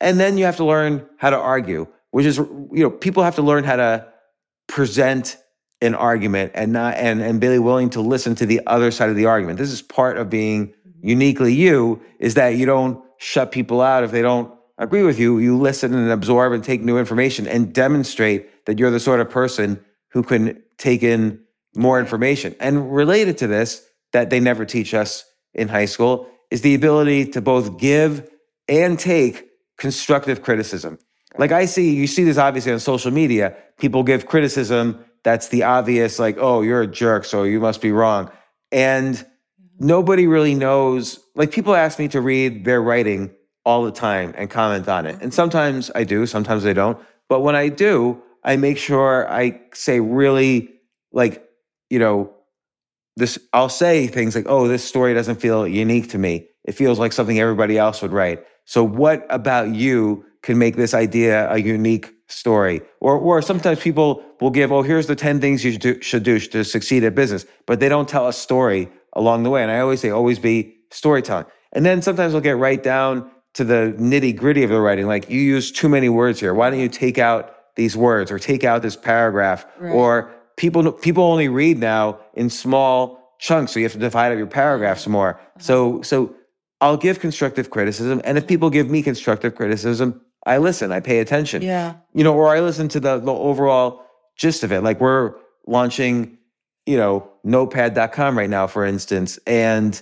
And 0.00 0.18
then 0.18 0.36
you 0.36 0.44
have 0.44 0.56
to 0.56 0.64
learn 0.64 1.06
how 1.18 1.30
to 1.30 1.38
argue, 1.38 1.86
which 2.10 2.26
is, 2.26 2.36
you 2.36 2.68
know, 2.72 2.90
people 2.90 3.22
have 3.22 3.36
to 3.36 3.42
learn 3.42 3.62
how 3.62 3.76
to 3.76 4.08
present 4.66 5.36
an 5.80 5.94
argument 5.94 6.52
and 6.54 6.72
not 6.72 6.94
and 6.96 7.22
and 7.22 7.40
be 7.40 7.58
willing 7.58 7.88
to 7.90 8.00
listen 8.00 8.34
to 8.34 8.44
the 8.44 8.60
other 8.66 8.90
side 8.90 9.08
of 9.08 9.16
the 9.16 9.26
argument. 9.26 9.58
This 9.58 9.70
is 9.70 9.82
part 9.82 10.18
of 10.18 10.28
being 10.28 10.74
uniquely 11.00 11.54
you 11.54 12.02
is 12.18 12.34
that 12.34 12.56
you 12.56 12.66
don't 12.66 13.02
shut 13.18 13.52
people 13.52 13.80
out 13.80 14.04
if 14.04 14.10
they 14.10 14.20
don't 14.20 14.52
agree 14.78 15.04
with 15.04 15.18
you. 15.18 15.38
You 15.38 15.56
listen 15.56 15.94
and 15.94 16.10
absorb 16.10 16.52
and 16.52 16.62
take 16.62 16.82
new 16.82 16.98
information 16.98 17.46
and 17.46 17.72
demonstrate 17.72 18.66
that 18.66 18.78
you're 18.78 18.90
the 18.90 19.00
sort 19.00 19.20
of 19.20 19.30
person 19.30 19.82
who 20.08 20.22
can 20.22 20.60
take 20.76 21.02
in 21.02 21.40
more 21.74 22.00
information. 22.00 22.54
And 22.58 22.92
related 22.92 23.38
to 23.38 23.46
this 23.46 23.86
that 24.12 24.30
they 24.30 24.40
never 24.40 24.64
teach 24.64 24.94
us 24.94 25.24
in 25.54 25.68
high 25.68 25.84
school 25.84 26.28
is 26.50 26.62
the 26.62 26.74
ability 26.74 27.26
to 27.26 27.40
both 27.40 27.78
give 27.78 28.28
and 28.68 28.98
take 28.98 29.48
constructive 29.78 30.42
criticism. 30.42 30.98
Like 31.38 31.52
I 31.52 31.66
see, 31.66 31.94
you 31.94 32.06
see 32.06 32.24
this 32.24 32.38
obviously 32.38 32.72
on 32.72 32.80
social 32.80 33.10
media. 33.10 33.56
People 33.78 34.02
give 34.02 34.26
criticism 34.26 35.04
that's 35.22 35.48
the 35.48 35.64
obvious, 35.64 36.18
like, 36.18 36.36
oh, 36.38 36.62
you're 36.62 36.82
a 36.82 36.86
jerk, 36.86 37.24
so 37.24 37.42
you 37.42 37.60
must 37.60 37.80
be 37.80 37.92
wrong. 37.92 38.30
And 38.72 39.24
nobody 39.78 40.26
really 40.26 40.54
knows. 40.54 41.20
Like 41.34 41.50
people 41.50 41.74
ask 41.74 41.98
me 41.98 42.08
to 42.08 42.20
read 42.20 42.64
their 42.64 42.82
writing 42.82 43.30
all 43.64 43.84
the 43.84 43.92
time 43.92 44.34
and 44.36 44.48
comment 44.48 44.88
on 44.88 45.06
it. 45.06 45.20
And 45.20 45.32
sometimes 45.34 45.90
I 45.94 46.04
do, 46.04 46.26
sometimes 46.26 46.64
I 46.64 46.72
don't. 46.72 46.98
But 47.28 47.40
when 47.40 47.54
I 47.54 47.68
do, 47.68 48.22
I 48.42 48.56
make 48.56 48.78
sure 48.78 49.30
I 49.30 49.60
say 49.74 50.00
really 50.00 50.70
like, 51.12 51.44
you 51.90 51.98
know, 51.98 52.32
this 53.20 53.38
I'll 53.52 53.68
say 53.68 54.08
things 54.08 54.34
like, 54.34 54.46
"Oh, 54.48 54.66
this 54.66 54.82
story 54.82 55.14
doesn't 55.14 55.40
feel 55.40 55.68
unique 55.68 56.08
to 56.10 56.18
me. 56.18 56.48
It 56.64 56.72
feels 56.72 56.98
like 56.98 57.12
something 57.12 57.38
everybody 57.38 57.78
else 57.78 58.02
would 58.02 58.12
write." 58.12 58.40
So 58.64 58.82
what 58.82 59.26
about 59.30 59.74
you 59.74 60.24
can 60.42 60.58
make 60.58 60.76
this 60.76 60.94
idea 60.94 61.48
a 61.50 61.58
unique 61.58 62.12
story? 62.26 62.80
Or 63.00 63.16
or 63.16 63.42
sometimes 63.42 63.78
people 63.80 64.22
will 64.40 64.50
give, 64.50 64.72
"Oh, 64.72 64.82
here's 64.82 65.06
the 65.06 65.16
10 65.16 65.40
things 65.40 65.64
you 65.64 65.72
should 65.72 65.80
do, 65.80 66.00
should 66.00 66.24
do 66.24 66.38
to 66.38 66.64
succeed 66.64 67.04
at 67.04 67.14
business," 67.14 67.46
but 67.66 67.78
they 67.78 67.88
don't 67.88 68.08
tell 68.08 68.26
a 68.26 68.32
story 68.32 68.88
along 69.14 69.44
the 69.44 69.50
way. 69.50 69.62
And 69.62 69.70
I 69.70 69.78
always 69.80 70.00
say 70.00 70.10
always 70.10 70.38
be 70.38 70.74
storytelling. 70.90 71.46
And 71.72 71.86
then 71.86 72.02
sometimes 72.02 72.32
we'll 72.32 72.42
get 72.42 72.56
right 72.56 72.82
down 72.82 73.30
to 73.54 73.64
the 73.64 73.94
nitty-gritty 73.98 74.62
of 74.64 74.70
the 74.70 74.80
writing 74.80 75.06
like 75.06 75.28
you 75.30 75.40
use 75.40 75.70
too 75.72 75.88
many 75.88 76.08
words 76.08 76.40
here. 76.40 76.54
Why 76.54 76.70
don't 76.70 76.80
you 76.80 76.88
take 76.88 77.18
out 77.18 77.54
these 77.76 77.96
words 77.96 78.30
or 78.30 78.38
take 78.38 78.64
out 78.64 78.82
this 78.82 78.96
paragraph 78.96 79.66
or 79.80 80.30
people 80.60 80.92
people 80.92 81.24
only 81.24 81.48
read 81.48 81.78
now 81.78 82.20
in 82.34 82.50
small 82.50 83.34
chunks, 83.40 83.72
so 83.72 83.80
you 83.80 83.86
have 83.86 83.94
to 83.94 83.98
divide 83.98 84.30
up 84.30 84.38
your 84.38 84.46
paragraphs 84.46 85.02
mm-hmm. 85.02 85.12
more. 85.12 85.34
Uh-huh. 85.34 85.58
So 85.58 86.02
so 86.02 86.34
I'll 86.82 86.98
give 86.98 87.18
constructive 87.18 87.70
criticism, 87.70 88.20
and 88.24 88.36
if 88.36 88.46
people 88.46 88.68
give 88.68 88.90
me 88.90 89.02
constructive 89.02 89.54
criticism, 89.54 90.20
I 90.46 90.58
listen, 90.58 90.92
I 90.92 91.00
pay 91.00 91.20
attention. 91.20 91.62
Yeah. 91.62 91.94
You 92.12 92.24
know, 92.24 92.34
or 92.34 92.54
I 92.54 92.60
listen 92.60 92.88
to 92.88 93.00
the 93.00 93.18
the 93.18 93.32
overall 93.32 94.04
gist 94.36 94.62
of 94.62 94.70
it. 94.70 94.82
Like 94.82 95.00
we're 95.00 95.34
launching, 95.66 96.36
you 96.84 96.98
know, 96.98 97.30
notepd.com 97.44 98.36
right 98.36 98.50
now, 98.50 98.66
for 98.66 98.84
instance, 98.84 99.38
and 99.46 100.00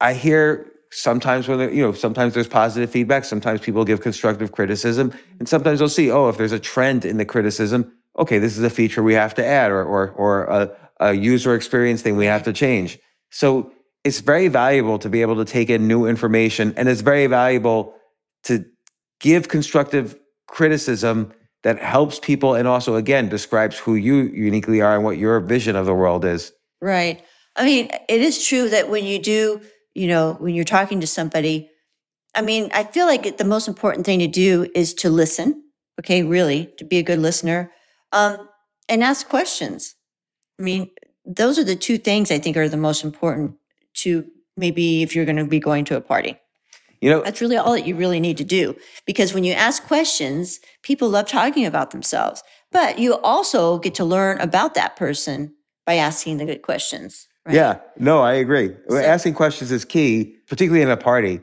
I 0.00 0.12
hear 0.12 0.70
sometimes 0.90 1.48
when 1.48 1.60
you 1.74 1.82
know 1.82 1.92
sometimes 1.92 2.34
there's 2.34 2.48
positive 2.48 2.90
feedback 2.90 3.22
sometimes 3.22 3.60
people 3.60 3.84
give 3.84 4.00
constructive 4.00 4.52
criticism 4.52 5.10
mm-hmm. 5.10 5.38
and 5.38 5.46
sometimes 5.46 5.80
they'll 5.80 5.88
see 6.00 6.10
oh 6.10 6.30
if 6.30 6.38
there's 6.38 6.50
a 6.52 6.58
trend 6.58 7.04
in 7.04 7.18
the 7.18 7.26
criticism 7.26 7.92
okay 8.18 8.38
this 8.38 8.56
is 8.56 8.64
a 8.64 8.70
feature 8.70 9.02
we 9.02 9.14
have 9.14 9.34
to 9.34 9.44
add 9.44 9.70
or 9.70 9.84
or, 9.84 10.10
or 10.10 10.44
a, 10.44 10.70
a 11.00 11.12
user 11.14 11.54
experience 11.54 12.02
thing 12.02 12.16
we 12.16 12.26
have 12.26 12.42
to 12.42 12.52
change 12.52 12.98
so 13.30 13.72
it's 14.04 14.20
very 14.20 14.48
valuable 14.48 14.98
to 14.98 15.08
be 15.08 15.22
able 15.22 15.36
to 15.36 15.44
take 15.44 15.70
in 15.70 15.86
new 15.86 16.06
information 16.06 16.74
and 16.76 16.88
it's 16.88 17.00
very 17.00 17.26
valuable 17.26 17.94
to 18.44 18.64
give 19.20 19.48
constructive 19.48 20.18
criticism 20.46 21.32
that 21.62 21.78
helps 21.78 22.18
people 22.18 22.54
and 22.54 22.68
also 22.68 22.94
again 22.94 23.28
describes 23.28 23.78
who 23.78 23.94
you 23.94 24.22
uniquely 24.22 24.80
are 24.80 24.94
and 24.94 25.04
what 25.04 25.18
your 25.18 25.40
vision 25.40 25.76
of 25.76 25.86
the 25.86 25.94
world 25.94 26.24
is. 26.24 26.52
Right. 26.80 27.22
I 27.56 27.64
mean, 27.64 27.90
it 28.08 28.20
is 28.20 28.46
true 28.46 28.68
that 28.70 28.88
when 28.88 29.04
you 29.04 29.18
do, 29.18 29.60
you 29.94 30.06
know, 30.06 30.34
when 30.34 30.54
you're 30.54 30.64
talking 30.64 31.00
to 31.00 31.06
somebody, 31.06 31.68
I 32.34 32.42
mean, 32.42 32.70
I 32.72 32.84
feel 32.84 33.06
like 33.06 33.36
the 33.36 33.44
most 33.44 33.66
important 33.66 34.06
thing 34.06 34.20
to 34.20 34.28
do 34.28 34.70
is 34.74 34.94
to 34.94 35.10
listen. 35.10 35.64
Okay, 35.98 36.22
really, 36.22 36.72
to 36.78 36.84
be 36.84 36.98
a 36.98 37.02
good 37.02 37.18
listener, 37.18 37.72
um, 38.12 38.48
and 38.88 39.02
ask 39.02 39.28
questions. 39.28 39.94
I 40.58 40.62
mean, 40.62 40.90
those 41.24 41.58
are 41.58 41.64
the 41.64 41.76
two 41.76 41.98
things 41.98 42.30
I 42.30 42.38
think 42.38 42.56
are 42.56 42.68
the 42.68 42.76
most 42.76 43.04
important 43.04 43.56
to 43.94 44.24
maybe 44.56 45.02
if 45.02 45.14
you're 45.14 45.24
going 45.24 45.36
to 45.36 45.44
be 45.44 45.60
going 45.60 45.84
to 45.86 45.96
a 45.96 46.00
party. 46.00 46.38
You 47.00 47.10
know, 47.10 47.22
That's 47.22 47.40
really 47.40 47.56
all 47.56 47.72
that 47.72 47.86
you 47.86 47.94
really 47.94 48.18
need 48.18 48.38
to 48.38 48.44
do. 48.44 48.76
Because 49.06 49.32
when 49.32 49.44
you 49.44 49.52
ask 49.52 49.86
questions, 49.86 50.58
people 50.82 51.08
love 51.08 51.28
talking 51.28 51.64
about 51.64 51.92
themselves. 51.92 52.42
But 52.72 52.98
you 52.98 53.14
also 53.18 53.78
get 53.78 53.94
to 53.96 54.04
learn 54.04 54.40
about 54.40 54.74
that 54.74 54.96
person 54.96 55.54
by 55.86 55.94
asking 55.94 56.38
the 56.38 56.44
good 56.44 56.62
questions. 56.62 57.28
Right? 57.46 57.54
yeah, 57.54 57.78
no, 57.98 58.20
I 58.20 58.34
agree. 58.34 58.74
So- 58.88 58.96
Asking 58.96 59.34
questions 59.34 59.70
is 59.70 59.84
key, 59.84 60.36
particularly 60.48 60.82
in 60.82 60.90
a 60.90 60.96
party. 60.96 61.40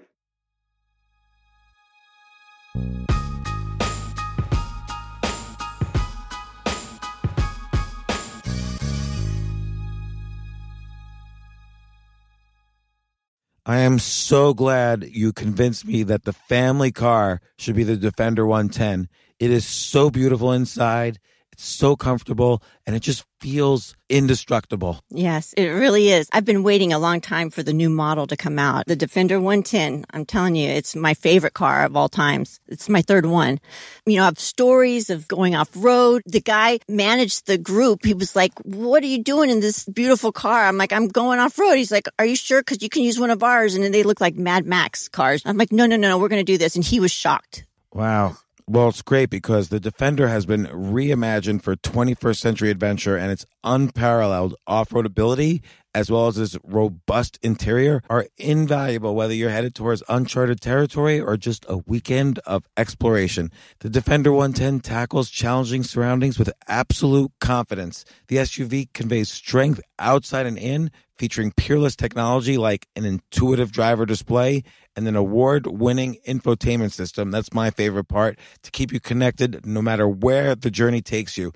I 13.68 13.80
am 13.80 13.98
so 13.98 14.54
glad 14.54 15.10
you 15.10 15.34
convinced 15.34 15.86
me 15.86 16.04
that 16.04 16.24
the 16.24 16.34
family 16.34 16.92
car 16.92 17.42
should 17.58 17.76
be 17.76 17.84
the 17.84 17.98
Defender 17.98 18.46
110. 18.46 19.10
It 19.40 19.50
is 19.50 19.66
so 19.66 20.12
beautiful 20.12 20.52
inside. 20.52 21.20
It's 21.56 21.64
so 21.64 21.96
comfortable 21.96 22.62
and 22.86 22.98
it 22.98 23.00
just 23.00 23.24
feels 23.40 23.96
indestructible. 24.10 25.00
Yes, 25.10 25.54
it 25.54 25.68
really 25.68 26.10
is. 26.10 26.28
I've 26.34 26.44
been 26.44 26.64
waiting 26.64 26.92
a 26.92 27.00
long 27.00 27.22
time 27.22 27.50
for 27.50 27.64
the 27.64 27.72
new 27.72 27.90
model 27.90 28.28
to 28.28 28.36
come 28.36 28.60
out. 28.60 28.88
The 28.88 28.96
Defender 28.98 29.40
110. 29.40 30.04
I'm 30.12 30.26
telling 30.26 30.58
you, 30.58 30.68
it's 30.70 30.98
my 30.98 31.14
favorite 31.14 31.54
car 31.54 31.86
of 31.86 31.96
all 31.96 32.10
times. 32.10 32.60
It's 32.68 32.90
my 32.90 33.02
third 33.02 33.26
one. 33.26 33.60
You 34.06 34.18
know, 34.18 34.24
I 34.24 34.26
have 34.26 34.38
stories 34.38 35.10
of 35.10 35.30
going 35.30 35.56
off 35.56 35.70
road. 35.78 36.24
The 36.26 36.42
guy 36.42 36.80
managed 36.90 37.48
the 37.48 37.58
group. 37.58 38.04
He 38.04 38.14
was 38.14 38.36
like, 38.36 38.52
what 38.66 39.02
are 39.02 39.08
you 39.08 39.24
doing 39.24 39.50
in 39.50 39.62
this 39.62 39.86
beautiful 39.86 40.34
car? 40.34 40.66
I'm 40.66 40.78
like, 40.78 40.92
I'm 40.92 41.08
going 41.08 41.40
off 41.40 41.58
road. 41.58 41.76
He's 41.76 41.92
like, 41.92 42.10
are 42.20 42.26
you 42.26 42.36
sure? 42.36 42.62
Cause 42.64 42.82
you 42.82 42.90
can 42.90 43.04
use 43.04 43.18
one 43.18 43.30
of 43.30 43.44
ours. 43.44 43.76
And 43.76 43.84
then 43.84 43.94
they 43.94 44.04
look 44.04 44.20
like 44.20 44.36
Mad 44.36 44.66
Max 44.66 45.08
cars. 45.08 45.42
I'm 45.46 45.58
like, 45.58 45.72
no, 45.72 45.86
no, 45.86 45.96
no, 45.96 46.10
no, 46.10 46.18
we're 46.18 46.28
going 46.28 46.46
to 46.46 46.52
do 46.52 46.58
this. 46.58 46.76
And 46.76 46.84
he 46.84 47.00
was 47.00 47.14
shocked. 47.14 47.66
Wow. 47.94 48.36
Well, 48.68 48.90
it's 48.90 49.04
great 49.04 49.30
because 49.30 49.70
the 49.70 49.80
Defender 49.80 50.28
has 50.28 50.48
been 50.48 50.66
reimagined 50.66 51.62
for 51.62 51.76
21st 51.76 52.38
century 52.38 52.72
adventure 52.72 53.16
and 53.16 53.32
its 53.32 53.46
unparalleled 53.64 54.56
off 54.66 54.92
road 54.92 55.06
ability, 55.06 55.62
as 55.94 56.10
well 56.10 56.26
as 56.26 56.40
its 56.40 56.58
robust 56.64 57.38
interior, 57.44 58.02
are 58.10 58.26
invaluable 58.40 59.14
whether 59.14 59.36
you're 59.36 59.52
headed 59.52 59.76
towards 59.76 60.02
uncharted 60.10 60.62
territory 60.62 61.22
or 61.22 61.38
just 61.38 61.64
a 61.70 61.78
weekend 61.86 62.40
of 62.40 62.68
exploration. 62.76 63.52
The 63.82 63.90
Defender 63.92 64.32
110 64.32 64.80
tackles 64.80 65.30
challenging 65.30 65.84
surroundings 65.84 66.40
with 66.40 66.52
absolute 66.68 67.34
confidence. 67.40 68.04
The 68.30 68.38
SUV 68.38 68.92
conveys 68.94 69.30
strength 69.30 69.80
outside 70.00 70.48
and 70.48 70.58
in, 70.58 70.90
featuring 71.20 71.52
peerless 71.56 71.96
technology 71.96 72.58
like 72.58 72.88
an 72.96 73.06
intuitive 73.06 73.72
driver 73.72 74.08
display 74.08 74.64
and 74.96 75.08
an 75.08 75.16
award 75.16 75.68
winning 75.68 76.18
infotainment 76.28 76.92
system. 76.92 77.32
That's 77.32 77.54
my 77.54 77.70
favorite 77.70 78.08
part 78.08 78.40
to 78.64 78.72
keep 78.72 78.92
you 78.92 79.00
connected 79.00 79.66
no 79.66 79.82
matter 79.82 80.08
where 80.08 80.56
the 80.56 80.72
journey 80.72 81.02
takes 81.02 81.38
you. 81.38 81.52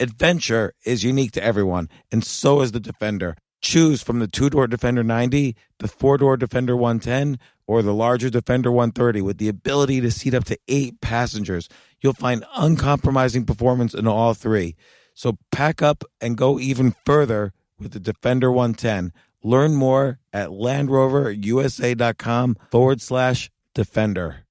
Adventure 0.00 0.72
is 0.84 1.04
unique 1.04 1.32
to 1.32 1.44
everyone, 1.44 1.88
and 2.10 2.24
so 2.24 2.60
is 2.60 2.72
the 2.72 2.80
Defender. 2.80 3.36
Choose 3.60 4.02
from 4.02 4.18
the 4.18 4.26
two 4.26 4.50
door 4.50 4.66
Defender 4.66 5.04
90, 5.04 5.54
the 5.78 5.88
four 5.88 6.18
door 6.18 6.36
Defender 6.36 6.76
110, 6.76 7.38
or 7.66 7.82
the 7.82 7.94
larger 7.94 8.28
Defender 8.28 8.72
130 8.72 9.22
with 9.22 9.38
the 9.38 9.48
ability 9.48 10.00
to 10.00 10.10
seat 10.10 10.34
up 10.34 10.44
to 10.44 10.58
eight 10.66 11.00
passengers. 11.00 11.68
You'll 12.00 12.14
find 12.14 12.44
uncompromising 12.56 13.44
performance 13.44 13.94
in 13.94 14.08
all 14.08 14.34
three. 14.34 14.74
So 15.14 15.38
pack 15.52 15.82
up 15.82 16.02
and 16.20 16.36
go 16.36 16.58
even 16.58 16.94
further 17.04 17.52
with 17.78 17.92
the 17.92 18.00
Defender 18.00 18.50
110. 18.50 19.12
Learn 19.42 19.74
more 19.74 20.20
at 20.32 20.50
LandRoverUSA.com 20.50 22.56
forward 22.70 23.00
slash 23.00 23.50
Defender. 23.74 24.44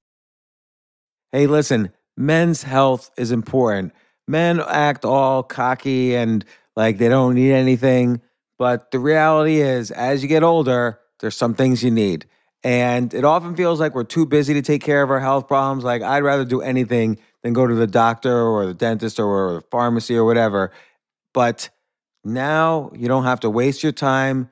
Hey, 1.30 1.46
listen, 1.46 1.92
men's 2.16 2.62
health 2.62 3.10
is 3.16 3.32
important. 3.32 3.92
Men 4.28 4.60
act 4.60 5.04
all 5.04 5.42
cocky 5.42 6.14
and 6.14 6.44
like 6.76 6.98
they 6.98 7.08
don't 7.08 7.34
need 7.34 7.52
anything. 7.52 8.20
But 8.58 8.90
the 8.90 8.98
reality 8.98 9.60
is, 9.60 9.90
as 9.90 10.22
you 10.22 10.28
get 10.28 10.42
older, 10.42 11.00
there's 11.20 11.36
some 11.36 11.54
things 11.54 11.82
you 11.82 11.90
need. 11.90 12.26
And 12.62 13.12
it 13.12 13.24
often 13.24 13.56
feels 13.56 13.80
like 13.80 13.94
we're 13.94 14.04
too 14.04 14.24
busy 14.24 14.54
to 14.54 14.62
take 14.62 14.82
care 14.82 15.02
of 15.02 15.10
our 15.10 15.18
health 15.18 15.48
problems. 15.48 15.82
Like, 15.82 16.02
I'd 16.02 16.22
rather 16.22 16.44
do 16.44 16.60
anything 16.60 17.18
than 17.42 17.54
go 17.54 17.66
to 17.66 17.74
the 17.74 17.88
doctor 17.88 18.40
or 18.40 18.66
the 18.66 18.74
dentist 18.74 19.18
or 19.18 19.54
the 19.54 19.60
pharmacy 19.62 20.16
or 20.16 20.24
whatever. 20.24 20.70
But 21.34 21.70
now 22.24 22.92
you 22.94 23.08
don't 23.08 23.24
have 23.24 23.40
to 23.40 23.50
waste 23.50 23.82
your 23.82 23.90
time 23.90 24.51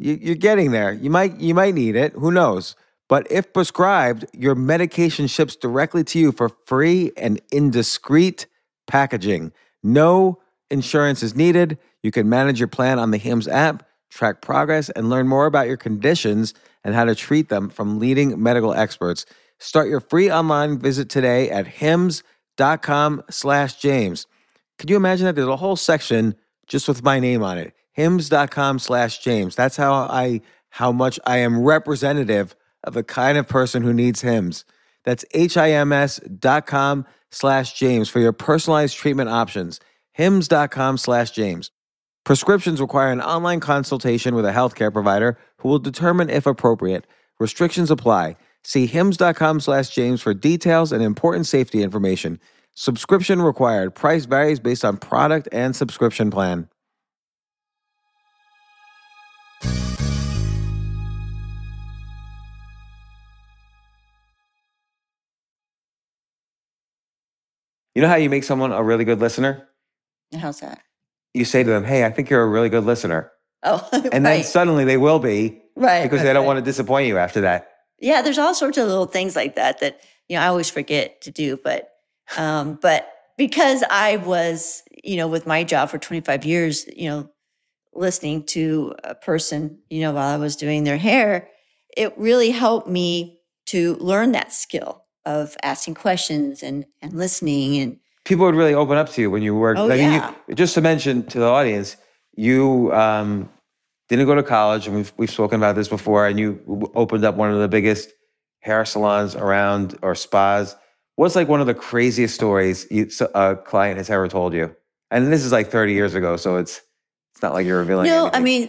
You, 0.00 0.18
you're 0.20 0.34
getting 0.34 0.72
there. 0.72 0.92
You 0.92 1.10
might 1.10 1.38
you 1.38 1.54
might 1.54 1.74
need 1.74 1.94
it. 1.96 2.12
Who 2.14 2.30
knows? 2.30 2.74
But 3.08 3.30
if 3.30 3.52
prescribed, 3.52 4.24
your 4.32 4.54
medication 4.54 5.26
ships 5.26 5.56
directly 5.56 6.04
to 6.04 6.18
you 6.18 6.32
for 6.32 6.48
free 6.66 7.12
and 7.16 7.40
in 7.50 7.70
discreet 7.70 8.46
packaging. 8.86 9.52
No 9.82 10.40
insurance 10.70 11.22
is 11.22 11.34
needed. 11.34 11.76
You 12.02 12.12
can 12.12 12.28
manage 12.28 12.60
your 12.60 12.68
plan 12.68 12.98
on 12.98 13.10
the 13.10 13.18
HIMS 13.18 13.48
app, 13.48 13.82
track 14.10 14.40
progress, 14.40 14.90
and 14.90 15.10
learn 15.10 15.26
more 15.26 15.46
about 15.46 15.66
your 15.66 15.76
conditions 15.76 16.54
and 16.84 16.94
how 16.94 17.04
to 17.04 17.14
treat 17.14 17.48
them 17.48 17.68
from 17.68 17.98
leading 17.98 18.40
medical 18.40 18.72
experts. 18.72 19.26
Start 19.58 19.88
your 19.88 20.00
free 20.00 20.30
online 20.30 20.78
visit 20.78 21.10
today 21.10 21.50
at 21.50 21.66
hims.com 21.66 23.22
slash 23.28 23.74
James. 23.74 24.26
Could 24.78 24.88
you 24.88 24.96
imagine 24.96 25.26
that 25.26 25.34
there's 25.34 25.48
a 25.48 25.56
whole 25.56 25.76
section 25.76 26.36
just 26.66 26.88
with 26.88 27.02
my 27.02 27.18
name 27.20 27.42
on 27.42 27.58
it? 27.58 27.74
Hims.com 28.00 28.78
slash 28.78 29.18
James. 29.18 29.54
That's 29.54 29.76
how 29.76 29.92
I 29.92 30.40
how 30.70 30.90
much 30.90 31.20
I 31.26 31.36
am 31.36 31.62
representative 31.62 32.56
of 32.82 32.94
the 32.94 33.02
kind 33.02 33.36
of 33.36 33.46
person 33.46 33.82
who 33.82 33.92
needs 33.92 34.22
Hims. 34.22 34.64
That's 35.04 35.22
H-I-M-S 35.34 36.20
dot 36.38 36.66
com 36.66 37.04
slash 37.30 37.74
James 37.74 38.08
for 38.08 38.18
your 38.18 38.32
personalized 38.32 38.96
treatment 38.96 39.28
options. 39.28 39.80
Hims.com 40.12 40.96
slash 40.96 41.32
James. 41.32 41.72
Prescriptions 42.24 42.80
require 42.80 43.12
an 43.12 43.20
online 43.20 43.60
consultation 43.60 44.34
with 44.34 44.46
a 44.46 44.52
healthcare 44.52 44.90
provider 44.90 45.36
who 45.58 45.68
will 45.68 45.78
determine 45.78 46.30
if 46.30 46.46
appropriate. 46.46 47.06
Restrictions 47.38 47.90
apply. 47.90 48.36
See 48.64 48.86
hims.com 48.86 49.60
slash 49.60 49.90
James 49.90 50.22
for 50.22 50.32
details 50.32 50.90
and 50.90 51.02
important 51.02 51.46
safety 51.46 51.82
information. 51.82 52.40
Subscription 52.74 53.42
required. 53.42 53.94
Price 53.94 54.24
varies 54.24 54.58
based 54.58 54.86
on 54.86 54.96
product 54.96 55.48
and 55.52 55.76
subscription 55.76 56.30
plan. 56.30 56.66
You 68.00 68.06
know 68.06 68.12
how 68.12 68.16
you 68.16 68.30
make 68.30 68.44
someone 68.44 68.72
a 68.72 68.82
really 68.82 69.04
good 69.04 69.20
listener? 69.20 69.68
How's 70.34 70.60
that? 70.60 70.80
You 71.34 71.44
say 71.44 71.62
to 71.62 71.68
them, 71.68 71.84
Hey, 71.84 72.02
I 72.06 72.10
think 72.10 72.30
you're 72.30 72.42
a 72.42 72.48
really 72.48 72.70
good 72.70 72.84
listener. 72.84 73.30
Oh, 73.62 73.86
And 74.10 74.24
then 74.24 74.42
suddenly 74.42 74.86
they 74.86 74.96
will 74.96 75.18
be 75.18 75.60
right. 75.76 76.02
because 76.02 76.20
right, 76.20 76.24
they 76.24 76.32
don't 76.32 76.44
right. 76.44 76.46
want 76.46 76.56
to 76.56 76.64
disappoint 76.64 77.08
you 77.08 77.18
after 77.18 77.42
that. 77.42 77.68
Yeah, 77.98 78.22
there's 78.22 78.38
all 78.38 78.54
sorts 78.54 78.78
of 78.78 78.88
little 78.88 79.04
things 79.04 79.36
like 79.36 79.56
that 79.56 79.80
that 79.80 80.00
you 80.30 80.36
know 80.36 80.42
I 80.42 80.46
always 80.46 80.70
forget 80.70 81.20
to 81.20 81.30
do, 81.30 81.58
but 81.62 81.90
um, 82.38 82.78
but 82.80 83.06
because 83.36 83.84
I 83.90 84.16
was 84.16 84.82
you 85.04 85.18
know 85.18 85.28
with 85.28 85.46
my 85.46 85.62
job 85.62 85.90
for 85.90 85.98
25 85.98 86.46
years, 86.46 86.86
you 86.96 87.10
know, 87.10 87.30
listening 87.92 88.44
to 88.44 88.94
a 89.04 89.14
person, 89.14 89.78
you 89.90 90.00
know, 90.00 90.12
while 90.12 90.32
I 90.32 90.38
was 90.38 90.56
doing 90.56 90.84
their 90.84 90.96
hair, 90.96 91.50
it 91.94 92.16
really 92.16 92.50
helped 92.50 92.88
me 92.88 93.42
to 93.66 93.96
learn 93.96 94.32
that 94.32 94.54
skill 94.54 95.04
of 95.30 95.56
asking 95.62 95.94
questions 95.94 96.62
and 96.62 96.84
and 97.02 97.12
listening 97.12 97.78
and 97.78 97.98
people 98.24 98.46
would 98.46 98.54
really 98.54 98.74
open 98.74 98.96
up 98.96 99.08
to 99.10 99.20
you 99.20 99.30
when 99.30 99.42
you 99.42 99.54
worked. 99.54 99.78
Oh, 99.80 99.86
like, 99.86 99.98
yeah. 99.98 100.34
you, 100.48 100.54
just 100.54 100.74
to 100.74 100.80
mention 100.80 101.24
to 101.26 101.38
the 101.38 101.46
audience, 101.46 101.96
you 102.36 102.92
um, 102.92 103.48
didn't 104.08 104.26
go 104.26 104.34
to 104.34 104.42
college, 104.42 104.86
and 104.86 104.96
we've 104.96 105.12
we've 105.16 105.30
spoken 105.30 105.58
about 105.58 105.74
this 105.74 105.88
before. 105.88 106.26
And 106.26 106.38
you 106.38 106.90
opened 106.94 107.24
up 107.24 107.34
one 107.36 107.50
of 107.50 107.58
the 107.58 107.68
biggest 107.68 108.10
hair 108.60 108.84
salons 108.84 109.34
around 109.34 109.98
or 110.02 110.14
spas. 110.14 110.76
What's 111.16 111.36
like 111.36 111.48
one 111.48 111.60
of 111.60 111.66
the 111.66 111.74
craziest 111.74 112.34
stories 112.34 112.86
you, 112.90 113.08
a 113.34 113.56
client 113.56 113.98
has 113.98 114.08
ever 114.10 114.28
told 114.28 114.54
you? 114.54 114.74
And 115.10 115.32
this 115.32 115.44
is 115.44 115.52
like 115.52 115.70
30 115.70 115.92
years 115.92 116.14
ago, 116.14 116.36
so 116.36 116.56
it's 116.56 116.80
it's 117.40 117.42
not 117.42 117.54
like 117.54 117.66
you're 117.66 117.78
revealing. 117.78 118.06
no 118.06 118.28
i 118.34 118.38
mean 118.40 118.68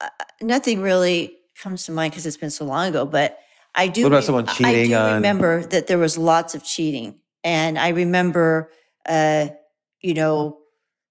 uh, 0.00 0.08
nothing 0.42 0.82
really 0.82 1.36
comes 1.62 1.84
to 1.84 1.92
mind 1.92 2.10
because 2.10 2.26
it's 2.26 2.36
been 2.36 2.50
so 2.50 2.64
long 2.64 2.88
ago 2.88 3.04
but 3.04 3.38
i 3.74 3.88
do 3.88 4.02
What 4.04 4.12
about 4.12 4.24
someone 4.24 4.48
I- 4.48 4.52
cheating 4.54 4.94
I 4.94 4.98
do 4.98 5.08
on- 5.08 5.14
remember 5.14 5.62
that 5.66 5.86
there 5.86 5.98
was 5.98 6.16
lots 6.18 6.54
of 6.54 6.64
cheating 6.64 7.18
and 7.44 7.78
i 7.78 7.88
remember 7.88 8.70
uh 9.08 9.48
you 10.00 10.14
know 10.14 10.58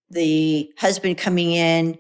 the 0.10 0.72
husband 0.78 1.18
coming 1.18 1.52
in 1.52 1.98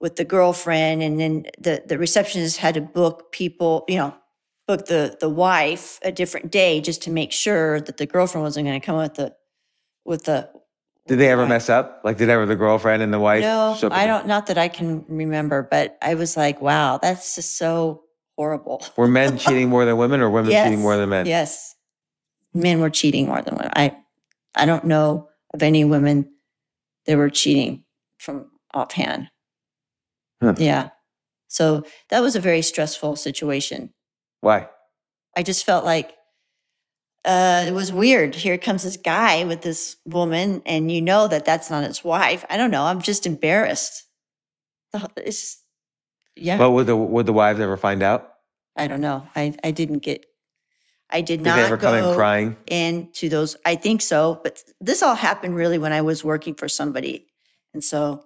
with 0.00 0.16
the 0.16 0.24
girlfriend 0.24 1.02
and 1.02 1.18
then 1.20 1.46
the 1.58 1.82
the 1.86 1.98
receptionist 1.98 2.56
had 2.58 2.74
to 2.74 2.80
book 2.80 3.32
people 3.32 3.84
you 3.88 3.96
know 3.96 4.14
book 4.66 4.86
the 4.86 5.16
the 5.20 5.28
wife 5.28 5.98
a 6.02 6.10
different 6.12 6.50
day 6.50 6.80
just 6.80 7.02
to 7.02 7.10
make 7.10 7.32
sure 7.32 7.80
that 7.80 7.96
the 7.98 8.06
girlfriend 8.06 8.42
wasn't 8.42 8.66
going 8.66 8.80
to 8.80 8.84
come 8.84 8.96
with 8.96 9.14
the 9.14 9.34
with 10.04 10.24
the 10.24 10.50
did 11.06 11.18
they 11.18 11.28
ever 11.28 11.42
wife. 11.42 11.50
mess 11.50 11.68
up? 11.68 12.00
Like, 12.02 12.16
did 12.16 12.30
ever 12.30 12.46
the 12.46 12.56
girlfriend 12.56 13.02
and 13.02 13.12
the 13.12 13.18
wife? 13.20 13.42
no 13.42 13.76
show 13.78 13.88
up 13.88 13.92
i 13.92 14.06
don't 14.06 14.26
not 14.26 14.46
that 14.46 14.56
i 14.58 14.68
can 14.68 15.04
remember 15.08 15.62
but 15.70 15.96
i 16.02 16.14
was 16.14 16.36
like 16.36 16.60
wow 16.62 16.98
that's 16.98 17.34
just 17.34 17.56
so 17.58 18.03
horrible 18.36 18.84
Were 18.96 19.08
men 19.08 19.38
cheating 19.38 19.68
more 19.68 19.84
than 19.84 19.96
women, 19.96 20.20
or 20.20 20.30
women 20.30 20.50
cheating 20.52 20.80
more 20.80 20.96
than 20.96 21.08
men? 21.08 21.26
yes 21.26 21.74
men 22.52 22.80
were 22.80 22.90
cheating 22.90 23.26
more 23.26 23.42
than 23.42 23.54
women 23.56 23.72
i 23.74 23.96
i 24.54 24.64
don't 24.66 24.84
know 24.84 25.28
of 25.52 25.62
any 25.62 25.84
women 25.84 26.30
that 27.06 27.16
were 27.16 27.30
cheating 27.30 27.84
from 28.18 28.50
offhand 28.72 29.28
Huh. 30.42 30.54
yeah 30.58 30.90
so 31.48 31.84
that 32.10 32.20
was 32.20 32.34
a 32.36 32.40
very 32.40 32.60
stressful 32.62 33.16
situation 33.16 33.92
Why? 34.40 34.68
I 35.36 35.42
just 35.42 35.64
felt 35.64 35.84
like 35.84 36.12
uh, 37.24 37.64
it 37.66 37.72
was 37.72 37.90
weird. 37.92 38.34
Here 38.34 38.58
comes 38.58 38.82
this 38.82 38.98
guy 38.98 39.44
with 39.44 39.62
this 39.62 39.96
woman, 40.04 40.60
and 40.66 40.92
you 40.92 41.00
know 41.00 41.26
that 41.26 41.46
that's 41.46 41.70
not 41.70 41.82
his 41.84 42.04
wife. 42.04 42.44
I 42.50 42.58
don't 42.58 42.70
know. 42.70 42.84
I'm 42.84 43.00
just 43.00 43.24
embarrassed. 43.26 44.04
It's 45.16 45.40
just, 45.40 45.63
yeah. 46.36 46.58
But 46.58 46.70
would 46.72 46.86
the 46.86 46.96
would 46.96 47.26
the 47.26 47.32
wives 47.32 47.60
ever 47.60 47.76
find 47.76 48.02
out? 48.02 48.30
I 48.76 48.86
don't 48.88 49.00
know. 49.00 49.26
I 49.36 49.54
I 49.64 49.70
didn't 49.70 50.00
get. 50.00 50.26
I 51.10 51.20
did, 51.20 51.38
Did 51.38 51.44
not 51.44 51.56
they 51.56 51.62
ever 51.64 51.76
come 51.76 51.94
in 51.94 52.02
go 52.02 52.14
crying? 52.16 52.56
into 52.66 53.28
those. 53.28 53.56
I 53.64 53.76
think 53.76 54.02
so, 54.02 54.40
but 54.42 54.64
this 54.80 55.02
all 55.02 55.14
happened 55.14 55.54
really 55.54 55.78
when 55.78 55.92
I 55.92 56.02
was 56.02 56.24
working 56.24 56.54
for 56.54 56.68
somebody, 56.68 57.26
and 57.74 57.84
so 57.84 58.24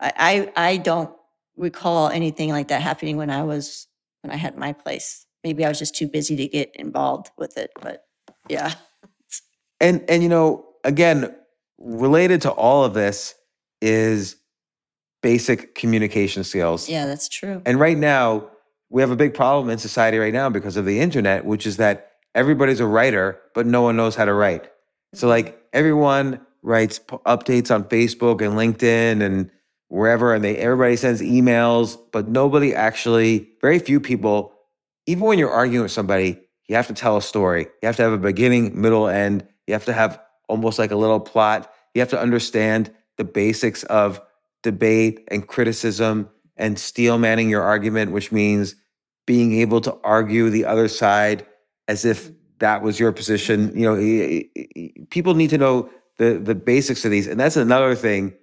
I 0.00 0.50
I, 0.56 0.68
I 0.72 0.76
don't 0.78 1.10
recall 1.56 2.08
anything 2.08 2.50
like 2.50 2.68
that 2.68 2.82
happening 2.82 3.16
when 3.16 3.30
I 3.30 3.42
was 3.44 3.86
when 4.22 4.32
I 4.32 4.36
had 4.36 4.56
my 4.56 4.72
place. 4.72 5.26
Maybe 5.44 5.64
I 5.64 5.68
was 5.68 5.78
just 5.78 5.94
too 5.96 6.08
busy 6.08 6.36
to 6.36 6.48
get 6.48 6.74
involved 6.76 7.30
with 7.38 7.58
it, 7.58 7.70
but 7.80 8.04
yeah. 8.48 8.74
And 9.80 10.04
and 10.08 10.22
you 10.22 10.28
know, 10.28 10.66
again, 10.84 11.34
related 11.78 12.42
to 12.42 12.50
all 12.50 12.84
of 12.84 12.94
this 12.94 13.34
is 13.82 14.36
basic 15.22 15.74
communication 15.74 16.44
skills. 16.44 16.88
Yeah, 16.88 17.06
that's 17.06 17.28
true. 17.28 17.62
And 17.66 17.78
right 17.78 17.98
now, 17.98 18.50
we 18.88 19.02
have 19.02 19.10
a 19.10 19.16
big 19.16 19.34
problem 19.34 19.70
in 19.70 19.78
society 19.78 20.18
right 20.18 20.32
now 20.32 20.50
because 20.50 20.76
of 20.76 20.84
the 20.84 21.00
internet, 21.00 21.44
which 21.44 21.66
is 21.66 21.76
that 21.76 22.12
everybody's 22.34 22.80
a 22.80 22.86
writer, 22.86 23.40
but 23.54 23.66
no 23.66 23.82
one 23.82 23.96
knows 23.96 24.14
how 24.16 24.24
to 24.24 24.32
write. 24.32 24.70
So 25.14 25.26
mm-hmm. 25.26 25.28
like 25.28 25.62
everyone 25.72 26.40
writes 26.62 26.98
p- 26.98 27.16
updates 27.26 27.72
on 27.74 27.84
Facebook 27.84 28.40
and 28.42 28.54
LinkedIn 28.54 29.22
and 29.22 29.50
wherever, 29.88 30.34
and 30.34 30.44
they 30.44 30.56
everybody 30.56 30.96
sends 30.96 31.20
emails, 31.20 31.98
but 32.12 32.28
nobody 32.28 32.74
actually, 32.74 33.48
very 33.60 33.78
few 33.78 34.00
people, 34.00 34.52
even 35.06 35.24
when 35.24 35.38
you're 35.38 35.50
arguing 35.50 35.82
with 35.82 35.92
somebody, 35.92 36.40
you 36.68 36.76
have 36.76 36.86
to 36.86 36.94
tell 36.94 37.16
a 37.16 37.22
story. 37.22 37.66
You 37.82 37.86
have 37.86 37.96
to 37.96 38.02
have 38.02 38.12
a 38.12 38.18
beginning, 38.18 38.80
middle, 38.80 39.08
end. 39.08 39.46
You 39.66 39.74
have 39.74 39.84
to 39.86 39.92
have 39.92 40.20
almost 40.48 40.78
like 40.78 40.92
a 40.92 40.96
little 40.96 41.18
plot. 41.18 41.72
You 41.94 42.00
have 42.00 42.10
to 42.10 42.20
understand 42.20 42.92
the 43.16 43.24
basics 43.24 43.82
of 43.84 44.20
debate 44.62 45.24
and 45.28 45.46
criticism 45.46 46.28
and 46.56 46.78
steel 46.78 47.18
manning 47.18 47.48
your 47.48 47.62
argument, 47.62 48.12
which 48.12 48.30
means 48.30 48.74
being 49.26 49.54
able 49.54 49.80
to 49.80 49.96
argue 50.04 50.50
the 50.50 50.64
other 50.64 50.88
side 50.88 51.46
as 51.88 52.04
if 52.04 52.30
that 52.58 52.82
was 52.82 53.00
your 53.00 53.12
position. 53.12 53.72
You 53.76 53.86
know, 53.86 55.04
people 55.10 55.34
need 55.34 55.50
to 55.50 55.58
know 55.58 55.90
the 56.18 56.38
the 56.38 56.54
basics 56.54 57.04
of 57.04 57.10
these, 57.10 57.26
and 57.26 57.40
that's 57.40 57.56
another 57.56 57.94
thing. 57.94 58.34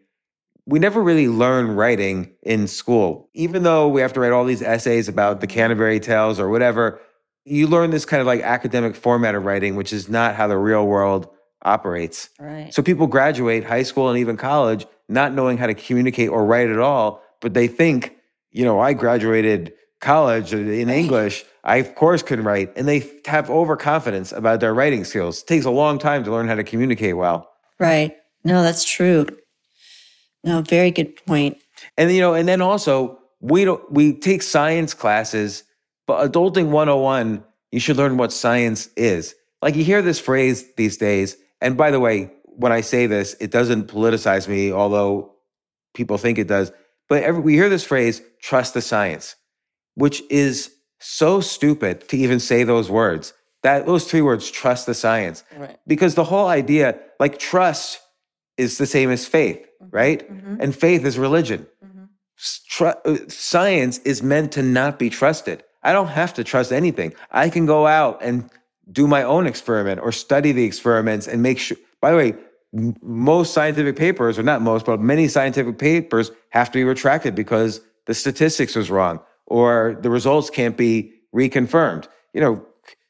We 0.65 0.80
never 0.80 1.01
really 1.01 1.30
learn 1.30 1.76
writing 1.76 2.34
in 2.41 2.68
school, 2.68 3.30
even 3.34 3.63
though 3.63 3.88
we 3.88 4.01
have 4.01 4.11
to 4.13 4.20
write 4.20 4.34
all 4.34 4.43
these 4.43 4.61
essays 4.61 5.07
about 5.07 5.39
the 5.39 5.47
Canterbury 5.47 5.99
Tales 5.99 6.39
or 6.39 6.49
whatever. 6.49 6.99
You 7.45 7.68
learn 7.68 7.91
this 7.91 8.03
kind 8.03 8.20
of 8.20 8.28
like 8.28 8.41
academic 8.41 8.93
format 8.93 9.34
of 9.34 9.45
writing, 9.45 9.78
which 9.78 9.93
is 9.93 10.09
not 10.09 10.36
how 10.36 10.47
the 10.47 10.57
real 10.57 10.86
world 10.86 11.30
operates. 11.63 12.30
Right. 12.39 12.74
So 12.74 12.82
people 12.82 13.07
graduate 13.07 13.63
high 13.63 13.84
school 13.84 14.09
and 14.09 14.20
even 14.20 14.36
college 14.36 14.86
not 15.10 15.34
knowing 15.34 15.58
how 15.58 15.68
to 15.68 15.74
communicate 15.74 16.30
or 16.30 16.45
write 16.45 16.70
at 16.70 16.80
all, 16.80 17.22
but 17.41 17.53
they 17.53 17.68
think, 17.68 18.16
you 18.51 18.66
know, 18.66 18.80
I 18.80 18.93
graduated 18.93 19.74
college 19.99 20.53
in 20.53 20.89
English. 20.89 21.43
I 21.64 21.78
of 21.78 21.95
course 21.95 22.22
can 22.24 22.43
write, 22.43 22.72
and 22.76 22.88
they 22.88 23.10
have 23.26 23.49
overconfidence 23.49 24.32
about 24.32 24.60
their 24.60 24.74
writing 24.74 25.03
skills. 25.03 25.41
It 25.41 25.47
takes 25.47 25.66
a 25.66 25.72
long 25.72 25.99
time 25.99 26.24
to 26.24 26.32
learn 26.32 26.47
how 26.47 26.55
to 26.55 26.64
communicate 26.64 27.18
well. 27.18 27.49
Right. 27.80 28.16
No, 28.43 28.64
that's 28.64 28.86
true. 28.86 29.28
No, 30.43 30.62
very 30.62 30.91
good 30.91 31.16
point. 31.26 31.58
And 31.97 32.12
you 32.12 32.22
know, 32.22 32.34
and 32.34 32.47
then 32.47 32.62
also 32.62 33.20
we 33.41 33.66
don't 33.66 33.91
we 33.91 34.14
take 34.14 34.41
science 34.41 34.93
classes, 34.93 35.64
but 36.05 36.32
adulting 36.32 36.70
101, 36.70 37.43
you 37.72 37.80
should 37.80 37.97
learn 37.97 38.18
what 38.18 38.32
science 38.32 38.89
is. 38.95 39.36
Like 39.62 39.76
you 39.76 39.84
hear 39.84 40.01
this 40.01 40.20
phrase 40.20 40.66
these 40.76 40.97
days, 40.97 41.36
and 41.60 41.76
by 41.76 41.91
the 41.91 41.99
way, 41.99 42.32
when 42.58 42.72
I 42.72 42.82
say 42.82 43.05
this, 43.05 43.36
it 43.39 43.51
doesn't 43.51 43.88
politicize 43.88 44.47
me, 44.47 44.72
although 44.72 45.36
people 45.93 46.18
think 46.18 46.39
it 46.39 46.47
does. 46.47 46.72
But 47.08 47.24
every, 47.24 47.41
we 47.41 47.53
hear 47.53 47.70
this 47.70 47.84
phrase, 47.84 48.22
trust 48.41 48.74
the 48.74 48.82
science, 48.82 49.36
which 49.93 50.24
is 50.30 50.72
so 50.99 51.39
stupid 51.39 52.10
to 52.10 52.18
even 52.18 52.39
say 52.39 52.64
those 52.64 52.89
words. 52.89 53.34
That 53.62 53.86
those 53.86 54.10
three 54.10 54.22
words, 54.22 54.49
trust 54.49 54.88
the 54.88 54.93
science. 54.93 55.43
Right. 55.55 55.78
Because 55.86 56.16
the 56.16 56.24
whole 56.24 56.47
idea, 56.47 56.99
like 57.20 57.38
trust 57.38 57.99
is 58.58 58.80
the 58.80 58.86
same 58.88 59.12
as 59.12 59.26
faith, 59.26 59.66
mm-hmm. 59.82 59.95
right? 59.95 60.32
Mm-hmm. 60.32 60.62
And 60.62 60.76
faith 60.76 61.05
is 61.05 61.20
religion. 61.20 61.68
Mm-hmm. 61.86 62.05
S- 62.39 62.62
tru- 62.68 62.88
uh, 63.05 63.18
science 63.28 63.99
is 63.99 64.24
meant 64.24 64.51
to 64.53 64.64
not 64.64 64.97
be 64.97 65.10
trusted. 65.10 65.64
I 65.84 65.93
don't 65.93 66.08
have 66.08 66.34
to 66.36 66.43
trust 66.43 66.72
anything. 66.72 67.14
I 67.32 67.49
can 67.49 67.68
go 67.68 67.86
out 67.86 68.20
and 68.22 68.49
do 68.91 69.08
my 69.08 69.22
own 69.22 69.45
experiment 69.45 70.01
or 70.01 70.12
study 70.12 70.51
the 70.51 70.64
experiments 70.64 71.28
and 71.28 71.43
make 71.43 71.60
sure. 71.60 71.78
By 72.01 72.12
the 72.12 72.18
way, 72.18 72.36
most 72.74 73.53
scientific 73.53 73.95
papers, 73.95 74.38
or 74.38 74.43
not 74.43 74.61
most, 74.61 74.86
but 74.86 74.99
many 74.99 75.28
scientific 75.28 75.78
papers 75.78 76.32
have 76.49 76.70
to 76.72 76.78
be 76.80 76.84
retracted 76.84 77.36
because 77.36 77.82
the 78.05 78.13
statistics 78.13 78.76
was 78.76 78.89
wrong 78.89 79.20
or 79.45 79.97
the 80.01 80.09
results 80.09 80.49
can't 80.49 80.78
be 80.78 81.13
reconfirmed. 81.34 82.07
You 82.34 82.41
know, 82.41 82.65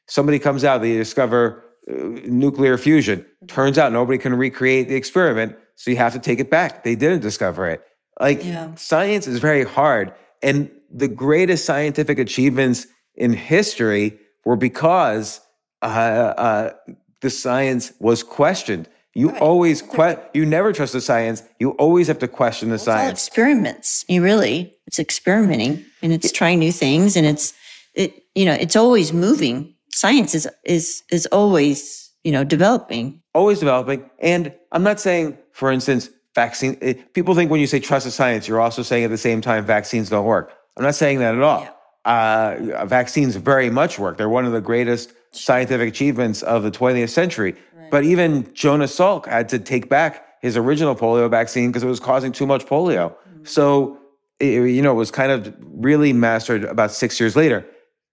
somebody 0.06 0.38
comes 0.38 0.64
out, 0.64 0.80
they 0.80 0.96
discover 0.96 1.64
uh, 1.90 1.94
nuclear 2.24 2.78
fusion. 2.78 3.24
Turns 3.46 3.78
out 3.78 3.92
nobody 3.92 4.18
can 4.18 4.34
recreate 4.34 4.88
the 4.88 4.94
experiment, 4.94 5.56
so 5.76 5.90
you 5.90 5.96
have 5.96 6.12
to 6.12 6.18
take 6.18 6.38
it 6.40 6.50
back. 6.50 6.84
They 6.84 6.94
didn't 6.94 7.20
discover 7.20 7.68
it. 7.68 7.82
Like 8.20 8.44
Yeah. 8.44 8.74
science 8.74 9.26
is 9.26 9.38
very 9.38 9.64
hard, 9.64 10.12
and 10.42 10.70
the 10.90 11.08
greatest 11.08 11.64
scientific 11.64 12.18
achievements 12.18 12.86
in 13.14 13.32
history 13.32 14.18
were 14.44 14.56
because 14.56 15.40
uh, 15.82 15.86
uh, 15.86 16.72
the 17.20 17.30
science 17.30 17.92
was 18.00 18.22
questioned. 18.22 18.88
You 19.18 19.30
always 19.38 19.82
que- 19.82 20.16
you 20.32 20.46
never 20.46 20.72
trust 20.72 20.92
the 20.92 21.00
science. 21.00 21.42
You 21.58 21.70
always 21.72 22.06
have 22.06 22.20
to 22.20 22.28
question 22.28 22.68
the 22.68 22.76
It's 22.76 22.86
all 22.86 22.94
science. 22.94 23.26
experiments. 23.26 24.04
You 24.08 24.22
really, 24.22 24.72
it's 24.86 25.00
experimenting 25.00 25.84
and 26.02 26.12
it's 26.12 26.30
trying 26.30 26.60
new 26.60 26.70
things 26.70 27.16
and 27.16 27.26
it's, 27.26 27.52
it, 27.94 28.10
you 28.36 28.44
know, 28.44 28.52
it's 28.54 28.76
always 28.76 29.12
moving. 29.12 29.74
Science 29.90 30.36
is, 30.36 30.46
is, 30.64 31.02
is 31.10 31.26
always, 31.32 32.12
you 32.22 32.30
know, 32.30 32.44
developing. 32.44 33.20
always 33.34 33.58
developing. 33.58 34.08
And 34.20 34.52
I'm 34.70 34.84
not 34.84 35.00
saying, 35.00 35.36
for 35.52 35.72
instance, 35.72 36.10
vaccine. 36.36 36.78
eh, 36.80 36.94
People 37.12 37.34
think 37.34 37.50
when 37.50 37.58
you 37.60 37.66
say 37.66 37.80
trust 37.80 38.04
the 38.04 38.12
science, 38.12 38.46
you're 38.46 38.60
also 38.60 38.82
saying 38.82 39.02
at 39.04 39.10
the 39.10 39.18
same 39.18 39.40
time 39.40 39.66
vaccines 39.66 40.08
don't 40.10 40.26
work. 40.26 40.52
I'm 40.76 40.84
not 40.84 40.94
saying 40.94 41.18
that 41.18 41.34
at 41.34 41.42
all. 41.42 41.66
Uh, 42.04 42.84
vaccines 42.86 43.34
very 43.34 43.68
much 43.68 43.98
work. 43.98 44.16
They're 44.16 44.28
one 44.28 44.46
of 44.46 44.52
the 44.52 44.60
greatest 44.60 45.12
scientific 45.32 45.88
achievements 45.88 46.42
of 46.42 46.62
the 46.62 46.70
20th 46.70 47.10
century. 47.10 47.54
But 47.90 48.04
even 48.04 48.52
Jonas 48.54 48.96
Salk 48.96 49.26
had 49.26 49.48
to 49.50 49.58
take 49.58 49.88
back 49.88 50.24
his 50.40 50.56
original 50.56 50.94
polio 50.94 51.28
vaccine 51.30 51.70
because 51.70 51.82
it 51.82 51.88
was 51.88 52.00
causing 52.00 52.32
too 52.32 52.46
much 52.46 52.66
polio. 52.66 53.10
Mm-hmm. 53.10 53.44
So, 53.44 53.98
it, 54.40 54.70
you 54.70 54.82
know, 54.82 54.92
it 54.92 54.96
was 54.96 55.10
kind 55.10 55.32
of 55.32 55.54
really 55.60 56.12
mastered 56.12 56.64
about 56.64 56.92
six 56.92 57.18
years 57.18 57.34
later. 57.34 57.66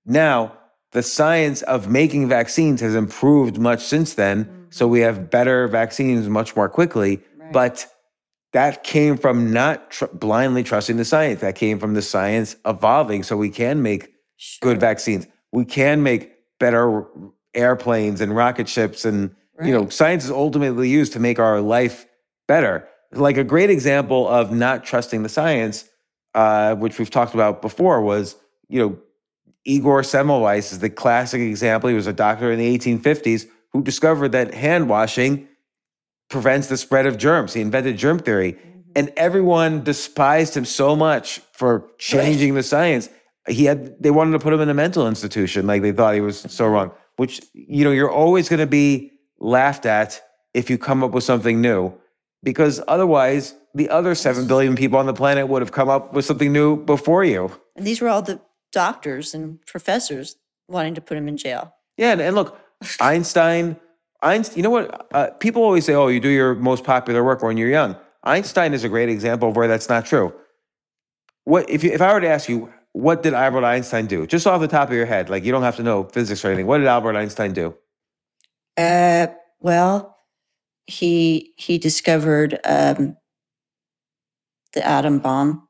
Now, 0.06 0.58
the 0.92 1.04
science 1.04 1.62
of 1.64 1.90
making 1.90 2.30
vaccines 2.30 2.82
has 2.82 2.96
improved 2.96 3.58
much 3.58 3.84
since 3.84 4.16
then. 4.16 4.68
So 4.70 4.86
mm-hmm. 4.86 4.94
we 4.94 5.00
have 5.02 5.30
better 5.30 5.68
vaccines 5.68 6.30
much 6.30 6.56
more 6.56 6.70
quickly. 6.70 7.22
But 7.52 7.86
that 8.54 8.84
came 8.84 9.18
from 9.18 9.52
not 9.52 9.92
tr- 9.92 10.06
blindly 10.06 10.64
trusting 10.64 10.98
the 10.98 11.06
science. 11.06 11.42
That 11.42 11.56
came 11.56 11.78
from 11.78 11.94
the 11.94 12.02
science 12.02 12.56
evolving 12.66 13.24
so 13.24 13.38
we 13.38 13.50
can 13.50 13.84
make 13.84 14.14
good 14.62 14.80
vaccines. 14.80 15.28
We 15.52 15.66
can 15.66 16.02
make 16.02 16.32
better 16.60 17.06
airplanes 17.54 18.22
and 18.22 18.36
rocket 18.36 18.68
ships. 18.68 19.06
And, 19.06 19.36
you 19.64 19.72
know, 19.72 19.89
science 19.89 20.26
is 20.26 20.32
ultimately 20.32 20.89
used 20.89 21.14
to 21.14 21.20
make 21.20 21.39
our 21.39 21.62
life 21.62 22.06
better. 22.47 22.88
Like 23.12 23.38
a 23.38 23.43
great 23.43 23.70
example 23.70 24.28
of 24.28 24.51
not 24.51 24.84
trusting 24.84 25.24
the 25.24 25.30
science, 25.30 25.86
uh, 26.34 26.76
which 26.76 26.99
we've 26.99 27.10
talked 27.10 27.34
about 27.34 27.62
before, 27.62 28.01
was, 28.01 28.36
you 28.68 28.80
know, 28.80 28.97
Igor 29.64 30.01
Semmelweis 30.01 30.72
is 30.72 30.80
the 30.80 30.89
classic 30.89 31.41
example. 31.41 31.89
He 31.89 31.95
was 31.95 32.08
a 32.08 32.14
doctor 32.14 32.51
in 32.51 32.60
the 32.60 32.78
1850s 32.78 33.47
who 33.72 33.82
discovered 33.82 34.30
that 34.34 34.53
hand 34.53 34.89
washing 34.89 35.47
prevents 36.30 36.68
the 36.68 36.78
spread 36.78 37.06
of 37.06 37.18
germs. 37.18 37.53
He 37.53 37.62
invented 37.62 37.97
germ 37.97 38.20
theory. 38.20 38.58
And 38.95 39.12
everyone 39.18 39.84
despised 39.84 40.56
him 40.56 40.66
so 40.66 40.95
much 40.95 41.39
for 41.51 41.89
changing 41.97 42.56
the 42.56 42.64
science. 42.64 43.10
He 43.47 43.66
had 43.66 44.01
they 44.01 44.10
wanted 44.10 44.32
to 44.32 44.39
put 44.39 44.53
him 44.53 44.62
in 44.62 44.70
a 44.70 44.74
mental 44.74 45.08
institution, 45.08 45.68
like 45.68 45.82
they 45.82 45.91
thought 45.91 46.14
he 46.16 46.22
was 46.22 46.39
so 46.39 46.68
wrong. 46.74 46.91
Which 47.18 47.41
you 47.53 47.84
know, 47.84 47.91
you're 47.91 48.12
always 48.12 48.47
gonna 48.49 48.66
be 48.66 49.12
laughed 49.40 49.86
at 49.86 50.22
if 50.54 50.70
you 50.70 50.78
come 50.78 51.04
up 51.04 51.12
with 51.12 51.24
something 51.24 51.62
new. 51.62 51.94
Because 52.44 52.82
otherwise, 52.88 53.56
the 53.74 53.90
other 53.90 54.16
seven 54.16 54.48
billion 54.48 54.76
people 54.76 55.00
on 55.00 55.06
the 55.06 55.14
planet 55.14 55.48
would 55.48 55.62
have 55.62 55.72
come 55.72 55.90
up 55.90 56.14
with 56.14 56.26
something 56.26 56.52
new 56.52 56.78
before 56.78 57.24
you. 57.24 57.52
And 57.76 57.86
these 57.86 58.02
were 58.02 58.08
all 58.08 58.22
the 58.22 58.40
doctors 58.72 59.34
and 59.34 59.64
professors 59.66 60.36
wanting 60.68 60.96
to 60.96 61.02
put 61.02 61.18
him 61.18 61.28
in 61.28 61.38
jail. 61.38 61.74
Yeah, 61.98 62.12
and, 62.12 62.22
and 62.22 62.36
look, 62.36 62.60
Einstein, 63.02 63.78
Einstein. 64.22 64.58
You 64.58 64.64
know 64.64 64.70
what? 64.70 65.08
Uh, 65.12 65.32
people 65.32 65.64
always 65.64 65.86
say, 65.86 65.94
"Oh, 65.94 66.08
you 66.08 66.20
do 66.20 66.30
your 66.30 66.56
most 66.56 66.84
popular 66.84 67.24
work 67.24 67.42
when 67.42 67.58
you're 67.58 67.70
young." 67.70 67.96
Einstein 68.24 68.74
is 68.74 68.84
a 68.84 68.90
great 68.90 69.10
example 69.10 69.50
of 69.50 69.56
where 69.56 69.68
that's 69.68 69.90
not 69.90 70.06
true. 70.06 70.34
What 71.44 71.70
if 71.70 71.84
you, 71.84 71.92
if 71.92 72.02
I 72.02 72.14
were 72.14 72.22
to 72.22 72.28
ask 72.28 72.50
you, 72.50 72.72
what 72.92 73.24
did 73.24 73.34
Albert 73.34 73.66
Einstein 73.66 74.08
do? 74.08 74.26
Just 74.26 74.48
off 74.48 74.62
the 74.62 74.68
top 74.68 74.90
of 74.90 74.96
your 74.96 75.06
head, 75.06 75.30
like 75.30 75.44
you 75.44 75.52
don't 75.52 75.64
have 75.64 75.76
to 75.76 75.84
know 75.84 76.04
physics 76.06 76.44
or 76.44 76.48
anything. 76.48 76.66
What 76.66 76.80
did 76.80 76.88
Albert 76.88 77.16
Einstein 77.16 77.54
do? 77.54 77.76
Uh, 78.78 79.28
well, 79.60 80.18
he 80.88 81.54
he 81.58 81.78
discovered 81.78 82.60
um, 82.66 83.18
the 84.74 84.86
atom 84.86 85.20
bomb. 85.20 85.68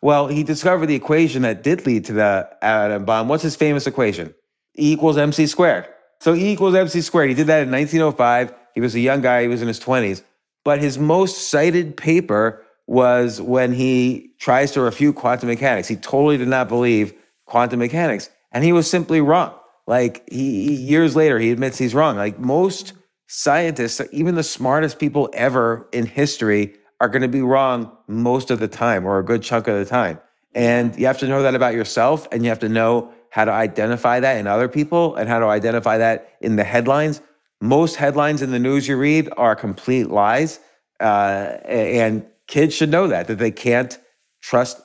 Well, 0.00 0.28
he 0.28 0.42
discovered 0.42 0.86
the 0.86 0.94
equation 0.94 1.42
that 1.42 1.62
did 1.62 1.86
lead 1.86 2.04
to 2.06 2.12
the 2.12 2.48
atom 2.62 3.04
bomb. 3.04 3.28
What's 3.28 3.42
his 3.42 3.56
famous 3.56 3.86
equation? 3.86 4.34
E 4.78 4.92
equals 4.92 5.16
mc 5.16 5.46
squared. 5.46 5.88
So 6.20 6.34
E 6.34 6.52
equals 6.52 6.74
mc 6.74 7.00
squared. 7.00 7.28
He 7.28 7.34
did 7.34 7.48
that 7.48 7.62
in 7.62 7.70
1905. 7.70 8.54
He 8.74 8.80
was 8.80 8.94
a 8.94 9.00
young 9.00 9.20
guy. 9.20 9.42
He 9.42 9.48
was 9.48 9.62
in 9.62 9.68
his 9.68 9.80
20s. 9.80 10.22
But 10.64 10.80
his 10.80 10.98
most 10.98 11.48
cited 11.48 11.96
paper 11.96 12.64
was 12.86 13.40
when 13.40 13.72
he 13.72 14.32
tries 14.38 14.72
to 14.72 14.80
refute 14.80 15.16
quantum 15.16 15.48
mechanics. 15.48 15.88
He 15.88 15.96
totally 15.96 16.36
did 16.36 16.48
not 16.48 16.68
believe 16.68 17.12
quantum 17.46 17.80
mechanics, 17.80 18.30
and 18.52 18.64
he 18.64 18.72
was 18.72 18.88
simply 18.88 19.20
wrong. 19.20 19.54
Like 19.88 20.28
he 20.30 20.74
years 20.74 21.16
later, 21.16 21.38
he 21.38 21.50
admits 21.50 21.78
he's 21.78 21.94
wrong. 21.94 22.16
Like 22.16 22.38
most 22.38 22.92
scientists, 23.26 24.02
even 24.12 24.34
the 24.34 24.42
smartest 24.42 24.98
people 24.98 25.30
ever 25.32 25.88
in 25.92 26.04
history, 26.04 26.74
are 27.00 27.08
going 27.08 27.22
to 27.22 27.28
be 27.28 27.40
wrong 27.40 27.96
most 28.06 28.50
of 28.50 28.58
the 28.60 28.68
time, 28.68 29.06
or 29.06 29.18
a 29.18 29.24
good 29.24 29.42
chunk 29.42 29.66
of 29.66 29.78
the 29.78 29.86
time. 29.86 30.20
And 30.54 30.94
you 30.98 31.06
have 31.06 31.18
to 31.20 31.26
know 31.26 31.42
that 31.42 31.54
about 31.54 31.72
yourself, 31.72 32.28
and 32.30 32.42
you 32.42 32.50
have 32.50 32.58
to 32.58 32.68
know 32.68 33.10
how 33.30 33.46
to 33.46 33.50
identify 33.50 34.20
that 34.20 34.36
in 34.36 34.46
other 34.46 34.68
people, 34.68 35.16
and 35.16 35.26
how 35.26 35.38
to 35.38 35.46
identify 35.46 35.96
that 35.96 36.36
in 36.42 36.56
the 36.56 36.64
headlines. 36.64 37.22
Most 37.62 37.96
headlines 37.96 38.42
in 38.42 38.50
the 38.50 38.58
news 38.58 38.88
you 38.88 38.96
read 38.98 39.30
are 39.38 39.56
complete 39.56 40.10
lies, 40.10 40.60
uh, 41.00 41.56
and 41.64 42.26
kids 42.46 42.74
should 42.74 42.90
know 42.90 43.06
that 43.08 43.26
that 43.28 43.38
they 43.38 43.50
can't 43.50 43.98
trust 44.42 44.82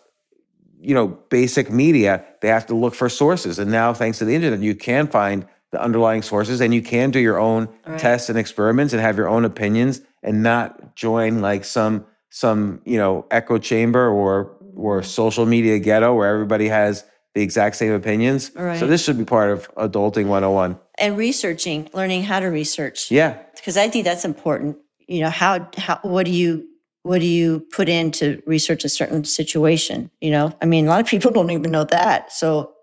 you 0.84 0.93
know 0.93 1.07
basic 1.29 1.71
media 1.71 2.23
they 2.41 2.49
have 2.49 2.65
to 2.67 2.75
look 2.75 2.93
for 2.95 3.09
sources. 3.09 3.59
And 3.59 3.71
now 3.71 3.93
thanks 3.93 4.17
to 4.19 4.25
the 4.25 4.36
internet 4.36 4.59
you 4.59 4.75
can 4.75 5.07
find 5.07 5.45
the 5.71 5.81
underlying 5.81 6.21
sources 6.21 6.61
and 6.61 6.73
you 6.73 6.81
can 6.84 7.09
do 7.11 7.19
your 7.19 7.39
own 7.39 7.67
tests 7.97 8.29
and 8.29 8.38
experiments 8.38 8.93
and 8.93 9.01
have 9.01 9.17
your 9.17 9.27
own 9.27 9.43
opinions 9.45 10.01
and 10.21 10.43
not 10.43 10.95
join 10.95 11.41
like 11.41 11.65
some 11.65 12.05
some 12.29 12.81
you 12.86 12.97
know 12.97 13.25
echo 13.31 13.57
chamber 13.57 14.07
or 14.09 14.55
or 14.75 15.03
social 15.03 15.45
media 15.45 15.79
ghetto 15.79 16.13
where 16.13 16.27
everybody 16.34 16.67
has 16.67 17.05
the 17.36 17.41
exact 17.41 17.75
same 17.75 17.91
opinions. 17.93 18.51
So 18.79 18.86
this 18.86 19.03
should 19.03 19.17
be 19.17 19.25
part 19.25 19.49
of 19.51 19.67
adulting 19.75 20.27
101 20.27 20.77
And 20.99 21.17
researching, 21.17 21.89
learning 21.93 22.23
how 22.23 22.39
to 22.39 22.47
research. 22.47 23.09
yeah. 23.09 23.38
Because 23.55 23.75
I 23.75 23.88
think 23.89 24.05
that's 24.05 24.25
important. 24.25 24.77
You 25.07 25.21
know, 25.23 25.29
how 25.31 25.67
how 25.77 25.99
what 26.03 26.25
do 26.27 26.31
you 26.31 26.67
what 27.04 27.20
do 27.20 27.28
you 27.28 27.60
put 27.72 27.89
in 27.89 28.12
to 28.12 28.41
research 28.45 28.84
a 28.84 28.89
certain 28.89 29.24
situation? 29.26 30.10
You 30.22 30.32
know, 30.32 30.58
I 30.62 30.66
mean, 30.66 30.88
a 30.88 30.89
lot 30.89 31.01
of 31.01 31.08
people 31.08 31.32
don't 31.34 31.51
even 31.51 31.72
know 31.72 31.84
that. 31.86 32.32
So, 32.32 32.74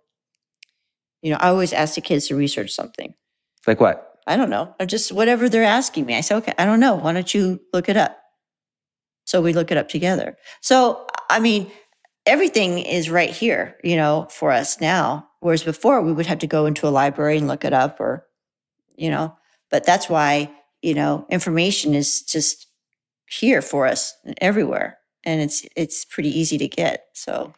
you 1.23 1.31
know, 1.31 1.39
I 1.41 1.49
always 1.49 1.73
ask 1.73 1.95
the 1.95 2.01
kids 2.01 2.29
to 2.29 2.37
research 2.37 2.71
something. 2.71 3.14
like 3.66 3.81
what 3.81 4.07
I 4.27 4.37
don't 4.37 4.51
know, 4.51 4.75
or 4.79 4.87
just 4.87 5.11
whatever 5.11 5.49
they're 5.49 5.64
asking 5.64 6.07
me. 6.07 6.14
I 6.14 6.21
say, 6.21 6.37
okay, 6.37 6.53
I 6.57 6.64
don't 6.64 6.81
know. 6.81 6.95
Why 6.95 7.12
don't 7.12 7.35
you 7.35 7.61
look 7.73 7.89
it 7.89 7.97
up? 7.97 8.16
So 9.25 9.41
we 9.41 9.53
look 9.53 9.71
it 9.71 9.77
up 9.77 9.89
together. 9.89 10.37
So 10.61 11.07
I 11.29 11.41
mean, 11.41 11.71
everything 12.27 12.79
is 12.79 13.11
right 13.11 13.31
here, 13.31 13.77
you 13.83 13.97
know, 13.97 14.29
for 14.31 14.53
us 14.53 14.81
now. 14.81 15.29
Whereas 15.41 15.62
before, 15.62 16.03
we 16.03 16.12
would 16.12 16.27
have 16.27 16.41
to 16.41 16.47
go 16.47 16.66
into 16.66 16.87
a 16.87 16.91
library 16.91 17.39
and 17.39 17.49
look 17.49 17.64
it 17.64 17.73
up, 17.73 17.99
or 17.99 18.27
you 18.97 19.11
know. 19.11 19.35
But 19.71 19.85
that's 19.85 20.09
why 20.09 20.51
you 20.83 20.95
know 20.95 21.27
information 21.31 21.95
is 21.95 22.23
just 22.23 22.66
here 23.31 23.62
for 23.62 23.87
us 23.87 24.14
everywhere, 24.41 24.99
and 25.24 25.41
it's 25.41 25.66
it's 25.76 26.05
pretty 26.05 26.37
easy 26.39 26.59
to 26.59 26.68
get. 26.68 27.07
So 27.14 27.53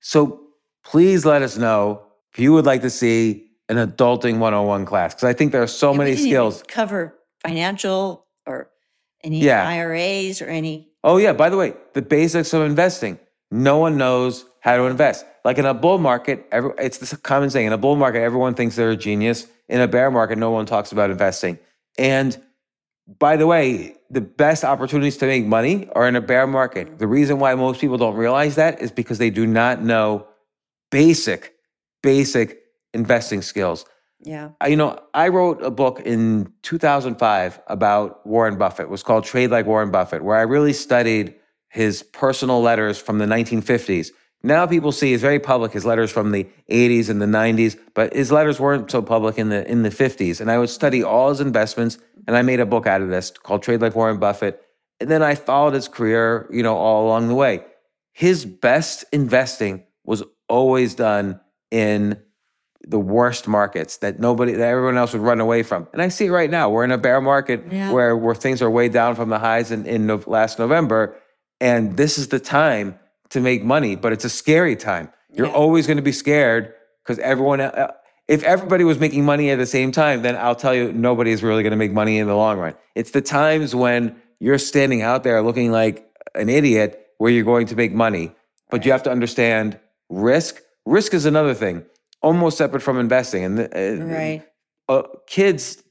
So 0.00 0.40
please 0.84 1.24
let 1.24 1.42
us 1.42 1.56
know 1.56 2.02
if 2.32 2.38
you 2.38 2.52
would 2.52 2.66
like 2.66 2.82
to 2.82 2.90
see 2.90 3.48
an 3.68 3.76
adulting 3.76 4.38
101 4.38 4.84
class 4.86 5.14
because 5.14 5.24
I 5.24 5.32
think 5.32 5.52
there 5.52 5.62
are 5.62 5.66
so 5.68 5.92
Yeah, 5.92 5.98
many 5.98 6.16
skills. 6.16 6.62
cover 6.66 7.14
financial 7.40 8.26
or 8.46 8.70
any 9.22 9.40
Yeah. 9.40 9.66
IRAs 9.68 10.42
or 10.42 10.46
any 10.46 10.88
Oh 11.04 11.16
yeah, 11.16 11.32
by 11.32 11.48
the 11.48 11.56
way, 11.56 11.74
the 11.94 12.02
basics 12.02 12.52
of 12.54 12.62
investing. 12.62 13.18
No 13.50 13.78
one 13.78 13.96
knows 13.98 14.44
how 14.60 14.76
to 14.76 14.84
invest. 14.84 15.26
Like 15.44 15.58
in 15.58 15.66
a 15.66 15.74
bull 15.74 15.98
market, 15.98 16.46
every, 16.52 16.72
it's 16.78 16.98
this 16.98 17.12
common 17.16 17.50
saying. 17.50 17.66
In 17.66 17.72
a 17.72 17.78
bull 17.78 17.96
market, 17.96 18.20
everyone 18.20 18.54
thinks 18.54 18.76
they're 18.76 18.90
a 18.90 18.96
genius. 18.96 19.46
In 19.68 19.80
a 19.80 19.88
bear 19.88 20.10
market, 20.12 20.38
no 20.38 20.50
one 20.52 20.64
talks 20.64 20.92
about 20.92 21.10
investing. 21.10 21.58
And 21.98 22.40
by 23.06 23.36
the 23.36 23.46
way, 23.46 23.96
the 24.10 24.20
best 24.20 24.64
opportunities 24.64 25.16
to 25.18 25.26
make 25.26 25.44
money 25.44 25.88
are 25.94 26.06
in 26.06 26.16
a 26.16 26.20
bear 26.20 26.46
market. 26.46 26.98
The 26.98 27.06
reason 27.06 27.38
why 27.38 27.54
most 27.54 27.80
people 27.80 27.98
don't 27.98 28.14
realize 28.16 28.54
that 28.56 28.80
is 28.80 28.90
because 28.92 29.18
they 29.18 29.30
do 29.30 29.46
not 29.46 29.82
know 29.82 30.26
basic, 30.90 31.54
basic 32.02 32.58
investing 32.94 33.42
skills. 33.42 33.84
yeah. 34.24 34.50
I- 34.60 34.68
you 34.68 34.76
know, 34.76 35.00
I 35.14 35.28
wrote 35.28 35.62
a 35.64 35.70
book 35.70 36.00
in 36.04 36.52
2005 36.62 37.60
about 37.66 38.24
Warren 38.24 38.56
Buffett. 38.56 38.84
It 38.84 38.90
was 38.90 39.02
called 39.02 39.24
Trade 39.24 39.50
Like 39.50 39.66
Warren 39.66 39.90
Buffett, 39.90 40.22
where 40.22 40.36
I 40.36 40.42
really 40.42 40.72
studied 40.72 41.34
his 41.68 42.02
personal 42.04 42.60
letters 42.62 42.98
from 42.98 43.18
the 43.18 43.24
1950s. 43.26 44.10
Now 44.44 44.66
people 44.66 44.92
see 44.92 45.12
it's 45.12 45.22
very 45.22 45.38
public, 45.40 45.72
his 45.72 45.84
letters 45.84 46.10
from 46.10 46.30
the 46.32 46.46
80s 46.68 47.08
and 47.08 47.20
the 47.22 47.26
90s, 47.26 47.76
but 47.94 48.12
his 48.12 48.30
letters 48.30 48.60
weren't 48.60 48.90
so 48.90 49.00
public 49.00 49.38
in 49.38 49.48
the 49.48 49.68
in 49.70 49.82
the 49.82 49.88
50s. 49.90 50.40
And 50.40 50.50
I 50.50 50.58
would 50.58 50.70
study 50.70 51.02
all 51.02 51.28
his 51.30 51.40
investments, 51.40 51.98
and 52.26 52.36
I 52.36 52.42
made 52.42 52.60
a 52.60 52.66
book 52.66 52.86
out 52.86 53.02
of 53.02 53.08
this 53.08 53.30
called 53.30 53.62
Trade 53.62 53.80
Like 53.80 53.94
Warren 53.96 54.18
Buffett. 54.18 54.60
And 55.00 55.10
then 55.10 55.22
I 55.22 55.34
followed 55.34 55.74
his 55.74 55.88
career, 55.88 56.48
you 56.52 56.62
know, 56.62 56.76
all 56.76 57.06
along 57.06 57.28
the 57.28 57.34
way. 57.34 57.64
His 58.12 58.44
best 58.44 59.04
investing 59.12 59.84
was 60.04 60.22
always 60.48 60.94
done 60.94 61.40
in 61.70 62.20
the 62.86 62.98
worst 62.98 63.46
markets 63.48 63.98
that 63.98 64.18
nobody 64.18 64.52
that 64.52 64.68
everyone 64.68 64.98
else 64.98 65.12
would 65.12 65.22
run 65.22 65.40
away 65.40 65.62
from. 65.62 65.86
And 65.92 66.02
I 66.02 66.08
see 66.08 66.26
it 66.26 66.30
right 66.30 66.50
now. 66.50 66.68
We're 66.68 66.84
in 66.84 66.90
a 66.90 66.98
bear 66.98 67.20
market 67.20 67.64
Yeah. 67.70 67.92
where 67.92 68.16
where 68.16 68.34
things 68.34 68.60
are 68.60 68.70
way 68.70 68.88
down 68.88 69.14
from 69.14 69.28
the 69.28 69.38
highs 69.38 69.70
in, 69.70 69.86
in 69.86 70.06
no, 70.06 70.20
last 70.26 70.58
November. 70.58 71.16
And 71.60 71.96
this 71.96 72.18
is 72.18 72.28
the 72.28 72.40
time 72.40 72.98
to 73.30 73.40
make 73.40 73.62
money, 73.64 73.94
but 73.96 74.12
it's 74.12 74.24
a 74.24 74.28
scary 74.28 74.74
time. 74.76 75.10
You're 75.32 75.46
Yeah. 75.46 75.52
always 75.54 75.86
going 75.86 75.96
to 75.96 76.02
be 76.02 76.12
scared 76.12 76.74
because 77.04 77.18
everyone 77.20 77.60
uh, 77.60 77.92
if 78.28 78.42
everybody 78.44 78.84
was 78.84 78.98
making 78.98 79.24
money 79.24 79.50
at 79.50 79.58
the 79.58 79.66
same 79.66 79.92
time, 79.92 80.22
then 80.22 80.36
I'll 80.36 80.54
tell 80.54 80.74
you 80.74 80.92
nobody 80.92 81.32
is 81.32 81.42
really 81.42 81.62
going 81.62 81.72
to 81.72 81.76
make 81.76 81.92
money 81.92 82.18
in 82.18 82.26
the 82.26 82.36
long 82.36 82.58
run. 82.58 82.74
It's 82.94 83.10
the 83.10 83.20
times 83.20 83.74
when 83.74 84.16
you're 84.40 84.58
standing 84.58 85.02
out 85.02 85.22
there 85.24 85.42
looking 85.42 85.70
like 85.72 86.08
an 86.34 86.48
idiot 86.48 87.06
where 87.18 87.30
you're 87.30 87.44
going 87.44 87.66
to 87.66 87.76
make 87.76 87.92
money. 87.92 88.32
But 88.70 88.84
you 88.84 88.92
have 88.92 89.02
to 89.04 89.10
understand 89.10 89.78
risk. 90.08 90.60
Risk 90.86 91.14
is 91.14 91.26
another 91.26 91.54
thing, 91.54 91.84
almost 92.22 92.58
separate 92.58 92.80
from 92.80 92.98
investing. 92.98 93.44
And 93.44 93.60
uh, 93.60 94.04
Right. 94.04 94.42
uh, 94.88 95.02
kids 95.26 95.82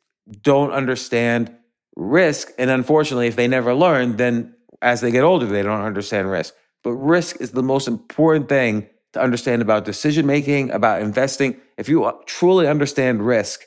don't 0.41 0.71
understand 0.71 1.55
risk. 1.95 2.51
And 2.57 2.69
unfortunately, 2.69 3.27
if 3.27 3.35
they 3.35 3.47
never 3.47 3.73
learn, 3.73 4.17
then 4.17 4.55
as 4.81 5.01
they 5.01 5.11
get 5.11 5.23
older, 5.23 5.45
they 5.45 5.61
don't 5.63 5.81
understand 5.81 6.31
risk. 6.31 6.55
But 6.83 6.93
risk 6.93 7.39
is 7.39 7.51
the 7.51 7.61
most 7.63 7.87
important 7.87 8.49
thing 8.49 8.87
to 9.13 9.21
understand 9.21 9.61
about 9.61 9.85
decision 9.85 10.25
making, 10.25 10.71
about 10.71 11.01
investing. 11.01 11.59
If 11.77 11.89
you 11.89 12.05
uh, 12.05 12.13
truly 12.25 12.67
understand 12.67 13.25
risk, 13.25 13.61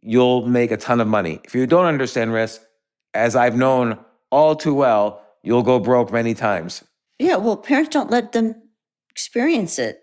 you'll 0.00 0.46
make 0.46 0.70
a 0.70 0.76
ton 0.76 1.00
of 1.00 1.08
money. 1.08 1.40
If 1.44 1.54
you 1.54 1.66
don't 1.66 1.86
understand 1.86 2.32
risk, 2.32 2.62
as 3.14 3.34
I've 3.34 3.56
known 3.56 3.98
all 4.30 4.54
too 4.54 4.74
well, 4.74 5.22
you'll 5.42 5.62
go 5.62 5.78
broke 5.78 6.12
many 6.12 6.34
times. 6.34 6.84
Yeah, 7.18 7.36
well, 7.36 7.56
parents 7.56 7.90
don't 7.90 8.10
let 8.10 8.32
them 8.32 8.54
experience 9.10 9.78
it 9.78 10.00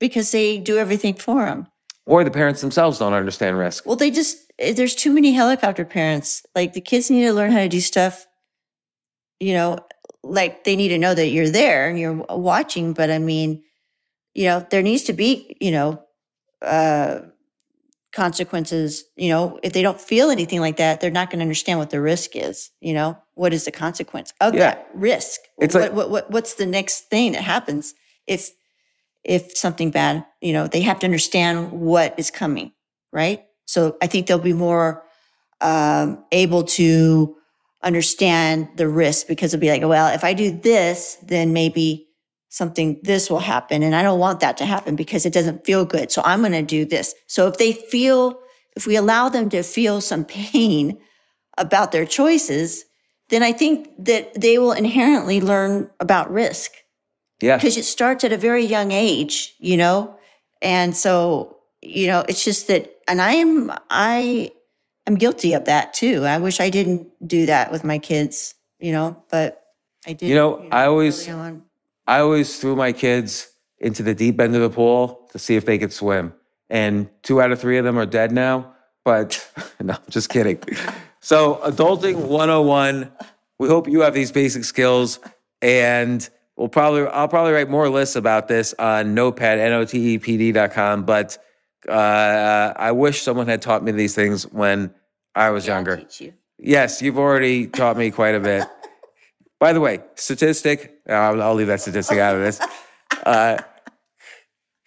because 0.00 0.32
they 0.32 0.58
do 0.58 0.76
everything 0.76 1.14
for 1.14 1.46
them. 1.46 1.66
Or 2.06 2.22
the 2.22 2.30
parents 2.30 2.60
themselves 2.60 2.98
don't 2.98 3.12
understand 3.12 3.58
risk. 3.58 3.86
Well, 3.86 3.96
they 3.96 4.10
just, 4.10 4.36
eh, 4.58 4.72
there's 4.72 4.94
too 4.94 5.12
many 5.12 5.32
helicopter 5.32 5.84
parents. 5.84 6.44
Like 6.54 6.72
the 6.72 6.80
kids 6.80 7.10
need 7.10 7.24
to 7.24 7.32
learn 7.32 7.52
how 7.52 7.60
to 7.60 7.68
do 7.68 7.80
stuff, 7.80 8.26
you 9.40 9.54
know, 9.54 9.78
like 10.22 10.64
they 10.64 10.76
need 10.76 10.88
to 10.88 10.98
know 10.98 11.14
that 11.14 11.28
you're 11.28 11.48
there 11.48 11.88
and 11.88 11.98
you're 11.98 12.24
watching. 12.28 12.92
But 12.92 13.10
I 13.10 13.18
mean, 13.18 13.62
you 14.36 14.44
know, 14.44 14.66
there 14.70 14.82
needs 14.82 15.04
to 15.04 15.12
be, 15.14 15.56
you 15.60 15.70
know, 15.70 16.02
uh, 16.60 17.20
consequences. 18.12 19.04
You 19.16 19.30
know, 19.30 19.58
if 19.62 19.72
they 19.72 19.82
don't 19.82 20.00
feel 20.00 20.30
anything 20.30 20.60
like 20.60 20.76
that, 20.76 21.00
they're 21.00 21.10
not 21.10 21.30
going 21.30 21.38
to 21.38 21.42
understand 21.44 21.78
what 21.78 21.90
the 21.90 22.00
risk 22.00 22.36
is. 22.36 22.70
You 22.80 22.94
know, 22.94 23.18
what 23.34 23.54
is 23.54 23.64
the 23.64 23.70
consequence 23.72 24.32
of 24.40 24.54
Yeah. 24.54 24.60
that 24.60 24.88
risk? 24.94 25.40
It's 25.58 25.74
what, 25.74 25.82
like- 25.84 25.92
what, 25.92 26.10
what, 26.10 26.30
what's 26.30 26.54
the 26.54 26.66
next 26.66 27.08
thing 27.08 27.32
that 27.32 27.42
happens 27.42 27.94
if, 28.26 28.50
if 29.24 29.56
something 29.56 29.90
bad, 29.90 30.24
you 30.40 30.52
know, 30.52 30.66
they 30.66 30.82
have 30.82 30.98
to 31.00 31.06
understand 31.06 31.72
what 31.72 32.14
is 32.18 32.30
coming, 32.30 32.72
right? 33.12 33.44
So 33.66 33.96
I 34.02 34.06
think 34.06 34.26
they'll 34.26 34.38
be 34.38 34.52
more 34.52 35.02
um, 35.60 36.24
able 36.30 36.62
to 36.64 37.36
understand 37.82 38.68
the 38.76 38.88
risk 38.88 39.26
because 39.28 39.52
it'll 39.54 39.60
be 39.60 39.70
like, 39.70 39.82
well, 39.82 40.14
if 40.14 40.24
I 40.24 40.32
do 40.34 40.50
this, 40.50 41.16
then 41.22 41.52
maybe 41.52 42.05
something 42.56 42.98
this 43.02 43.28
will 43.30 43.40
happen, 43.54 43.82
and 43.82 43.94
I 43.94 44.02
don't 44.02 44.18
want 44.18 44.40
that 44.40 44.56
to 44.58 44.64
happen 44.64 44.96
because 44.96 45.26
it 45.26 45.32
doesn't 45.32 45.66
feel 45.66 45.84
good. 45.84 46.10
So 46.10 46.22
I'm 46.24 46.40
going 46.40 46.52
to 46.52 46.62
do 46.62 46.84
this. 46.86 47.14
So 47.26 47.46
if 47.48 47.58
they 47.58 47.72
feel, 47.72 48.38
if 48.76 48.86
we 48.86 48.96
allow 48.96 49.28
them 49.28 49.50
to 49.50 49.62
feel 49.62 50.00
some 50.00 50.24
pain 50.24 50.98
about 51.58 51.92
their 51.92 52.06
choices, 52.06 52.84
then 53.28 53.42
I 53.42 53.52
think 53.52 53.88
that 53.98 54.40
they 54.40 54.56
will 54.56 54.72
inherently 54.72 55.40
learn 55.40 55.90
about 56.00 56.30
risk 56.32 56.70
Yeah. 57.42 57.56
because 57.56 57.76
it 57.76 57.84
starts 57.84 58.24
at 58.24 58.32
a 58.32 58.38
very 58.38 58.64
young 58.64 58.90
age, 58.90 59.54
you 59.58 59.76
know? 59.76 60.16
And 60.62 60.96
so, 60.96 61.58
you 61.82 62.06
know, 62.06 62.24
it's 62.28 62.42
just 62.44 62.68
that, 62.68 62.90
and 63.06 63.20
I 63.20 63.32
am, 63.32 63.70
I 63.90 64.50
am 65.06 65.16
guilty 65.16 65.52
of 65.52 65.64
that 65.66 65.92
too. 65.92 66.24
I 66.24 66.38
wish 66.38 66.58
I 66.60 66.70
didn't 66.70 67.08
do 67.26 67.44
that 67.46 67.70
with 67.70 67.84
my 67.84 67.98
kids, 67.98 68.54
you 68.78 68.92
know, 68.92 69.22
but 69.30 69.60
I 70.06 70.14
did. 70.14 70.28
You 70.30 70.36
know, 70.36 70.66
I 70.72 70.86
always- 70.86 71.28
on. 71.28 71.65
I 72.06 72.20
always 72.20 72.58
threw 72.58 72.76
my 72.76 72.92
kids 72.92 73.48
into 73.78 74.02
the 74.02 74.14
deep 74.14 74.40
end 74.40 74.54
of 74.54 74.62
the 74.62 74.70
pool 74.70 75.28
to 75.32 75.38
see 75.38 75.56
if 75.56 75.64
they 75.66 75.78
could 75.78 75.92
swim. 75.92 76.32
And 76.70 77.08
two 77.22 77.40
out 77.40 77.52
of 77.52 77.60
three 77.60 77.78
of 77.78 77.84
them 77.84 77.98
are 77.98 78.06
dead 78.06 78.32
now. 78.32 78.74
But 79.04 79.46
no, 79.80 79.94
I'm 79.94 80.00
just 80.10 80.28
kidding. 80.30 80.62
So, 81.20 81.60
Adulting 81.64 82.16
101, 82.16 83.10
we 83.58 83.68
hope 83.68 83.88
you 83.88 84.00
have 84.00 84.14
these 84.14 84.32
basic 84.32 84.64
skills. 84.64 85.18
And 85.62 86.28
we'll 86.56 86.68
probably, 86.68 87.06
I'll 87.06 87.28
probably 87.28 87.52
write 87.52 87.68
more 87.68 87.88
lists 87.88 88.16
about 88.16 88.48
this 88.48 88.74
on 88.78 89.14
Notepd, 89.14 89.40
N 89.58 89.72
O 89.72 89.84
T 89.84 90.14
E 90.14 90.18
P 90.18 90.36
D.com. 90.36 91.04
But 91.04 91.38
uh, 91.88 92.72
I 92.76 92.92
wish 92.92 93.22
someone 93.22 93.46
had 93.46 93.62
taught 93.62 93.82
me 93.82 93.92
these 93.92 94.14
things 94.14 94.44
when 94.52 94.92
I 95.34 95.50
was 95.50 95.66
younger. 95.66 96.02
you. 96.18 96.32
Yes, 96.58 97.02
you've 97.02 97.18
already 97.18 97.66
taught 97.66 97.96
me 97.96 98.10
quite 98.10 98.34
a 98.34 98.40
bit. 98.40 98.66
By 99.58 99.72
the 99.72 99.80
way, 99.80 100.00
statistic, 100.14 101.00
I'll, 101.08 101.42
I'll 101.42 101.54
leave 101.54 101.68
that 101.68 101.80
statistic 101.80 102.18
out 102.18 102.34
of 102.36 102.42
this. 102.42 102.60
Uh, 103.24 103.56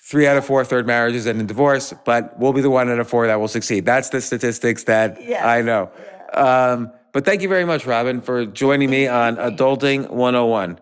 three 0.09 0.27
out 0.27 0.37
of 0.37 0.45
four 0.45 0.63
third 0.63 0.87
marriages 0.87 1.27
end 1.27 1.39
in 1.39 1.47
divorce, 1.47 1.93
but 2.05 2.37
we'll 2.39 2.53
be 2.53 2.61
the 2.61 2.69
one 2.69 2.89
out 2.89 2.99
of 2.99 3.07
four 3.09 3.27
that 3.27 3.39
will 3.39 3.47
succeed. 3.47 3.85
That's 3.85 4.09
the 4.09 4.21
statistics 4.21 4.83
that 4.85 5.17
Yes. 5.21 5.43
I 5.43 5.61
know. 5.61 5.91
Um, 6.33 6.91
but 7.11 7.25
thank 7.25 7.41
you 7.41 7.49
very 7.49 7.65
much, 7.65 7.85
Robyn, 7.85 8.21
for 8.21 8.45
joining 8.45 8.89
me 8.89 9.07
on 9.07 9.37
Adulting 9.37 10.09
101. 10.09 10.79